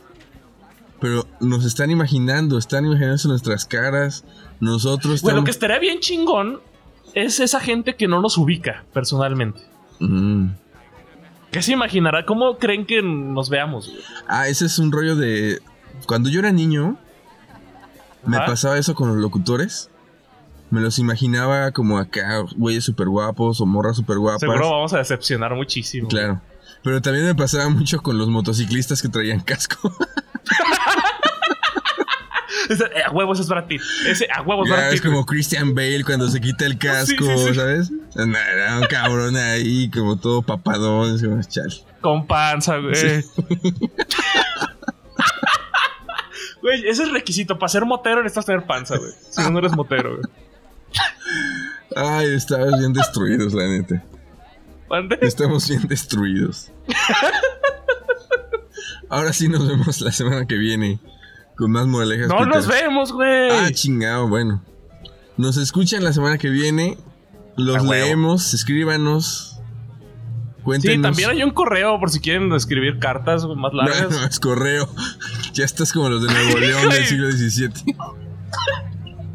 Pero 0.99 1.25
nos 1.39 1.65
están 1.65 1.91
imaginando, 1.91 2.57
están 2.57 2.85
imaginándose 2.85 3.27
nuestras 3.27 3.65
caras. 3.65 4.23
Nosotros 4.59 5.21
Güey, 5.21 5.35
lo 5.35 5.43
que 5.43 5.51
estamos. 5.51 5.73
estaría 5.75 5.79
bien 5.79 5.99
chingón 5.99 6.59
es 7.13 7.39
esa 7.39 7.59
gente 7.59 7.95
que 7.95 8.07
no 8.07 8.21
nos 8.21 8.37
ubica 8.37 8.83
personalmente. 8.93 9.61
Mm. 9.99 10.47
¿Qué 11.51 11.61
se 11.61 11.71
imaginará? 11.71 12.25
¿Cómo 12.25 12.57
creen 12.57 12.85
que 12.85 13.01
nos 13.01 13.49
veamos, 13.49 13.89
güey? 13.89 14.01
Ah, 14.27 14.47
ese 14.47 14.65
es 14.65 14.79
un 14.79 14.91
rollo 14.91 15.15
de. 15.15 15.59
Cuando 16.05 16.29
yo 16.29 16.39
era 16.39 16.51
niño, 16.51 16.97
me 18.25 18.37
pasaba 18.37 18.77
eso 18.77 18.95
con 18.95 19.07
los 19.09 19.17
locutores. 19.17 19.89
Me 20.69 20.81
los 20.81 20.99
imaginaba 20.99 21.71
como 21.71 21.97
acá, 21.97 22.43
güeyes 22.57 22.83
súper 22.83 23.07
guapos 23.07 23.61
o 23.61 23.65
morras 23.65 23.95
súper 23.95 24.17
guapas. 24.17 24.41
Seguro 24.41 24.69
vamos 24.69 24.93
a 24.93 24.97
decepcionar 24.97 25.55
muchísimo. 25.55 26.09
Claro. 26.09 26.41
Pero 26.83 27.01
también 27.01 27.25
me 27.25 27.35
pasaba 27.35 27.69
mucho 27.69 28.01
con 28.01 28.17
los 28.17 28.27
motociclistas 28.29 29.01
que 29.01 29.09
traían 29.09 29.39
casco. 29.41 29.95
Eh, 32.69 33.03
a 33.05 33.11
huevos 33.11 33.39
es 33.39 33.47
Brad 33.47 33.65
Pitt. 33.65 33.81
Ese 34.05 34.27
a 34.33 34.41
huevos 34.41 34.67
Brad 34.67 34.91
es 34.91 35.01
como 35.01 35.25
Christian 35.25 35.73
Bale 35.73 36.03
cuando 36.03 36.27
se 36.29 36.41
quita 36.41 36.65
el 36.65 36.77
casco, 36.79 37.23
Sí, 37.25 37.37
sí, 37.37 37.47
sí. 37.49 37.53
¿sabes? 37.55 37.91
Era 38.15 38.79
un 38.79 38.87
cabrón 38.87 39.37
ahí, 39.37 39.89
como 39.89 40.17
todo 40.17 40.41
papadón. 40.41 41.17
chale. 41.47 41.73
Con 42.01 42.27
panza, 42.27 42.77
güey. 42.77 42.93
Güey, 46.61 46.87
ese 46.87 47.03
es 47.03 47.11
requisito. 47.11 47.57
Para 47.57 47.69
ser 47.69 47.85
motero 47.85 48.21
necesitas 48.23 48.45
tener 48.47 48.65
panza, 48.65 48.97
güey. 48.97 49.11
Si 49.29 49.41
no, 49.41 49.51
no 49.51 49.59
eres 49.59 49.73
motero, 49.73 50.17
güey. 50.17 50.23
Ay, 51.95 52.33
estamos 52.33 52.77
bien 52.79 52.91
destruidos, 52.93 53.53
la 53.53 53.67
neta. 53.67 54.03
¿Mande? 54.89 55.17
Estamos 55.21 55.67
bien 55.69 55.87
destruidos. 55.87 56.71
Ahora 59.09 59.33
sí 59.33 59.47
nos 59.47 59.67
vemos 59.67 60.01
la 60.01 60.11
semana 60.11 60.45
que 60.45 60.55
viene 60.55 60.99
con 61.55 61.71
más 61.71 61.87
moralejas. 61.87 62.27
No 62.27 62.45
nos 62.45 62.67
vemos, 62.67 63.11
güey. 63.13 63.49
Ah, 63.51 63.69
chingado, 63.71 64.27
bueno. 64.27 64.63
Nos 65.37 65.57
escuchan 65.57 66.03
la 66.03 66.13
semana 66.13 66.37
que 66.37 66.49
viene. 66.49 66.97
Los 67.55 67.83
leemos, 67.83 68.53
escríbanos. 68.53 69.53
Cuéntenos. 70.63 70.95
sí, 70.97 71.01
también 71.01 71.29
hay 71.29 71.43
un 71.43 71.51
correo 71.51 71.97
por 71.99 72.09
si 72.11 72.19
quieren 72.19 72.51
escribir 72.53 72.99
cartas 72.99 73.45
más 73.45 73.71
No, 73.73 73.77
largas. 73.83 74.11
no, 74.11 74.25
es 74.25 74.39
correo. 74.39 74.89
Ya 75.53 75.63
estás 75.63 75.93
como 75.93 76.09
los 76.09 76.21
de 76.21 76.33
Nuevo 76.33 76.57
León 76.59 76.89
del 76.89 77.05
siglo 77.05 77.31
XVII. 77.31 77.95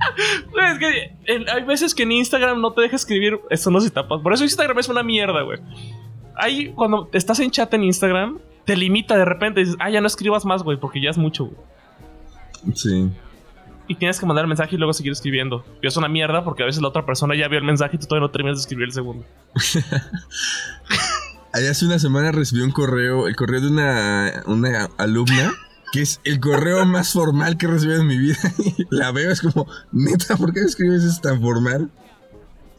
Güey, 0.53 0.73
es 0.73 0.79
que 0.79 1.17
en- 1.33 1.49
hay 1.49 1.65
veces 1.65 1.95
que 1.95 2.03
en 2.03 2.13
Instagram 2.13 2.61
no 2.61 2.73
te 2.73 2.83
deja 2.83 2.97
escribir. 2.97 3.41
Esto 3.51 3.71
no 3.71 3.81
se 3.81 3.91
tapa. 3.91 4.23
Por 4.23 4.33
eso 4.33 4.45
Instagram 4.45 4.79
es 4.79 4.89
una 4.89 5.03
mierda, 5.03 5.43
güey. 5.43 5.59
Ahí, 6.37 6.73
cuando 6.75 7.09
estás 7.13 7.41
en 7.41 7.51
chat 7.51 7.73
en 7.75 7.85
Instagram, 7.85 8.39
te 8.65 8.77
limita 8.77 9.17
de 9.17 9.25
repente. 9.25 9.61
Dices, 9.61 9.77
ah, 9.79 9.91
ya 9.91 10.01
no 10.01 10.07
escribas 10.07 10.45
más, 10.45 10.63
güey, 10.63 10.79
porque 10.79 11.01
ya 11.01 11.11
es 11.11 11.19
mucho, 11.19 11.45
güey. 11.47 11.57
Sí. 12.75 13.11
Y 13.89 13.97
tienes 13.97 14.19
que 14.21 14.27
mandar 14.27 14.45
el 14.45 14.49
mensaje 14.49 14.77
y 14.77 14.79
luego 14.79 14.93
seguir 14.93 15.13
escribiendo. 15.13 15.65
Y 15.83 15.87
es 15.87 15.97
una 15.97 16.09
mierda 16.09 16.45
porque 16.45 16.63
a 16.63 16.67
veces 16.67 16.81
la 16.81 16.89
otra 16.89 17.05
persona 17.05 17.35
ya 17.35 17.49
vio 17.49 17.59
el 17.59 17.65
mensaje 17.65 17.97
y 17.97 17.99
tú 17.99 18.07
todavía 18.07 18.27
no 18.27 18.31
terminas 18.31 18.59
de 18.59 18.61
escribir 18.63 18.87
el 18.87 18.93
segundo. 18.93 19.27
Ahí 21.53 21.67
hace 21.71 21.85
una 21.85 21.99
semana 21.99 22.33
recibí 22.33 22.63
un 22.63 22.71
correo, 22.71 23.27
el 23.27 23.37
correo 23.37 23.61
de 23.61 23.69
una, 23.69 24.43
una 24.47 24.89
alumna, 24.99 25.53
que 25.93 26.01
es 26.03 26.21
el 26.25 26.41
correo 26.41 26.85
más 26.87 27.13
formal 27.13 27.57
que 27.59 27.67
he 27.67 27.69
recibido 27.69 28.01
en 28.01 28.07
mi 28.09 28.17
vida. 28.19 28.39
Y 28.59 28.87
la 28.91 29.13
veo, 29.13 29.31
es 29.31 29.41
como, 29.43 29.67
neta, 29.93 30.37
¿por 30.37 30.53
qué 30.53 30.61
escribes 30.61 31.05
eso 31.05 31.21
tan 31.21 31.41
formal? 31.41 31.91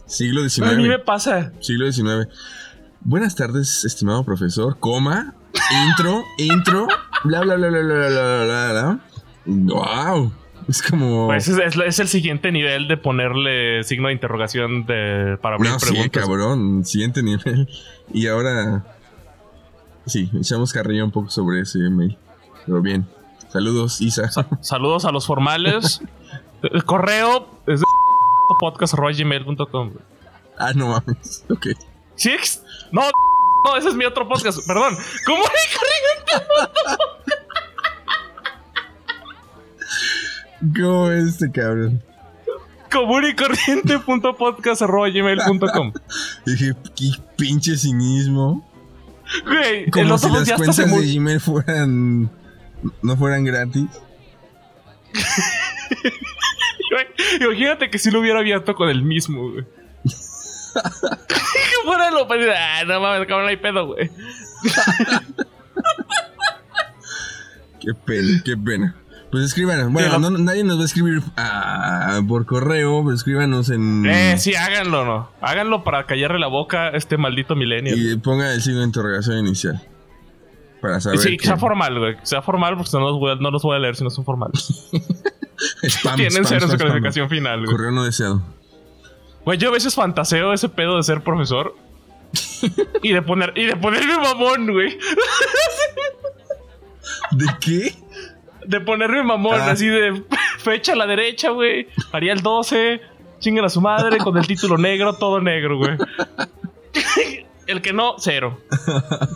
Siglo 0.05 0.41
XIX. 0.47 0.67
A 0.67 0.71
mí 0.73 0.87
me 0.87 0.99
pasa. 0.99 1.53
Siglo 1.61 1.89
XIX. 1.91 2.27
Buenas 3.01 3.35
tardes, 3.35 3.85
estimado 3.85 4.23
profesor. 4.23 4.77
Coma. 4.79 5.35
Intro, 5.87 6.23
intro. 6.37 6.87
Bla, 7.23 7.41
bla, 7.41 7.55
bla, 7.55 7.69
bla, 7.69 7.79
bla, 7.81 7.95
bla, 8.09 8.43
bla, 8.43 8.71
bla. 8.71 8.99
Wow. 9.45 10.33
Es 10.67 10.81
como. 10.81 11.27
Pues 11.27 11.47
es, 11.47 11.57
es- 11.57 11.75
es 11.85 11.99
el 11.99 12.07
siguiente 12.07 12.51
nivel 12.51 12.87
de 12.87 12.97
ponerle 12.97 13.83
signo 13.83 14.07
de 14.07 14.13
interrogación 14.13 14.85
de, 14.85 15.37
para 15.41 15.55
abrir 15.57 15.71
No, 15.71 15.79
sí, 15.79 15.85
preguntas. 15.91 16.23
cabrón. 16.23 16.85
Siguiente 16.85 17.21
nivel. 17.21 17.67
Y 18.13 18.27
ahora. 18.27 18.83
Sí, 20.05 20.29
echamos 20.39 20.73
carrilla 20.73 21.03
un 21.05 21.11
poco 21.11 21.29
sobre 21.29 21.61
ese 21.61 21.79
mail. 21.89 22.17
Pero 22.65 22.81
bien. 22.81 23.05
Saludos, 23.49 24.01
Isa. 24.01 24.29
Saludos 24.61 25.05
a 25.05 25.11
los 25.11 25.27
formales. 25.27 26.01
El 26.63 26.83
correo 26.85 27.47
es 27.67 27.81
de 27.81 27.85
podcast.gmail.com. 28.59 29.91
ah, 30.57 30.71
no 30.75 30.87
mames. 30.87 31.43
Ok. 31.49 31.67
Ex- 32.25 32.61
No, 32.91 33.01
no, 33.65 33.75
ese 33.77 33.89
es 33.89 33.95
mi 33.95 34.05
otro 34.05 34.27
podcast. 34.27 34.59
Perdón. 34.65 34.95
¿Cómo 35.25 35.43
¿Cómo 40.75 41.11
es 41.11 41.25
este 41.25 41.51
cabrón? 41.51 42.01
común 42.91 43.25
y 43.25 43.35
corriente.podcast.gmail.com? 43.35 45.93
Dije, 46.45 46.73
qué 46.95 47.11
pinche 47.35 47.75
cinismo. 47.75 48.63
Güey, 49.45 49.89
Como 49.89 50.17
si 50.19 50.29
las 50.29 50.51
cuentas 50.53 50.77
de 50.77 51.13
Gmail 51.15 51.39
fueran. 51.39 52.29
No 53.01 53.17
fueran 53.17 53.43
gratis. 53.43 53.87
Imagínate 57.41 57.89
que 57.89 57.97
si 57.99 58.11
lo 58.11 58.19
hubiera 58.19 58.39
abierto 58.39 58.75
con 58.75 58.89
el 58.89 59.03
mismo, 59.03 59.51
güey. 59.51 59.63
que 60.03 60.09
fuera 61.85 62.11
lo 62.11 62.27
Ah, 62.55 62.83
no 62.85 62.99
mames, 63.01 63.27
cabrón, 63.27 63.45
no 63.45 63.49
hay 63.49 63.57
pedo, 63.57 63.87
güey. 63.87 64.09
Qué 67.81 67.93
pena, 67.93 68.41
qué 68.45 68.55
pena. 68.55 68.95
Pues 69.29 69.43
escríbanos. 69.45 69.91
Bueno, 69.91 70.17
no- 70.19 70.29
nadie 70.37 70.63
nos 70.63 70.77
va 70.77 70.83
a 70.83 70.85
escribir 70.85 71.21
ah, 71.35 72.21
por 72.25 72.45
correo, 72.45 73.01
pero 73.03 73.13
escríbanos 73.15 73.69
en. 73.71 74.05
Eh, 74.05 74.37
sí, 74.37 74.55
háganlo, 74.55 75.03
¿no? 75.03 75.29
Háganlo 75.41 75.83
para 75.83 76.05
callarle 76.05 76.39
la 76.39 76.47
boca 76.47 76.87
a 76.87 76.89
este 76.91 77.17
maldito 77.17 77.55
milenio. 77.57 77.93
Y 77.97 78.15
ponga 78.17 78.53
el 78.53 78.61
signo 78.61 78.79
de 78.79 78.85
interrogación 78.85 79.37
inicial. 79.39 79.81
Para 80.83 80.99
saber. 80.99 81.17
Sí, 81.19 81.37
que 81.37 81.45
sea 81.45 81.55
formal, 81.55 81.97
güey. 81.97 82.17
Que 82.17 82.25
sea 82.25 82.41
formal 82.41 82.75
porque 82.75 82.89
no 82.91 82.99
los 82.99 83.17
voy 83.17 83.31
a, 83.31 83.35
no 83.35 83.49
los 83.51 83.63
voy 83.63 83.77
a 83.77 83.79
leer 83.79 83.95
si 83.95 84.03
no 84.03 84.09
son 84.09 84.25
formales. 84.25 84.89
Spam, 85.81 86.17
Tienen 86.17 86.43
cero 86.43 86.67
su 86.67 86.77
calificación 86.77 87.29
final, 87.29 87.61
güey. 87.63 87.71
Correo 87.71 87.91
no 87.91 88.03
deseado. 88.03 88.41
Güey, 89.45 89.57
yo 89.57 89.69
a 89.69 89.71
veces 89.71 89.95
fantaseo 89.95 90.51
ese 90.51 90.67
pedo 90.67 90.97
de 90.97 91.03
ser 91.03 91.23
profesor. 91.23 91.73
y 93.01 93.13
de 93.13 93.21
poner, 93.21 93.53
y 93.55 93.63
de 93.65 93.77
ponerme 93.77 94.17
mamón, 94.17 94.73
güey. 94.73 94.97
¿De 97.31 97.45
qué? 97.61 97.95
De 98.67 98.81
ponerme 98.81 99.23
mamón, 99.23 99.55
Ah. 99.61 99.71
así 99.71 99.87
de 99.87 100.21
fecha 100.57 100.91
a 100.91 100.95
la 100.97 101.05
derecha, 101.07 101.51
güey. 101.51 101.87
Haría 102.11 102.33
el 102.33 102.41
12, 102.41 102.99
chinguen 103.39 103.63
a 103.63 103.69
su 103.69 103.79
madre 103.79 104.17
con 104.17 104.37
el 104.37 104.45
título 104.45 104.77
negro, 104.77 105.13
todo 105.13 105.39
negro, 105.39 105.77
güey. 105.77 105.97
el 107.67 107.81
que 107.81 107.93
no, 107.93 108.15
cero. 108.17 108.59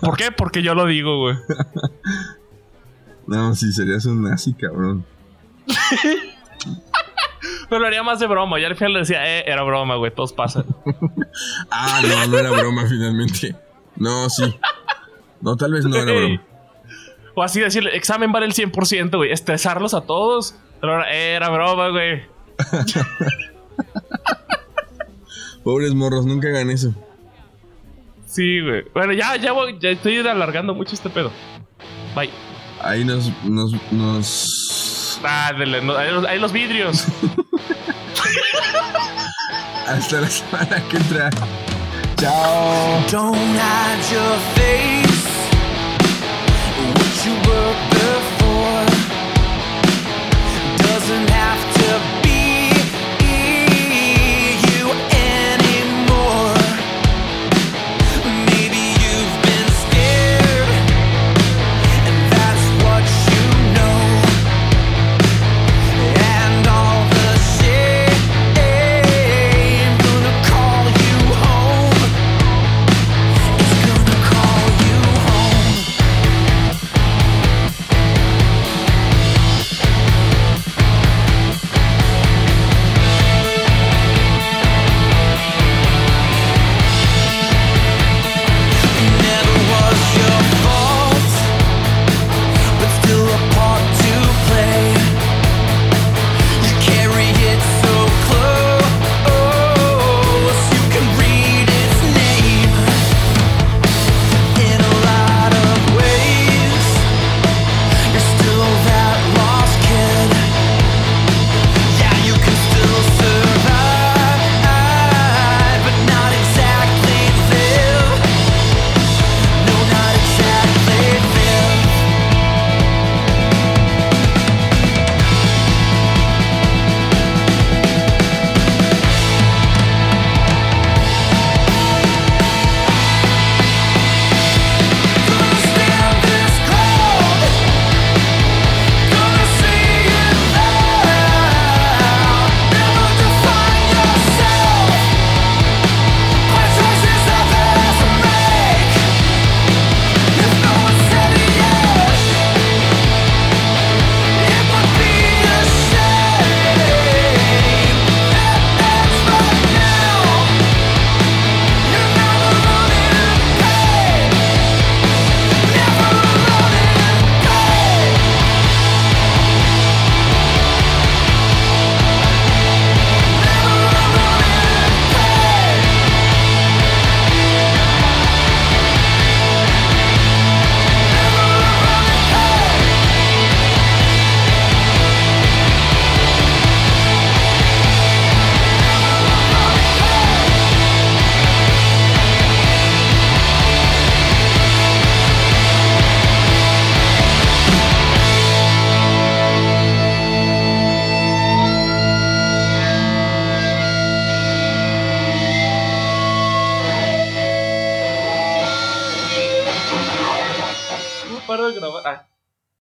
¿Por 0.02 0.18
qué? 0.18 0.32
Porque 0.32 0.62
yo 0.62 0.76
lo 0.76 0.86
digo, 0.86 1.20
güey. 1.20 1.36
No, 3.28 3.54
sí, 3.56 3.74
serías 3.74 4.06
un 4.06 4.24
nazi, 4.24 4.54
cabrón. 4.54 5.06
Pero 7.70 7.82
lo 7.82 7.88
haría 7.88 8.02
más 8.02 8.20
de 8.20 8.28
broma. 8.28 8.58
Ya 8.60 8.68
al 8.68 8.76
final 8.78 8.94
le 8.94 9.00
decía, 9.00 9.40
eh, 9.40 9.44
era 9.46 9.64
broma, 9.64 9.96
güey, 9.98 10.14
todos 10.14 10.34
pasan. 10.34 10.66
Ah, 11.70 12.02
no, 12.02 12.28
no 12.28 12.38
era 12.40 12.50
broma 12.50 12.88
finalmente. 12.88 13.56
No, 13.98 14.30
sí. 14.30 14.58
No, 15.42 15.56
tal 15.56 15.74
vez 15.74 15.86
no 15.86 15.96
era 15.96 16.12
broma. 16.12 16.42
O 17.36 17.44
así 17.44 17.60
decirle, 17.60 17.96
examen 17.96 18.32
vale 18.32 18.48
el 18.48 18.54
100%, 18.54 19.16
güey. 19.18 19.32
Estresarlos 19.32 19.94
a 19.94 20.02
todos. 20.02 20.56
Pero 20.82 21.04
eh, 21.04 21.34
era 21.36 21.50
broma, 21.50 21.90
güey. 21.90 22.24
Pobres 25.64 25.94
morros, 25.94 26.26
nunca 26.26 26.48
hagan 26.48 26.72
eso. 26.72 26.96
Sí, 28.38 28.62
güey. 28.62 28.86
Bueno, 28.94 29.12
ya, 29.14 29.36
ya 29.38 29.52
voy, 29.52 29.80
ya 29.80 29.90
estoy 29.90 30.20
alargando 30.20 30.76
mucho 30.76 30.94
este 30.94 31.10
pedo. 31.10 31.32
Bye. 32.16 32.30
Ahí 32.84 33.04
nos, 33.04 33.32
nos, 33.44 33.74
nos... 33.92 35.20
Ah, 35.24 35.52
dele, 35.58 35.82
no, 35.82 35.98
ahí, 35.98 36.12
los, 36.12 36.24
ahí 36.24 36.38
los 36.38 36.52
vidrios. 36.52 37.08
Hasta 39.88 40.22
la 40.22 40.30
semana 40.30 40.84
que 40.88 40.98
entra. 40.98 41.32
Ciao. 42.18 43.04
Don't 43.12 43.36
hide 43.36 44.14
your 44.14 44.38
face. 44.54 45.26
What 46.94 47.26
you 47.26 47.34
were 47.50 47.87